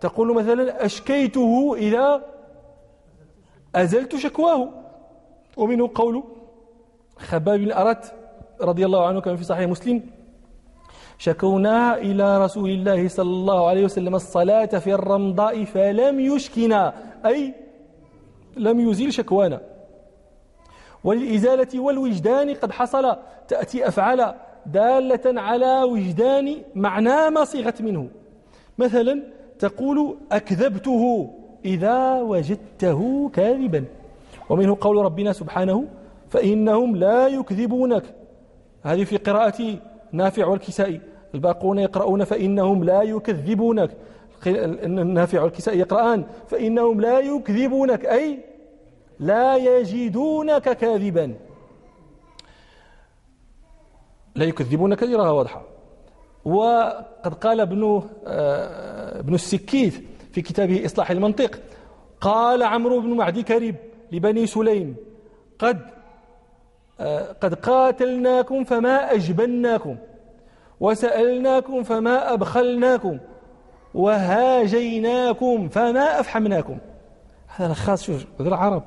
تقول 0.00 0.34
مثلا 0.34 0.84
أشكيته 0.84 1.74
إذا 1.76 2.22
أزلت 3.74 4.16
شكواه. 4.16 4.68
ومنه 5.56 5.90
قول 5.94 6.22
خباب 7.16 7.60
بن 7.60 7.72
أرت 7.72 8.12
رضي 8.60 8.86
الله 8.86 9.06
عنه 9.06 9.20
كما 9.20 9.36
في 9.36 9.44
صحيح 9.44 9.68
مسلم 9.68 10.02
شكونا 11.22 11.98
إلى 11.98 12.44
رسول 12.44 12.70
الله 12.70 13.08
صلى 13.08 13.30
الله 13.30 13.68
عليه 13.68 13.84
وسلم 13.84 14.14
الصلاة 14.14 14.66
في 14.66 14.94
الرمضاء 14.94 15.64
فلم 15.64 16.20
يشكنا 16.20 16.94
أي 17.26 17.54
لم 18.56 18.80
يزيل 18.80 19.12
شكوانا. 19.12 19.60
وللإزالة 21.04 21.80
والوجدان 21.80 22.54
قد 22.54 22.72
حصل 22.72 23.16
تأتي 23.48 23.88
أفعال 23.88 24.34
دالة 24.66 25.40
على 25.40 25.82
وجدان 25.82 26.56
معنى 26.74 27.30
ما 27.30 27.44
صيغت 27.44 27.82
منه. 27.82 28.08
مثلا 28.78 29.22
تقول 29.58 30.16
أكذبته 30.32 31.30
إذا 31.64 32.20
وجدته 32.20 33.30
كاذبا. 33.34 33.84
ومنه 34.50 34.76
قول 34.80 34.96
ربنا 34.96 35.32
سبحانه 35.32 35.84
فإنهم 36.30 36.96
لا 36.96 37.28
يكذبونك. 37.28 38.04
هذه 38.82 39.04
في 39.04 39.16
قراءة 39.16 39.78
نافع 40.12 40.46
والكسائي. 40.46 41.11
الباقون 41.34 41.78
يقرؤون 41.78 42.24
فإنهم 42.24 42.84
لا 42.84 43.02
يكذبونك. 43.02 43.96
النافع 44.46 45.42
والكسائي 45.42 45.78
يقرآن 45.78 46.24
فإنهم 46.48 47.00
لا 47.00 47.18
يكذبونك. 47.20 48.06
أي 48.06 48.38
لا 49.18 49.56
يجدونك 49.56 50.62
كاذبا. 50.62 51.34
لا 54.34 54.44
يكذبونك 54.44 55.02
يراها 55.02 55.30
واضحة. 55.30 55.62
وقد 56.44 57.34
قال 57.34 57.60
ابن 57.60 58.02
آه، 58.26 59.18
ابن 59.18 59.34
السكيت 59.34 59.94
في 60.32 60.42
كتابه 60.42 60.84
إصلاح 60.84 61.10
المنطق 61.10 61.58
قال 62.20 62.62
عمرو 62.62 63.00
بن 63.00 63.08
معدي 63.08 63.42
كريب 63.42 63.76
لبني 64.12 64.46
سليم 64.46 64.96
قد 65.58 65.80
آه، 67.00 67.32
قد 67.32 67.54
قاتلناكم 67.54 68.64
فما 68.64 69.12
أجبناكم. 69.14 69.96
وسألناكم 70.82 71.82
فما 71.82 72.32
أبخلناكم 72.32 73.18
وهاجيناكم 73.94 75.68
فما 75.68 76.20
أفحمناكم. 76.20 76.78
هذا 77.56 77.70
الخاص 77.70 78.02
شوف 78.04 78.26
هذا 78.40 78.48
العرب. 78.48 78.82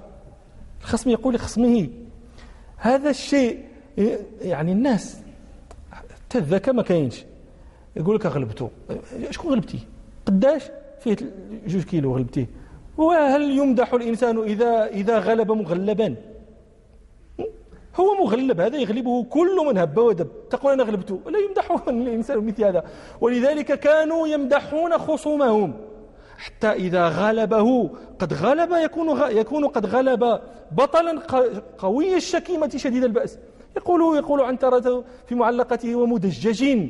الخصم 0.82 1.10
يقول 1.10 1.36
لخصمه 1.36 1.88
هذا 2.78 3.10
الشيء 3.10 3.60
يعني 4.42 4.72
الناس 4.72 5.22
تذكى 6.30 6.72
ما 6.72 6.82
كاينش. 6.82 7.24
يقول 7.96 8.16
لك 8.16 8.26
غلبته 8.26 8.70
شكون 9.30 9.52
غلبتي؟ 9.52 9.80
قداش؟ 10.26 10.64
فيه 11.00 11.16
جوج 11.68 11.84
كيلو 11.84 12.16
غلبتيه. 12.16 12.48
وهل 12.98 13.58
يمدح 13.58 13.94
الإنسان 13.94 14.44
إذا 14.44 14.86
إذا 14.86 15.20
غلب 15.20 15.52
مغلبا؟ 15.52 16.16
هو 17.96 18.16
مغلب 18.16 18.62
هذا 18.62 18.78
يغلبه 18.78 19.24
كل 19.24 19.66
من 19.68 19.78
هب 19.78 19.98
ودب. 19.98 20.28
تقول 20.50 20.74
أنا 20.74 20.84
غلبته 20.84 21.20
لا 21.30 21.40
يمدح 21.40 21.72
الإنسان 21.88 22.46
مثل 22.46 22.64
هذا. 22.64 22.84
ولذلك 23.22 23.80
كانوا 23.80 24.28
يمدحون 24.28 24.98
خصومهم. 24.98 25.74
حتى 26.38 26.72
إذا 26.72 27.08
غلبه 27.08 27.90
قد 28.20 28.34
غلب 28.34 28.72
يكون 28.72 29.22
يكون 29.32 29.68
قد 29.68 29.86
غلب 29.86 30.40
بطلا 30.72 31.22
قوي 31.78 32.16
الشكيمة 32.16 32.70
شديد 32.76 33.04
البأس. 33.04 33.40
يقول 33.78 34.18
يقول 34.18 34.42
عنترة 34.42 35.04
في 35.28 35.36
معلقته 35.36 35.96
ومدجج 35.96 36.90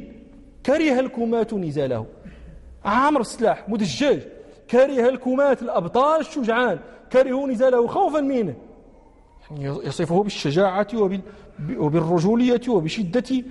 كره 0.65 0.99
الكمات 0.99 1.53
نزاله. 1.53 2.05
عامر 2.85 3.21
السلاح 3.21 3.69
مدجج 3.69 4.19
كره 4.71 5.09
الكمات 5.09 5.61
الأبطال 5.61 6.19
الشجعان 6.19 6.79
كرهوا 7.11 7.47
نزاله 7.47 7.87
خوفا 7.87 8.21
منه. 8.21 8.55
يصفه 9.59 10.23
بالشجاعة 10.23 10.87
وبالرجولية 11.77 12.61
وبشدة 12.69 13.43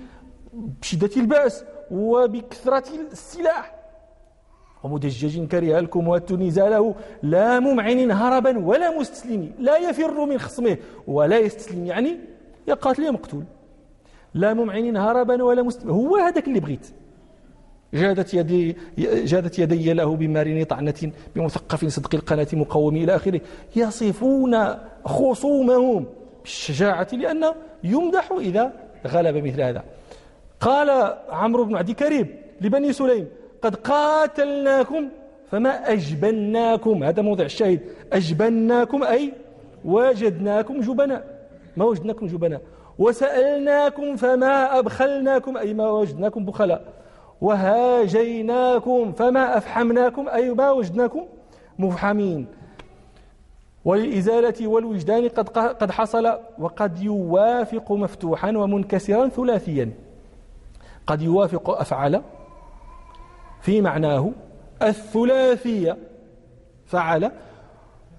بشدة 0.53 1.09
البأس 1.17 1.63
وبكثرة 1.91 2.83
السلاح. 3.11 3.75
ومدجج 4.83 5.47
كره 5.47 6.35
نزاله 6.35 6.95
لا 7.23 7.59
ممعن 7.59 8.11
هربا 8.11 8.59
ولا 8.59 8.99
مستسلم 8.99 9.51
لا 9.59 9.77
يفر 9.77 10.25
من 10.25 10.37
خصمه 10.37 10.77
ولا 11.07 11.39
يستسلم 11.39 11.85
يعني 11.85 12.19
يا 12.67 12.73
قاتل 12.73 13.03
يا 13.03 13.11
مقتول. 13.11 13.43
لا 14.33 14.53
ممعن 14.53 14.97
هربا 14.97 15.43
ولا 15.43 15.63
مستسلم 15.63 15.89
هو 15.89 16.15
هذاك 16.15 16.47
اللي 16.47 16.59
بغيت. 16.59 16.87
جادت 17.95 18.33
يدي 18.33 18.75
جادت 19.31 19.59
يدي 19.59 19.93
له 19.93 20.15
بمارين 20.15 20.63
طعنة 20.63 20.99
بمثقف 21.35 21.85
صدق 21.85 22.15
القناة 22.15 22.47
مقوم 22.53 22.95
إلى 22.95 23.15
آخره. 23.15 23.41
يصفون 23.75 24.53
خصومهم 25.05 26.05
بالشجاعة 26.41 27.07
لأن 27.13 27.43
يمدح 27.83 28.31
إذا 28.31 28.73
غلب 29.07 29.35
مثل 29.45 29.61
هذا. 29.61 29.83
قال 30.59 30.89
عمرو 31.29 31.63
بن 31.65 31.75
عدي 31.75 31.93
كريب 31.93 32.27
لبني 32.61 32.93
سليم 32.93 33.27
قد 33.61 33.75
قاتلناكم 33.75 35.09
فما 35.51 35.91
أجبناكم. 35.93 37.03
هذا 37.03 37.21
موضع 37.21 37.45
الشاهد. 37.45 37.79
أجبناكم 38.13 39.03
أي 39.03 39.33
وجدناكم 39.85 40.81
جبناء. 40.81 41.23
ما 41.77 41.85
وجدناكم 41.85 42.27
جبناء. 42.27 42.61
وسألناكم 42.99 44.15
فما 44.15 44.79
أبخلناكم. 44.79 45.57
أي 45.57 45.73
ما 45.73 45.91
وجدناكم 45.91 46.45
بخلاء. 46.45 47.04
وهاجيناكم 47.41 49.11
فما 49.11 49.57
أفحمناكم 49.57 50.29
أي 50.29 50.49
ما 50.49 50.71
وجدناكم 50.71 51.25
مفحمين. 51.79 52.47
وللإزالة 53.85 54.67
والوجدان 54.67 55.29
قد 55.29 55.49
قد 55.49 55.91
حصل 55.91 56.37
وقد 56.59 56.99
يوافق 57.01 57.91
مفتوحا 57.91 58.49
ومنكسرا 58.49 59.27
ثلاثيا. 59.27 59.91
قد 61.07 61.21
يوافق 61.21 61.69
أفعل 61.69 62.21
في 63.61 63.81
معناه 63.81 64.31
الثلاثية. 64.81 65.97
فعل 66.85 67.31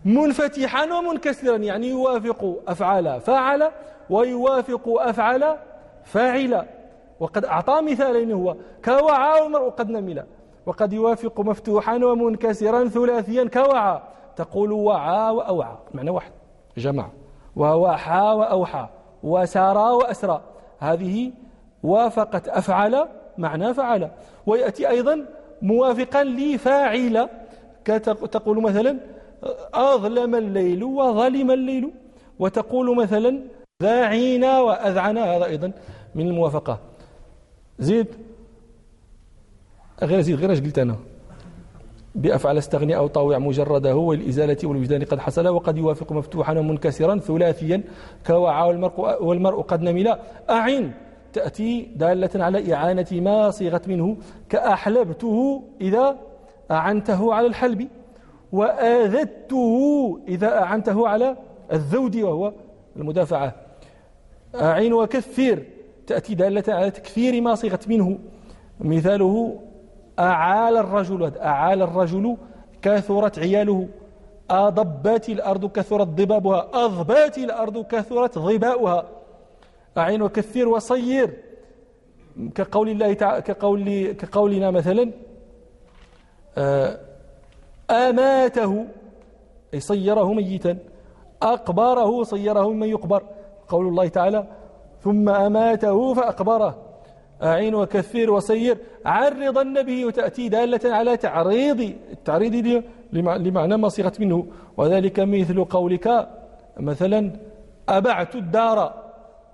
منفتحا 0.05 0.85
ومنكسرا 0.85 1.57
يعني 1.57 1.89
يوافق 1.89 2.63
أفعال 2.69 3.21
فعل 3.21 3.71
ويوافق 4.11 4.83
أفعال 4.89 5.57
فاعل 6.05 6.67
وقد 7.21 7.45
أعطى 7.45 7.81
مثالين 7.83 8.33
هو. 8.33 8.57
كوعى 8.85 9.41
والمرء 9.41 9.69
قد 9.69 9.91
نمل. 9.91 10.25
وقد 10.67 10.93
يوافق 10.93 11.41
مفتوحا 11.41 11.97
ومنكسرا 11.97 12.89
ثلاثيا 12.89 13.45
كوعى 13.45 14.01
تقول 14.37 14.73
وعى 14.73 15.31
وأوعى. 15.31 15.77
معنى 15.95 16.11
واحد. 16.11 16.33
جمع. 16.77 17.09
ووحى 17.57 18.21
وأوحى. 18.21 18.89
وسارى 19.23 19.91
وأسرى. 19.91 20.41
هذه 20.79 21.33
وافقت 21.83 22.49
أفعل 22.49 23.09
معنى 23.39 23.75
فعل. 23.75 24.11
ويأتي 24.47 24.89
أيضا 24.89 25.27
موافقا 25.63 26.25
لفاعل 26.25 27.29
تقول 28.33 28.63
مثلا 28.63 28.99
أظلم 29.75 30.35
الليل 30.35 30.85
وظلم 30.85 31.51
الليل. 31.51 31.91
وتقول 32.39 32.97
مثلا 32.97 33.41
ذاعينا 33.83 34.61
وأذعنا. 34.61 35.37
هذا 35.37 35.45
أيضا 35.45 35.73
من 36.15 36.27
الموافقة. 36.29 36.79
زيد 37.79 38.07
غير 40.03 40.21
زيد 40.21 40.37
غير 40.37 40.53
اش 40.53 40.61
قلت 40.61 40.79
أنا؟ 40.79 40.97
بأفعل 42.15 42.59
استغني 42.59 42.97
أو 42.97 43.07
طاوع 43.07 43.39
مجرده 43.39 43.97
والإزالة 43.97 44.57
والوجدان 44.65 45.05
قد 45.05 45.19
حصل 45.19 45.49
وقد 45.49 45.79
يوافق 45.79 46.13
مفتوحا 46.13 46.59
ومنكسرا 46.59 47.19
ثلاثيا 47.19 47.83
كوعى 48.27 48.69
والمرء, 48.69 49.23
والمرء 49.25 49.61
قد 49.61 49.83
نمل. 49.83 50.19
أعين 50.51 50.93
تأتي 51.33 51.83
دالة 51.97 52.45
على 52.45 52.75
إعانة 52.75 53.07
ما 53.13 53.51
صيغت 53.51 53.89
منه 53.89 54.17
كأحلبته 54.49 55.63
إذا 55.81 56.17
أعنته 56.71 57.35
على 57.35 57.47
الحلب 57.47 57.89
وآذته 58.53 59.75
إذا 60.29 60.63
أعنته 60.63 61.09
على 61.09 61.37
الذود 61.73 62.17
وهو 62.17 62.53
المدافعة. 62.97 63.55
أعين 64.55 64.93
وكثير 64.93 65.76
تأتي 66.07 66.35
دالة 66.35 66.65
على 66.69 66.91
تكثير 66.91 67.41
ما 67.41 67.55
صيغت 67.55 67.89
منه. 67.89 68.19
مثاله 68.81 69.61
أعال 70.19 70.77
الرجل 70.77 71.37
أعال 71.39 71.83
الرجل 71.83 72.37
كثرت 72.83 73.39
عياله. 73.39 73.89
أضبات 74.51 75.29
الأرض 75.29 75.67
كثرت 75.67 76.07
ضبابها. 76.07 76.71
أضبات 76.75 77.39
الأرض 77.39 77.87
كثرت 77.87 78.39
ضباؤها 78.39 79.09
أعين 79.99 80.23
وكثير 80.23 80.69
وصير. 80.69 81.43
كقول 82.55 82.89
الله 82.89 83.13
تعالى 83.13 83.43
كقول 83.43 84.13
كقولنا 84.13 84.71
مثلا 84.71 85.13
آه، 86.59 86.99
أماته 87.91 88.87
أي 89.75 89.81
صيره 89.81 90.33
ميتا. 90.33 90.79
أقبره 91.43 92.23
صيره 92.23 92.69
ممن 92.69 92.89
يقبر. 92.89 93.23
قول 93.69 93.89
الله 93.89 94.09
تعالى 94.09 94.47
ثم 95.07 95.29
أماته 95.29 96.15
فأقبره. 96.15 96.73
أعين 97.43 97.75
وكثير 97.75 98.29
وسير. 98.37 98.77
عرضن 99.15 99.75
به 99.83 99.99
وتأتي 100.07 100.49
دالة 100.49 100.85
على 100.85 101.17
تعريض 101.17 101.81
التعريض 102.17 102.83
لمعنى 103.47 103.77
ما 103.77 103.89
صيغت 103.89 104.21
منه. 104.21 104.47
وذلك 104.77 105.21
مثل 105.21 105.65
قولك. 105.65 106.07
مثلا 106.89 107.21
أبعت 107.89 108.35
الدار. 108.35 108.79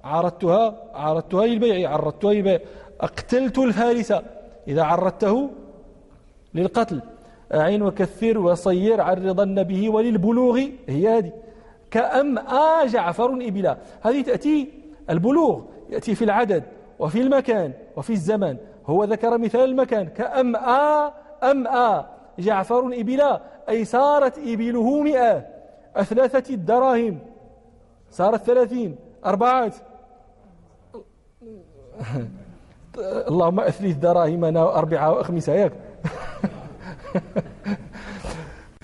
عرضتها 0.04 0.64
عرضتها 0.94 1.46
للبيع. 1.46 1.90
عرضتها 1.90 2.32
للبيع. 2.32 2.58
أقتلت 3.00 3.58
الفارس. 3.58 4.10
إذا 4.68 4.82
عرضته 4.82 5.50
للقتل. 6.54 6.98
أعين 7.54 7.82
وكثير 7.82 8.38
وصير 8.38 9.00
عرضن 9.00 9.62
به 9.62 9.82
وللبلوغ. 9.94 10.56
هي 10.88 11.18
هذه. 11.18 11.32
كأم 11.90 12.38
آ 12.38 12.84
جعفر 12.86 13.30
إبلا. 13.48 13.76
هذه 14.02 14.20
تأتي 14.22 14.81
البلوغ 15.10 15.62
يأتي 15.90 16.14
في 16.14 16.24
العدد 16.24 16.64
وفي 16.98 17.20
المكان 17.20 17.72
وفي 17.96 18.12
الزمان 18.12 18.56
هو 18.86 19.04
ذكر 19.04 19.38
مثال 19.38 19.60
المكان 19.60 20.08
كأم 20.08 20.56
آ 20.56 21.12
أم 21.42 21.66
آ. 21.66 22.06
جعفر 22.38 22.86
إبلا 22.86 23.42
أي 23.68 23.84
صارت 23.84 24.38
إبله 24.38 25.00
مئة. 25.00 25.46
أثلاثة 25.96 26.54
الدراهم. 26.54 27.18
صارت 28.10 28.42
ثلاثين 28.42 28.96
أربعة. 29.26 29.72
اللهم 33.28 33.60
أثلث 33.60 33.96
دراهمنا 33.96 34.78
أربعة 34.78 35.10
وأخمسة 35.12 35.52
ياك 35.52 35.72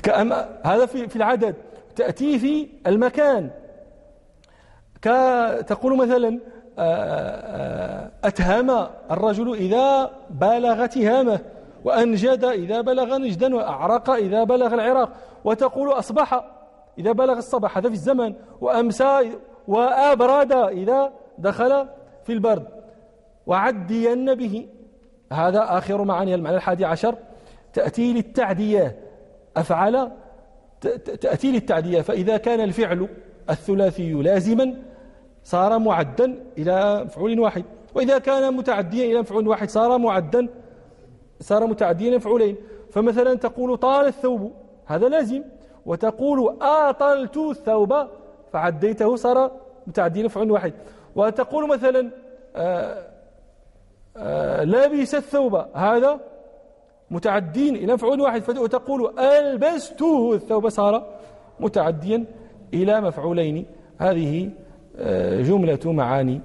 كأم 0.02 0.32
هذا 0.64 0.86
في 0.86 1.16
العدد. 1.16 1.54
تأتي 1.96 2.38
في 2.38 2.68
المكان. 2.86 3.50
كتقول 5.02 5.96
مثلا 5.96 6.40
آه، 6.78 6.82
آه، 6.82 8.10
أتهم 8.24 8.86
الرجل 9.10 9.54
إذا 9.54 10.10
بلغ 10.30 10.86
تهامه 10.86 11.40
وأنجد 11.84 12.44
إذا 12.44 12.80
بلغ 12.80 13.16
نجدا 13.16 13.56
وأعرق 13.56 14.10
إذا 14.10 14.44
بلغ 14.44 14.74
العراق 14.74 15.12
وتقول 15.44 15.92
أصبح 15.92 16.44
إذا 16.98 17.12
بلغ 17.12 17.38
الصباح 17.38 17.78
هذا 17.78 17.88
في 17.88 17.94
الزمن 17.94 18.34
وأمسى 18.60 19.32
وأبرد 19.68 20.52
إذا 20.52 21.12
دخل 21.38 21.86
في 22.24 22.32
البرد. 22.32 22.66
وعدين 23.46 24.34
به. 24.34 24.68
هذا 25.32 25.78
آخر 25.78 26.04
معاني 26.04 26.34
المعنى 26.34 26.56
الحادي 26.56 26.84
عشر. 26.84 27.14
تأتي 27.72 28.12
للتعدية. 28.12 28.98
أفعل؟ 29.56 30.10
تأتي 31.20 31.52
للتعدية. 31.52 32.00
فإذا 32.00 32.36
كان 32.36 32.60
الفعل 32.60 33.08
الثلاثي 33.50 34.12
لازما 34.12 34.74
صار 35.52 35.78
معدا 35.78 36.28
إلى 36.58 37.04
مفعول 37.04 37.40
واحد. 37.40 37.64
وإذا 37.94 38.18
كان 38.18 38.54
متعديا 38.56 39.04
إلى 39.04 39.20
مفعول 39.20 39.48
واحد 39.48 39.70
صار 39.70 39.98
معدا 39.98 40.48
صار 41.40 41.66
متعديا 41.66 42.08
إلى 42.08 42.16
مفعولين. 42.16 42.56
فمثلا 42.90 43.34
تقول 43.34 43.76
طال 43.76 44.06
الثوب 44.06 44.52
هذا 44.86 45.08
لازم. 45.08 45.42
وتقول 45.86 46.56
آطلت 46.62 47.36
الثوب 47.36 47.94
فعديته 48.52 49.16
صار 49.16 49.50
متعديا 49.86 50.24
مفعول 50.24 50.50
واحد. 50.50 50.72
وتقول 51.16 51.68
مثلا 51.68 52.10
آآ 52.56 53.08
آآ 54.16 54.64
لابس 54.64 55.14
الثوب 55.14 55.54
هذا 55.74 56.20
متعدين 57.10 57.76
إلى 57.76 57.94
مفعول 57.94 58.20
واحد. 58.20 58.42
فتقول 58.42 59.18
ألبسته 59.18 60.34
الثوب 60.34 60.68
صار 60.68 60.94
متعديا 61.60 62.24
إلى 62.74 63.00
مفعولين. 63.00 63.66
هذه 63.98 64.32
آه، 64.46 64.67
جملة 65.42 65.78
معاني 65.84 66.40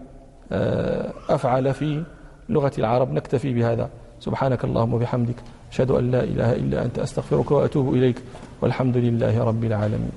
آه، 0.52 1.14
أفعل 1.30 1.74
في 1.74 2.04
لغة 2.50 2.72
العرب 2.78 3.14
نكتفي 3.14 3.54
بهذا. 3.54 3.90
سبحانك 4.20 4.64
اللهم 4.64 4.94
وبحمدك 4.94 5.36
أشهد 5.72 5.92
أن 5.92 6.12
لا 6.12 6.24
إله 6.24 6.54
إلا 6.54 6.86
أنت 6.86 7.00
أستغفرك 7.00 7.52
وأتوب 7.52 7.94
إليك 7.94 8.16
والحمد 8.62 8.98
لله 8.98 9.44
رب 9.44 9.64
العالمين. 9.64 10.12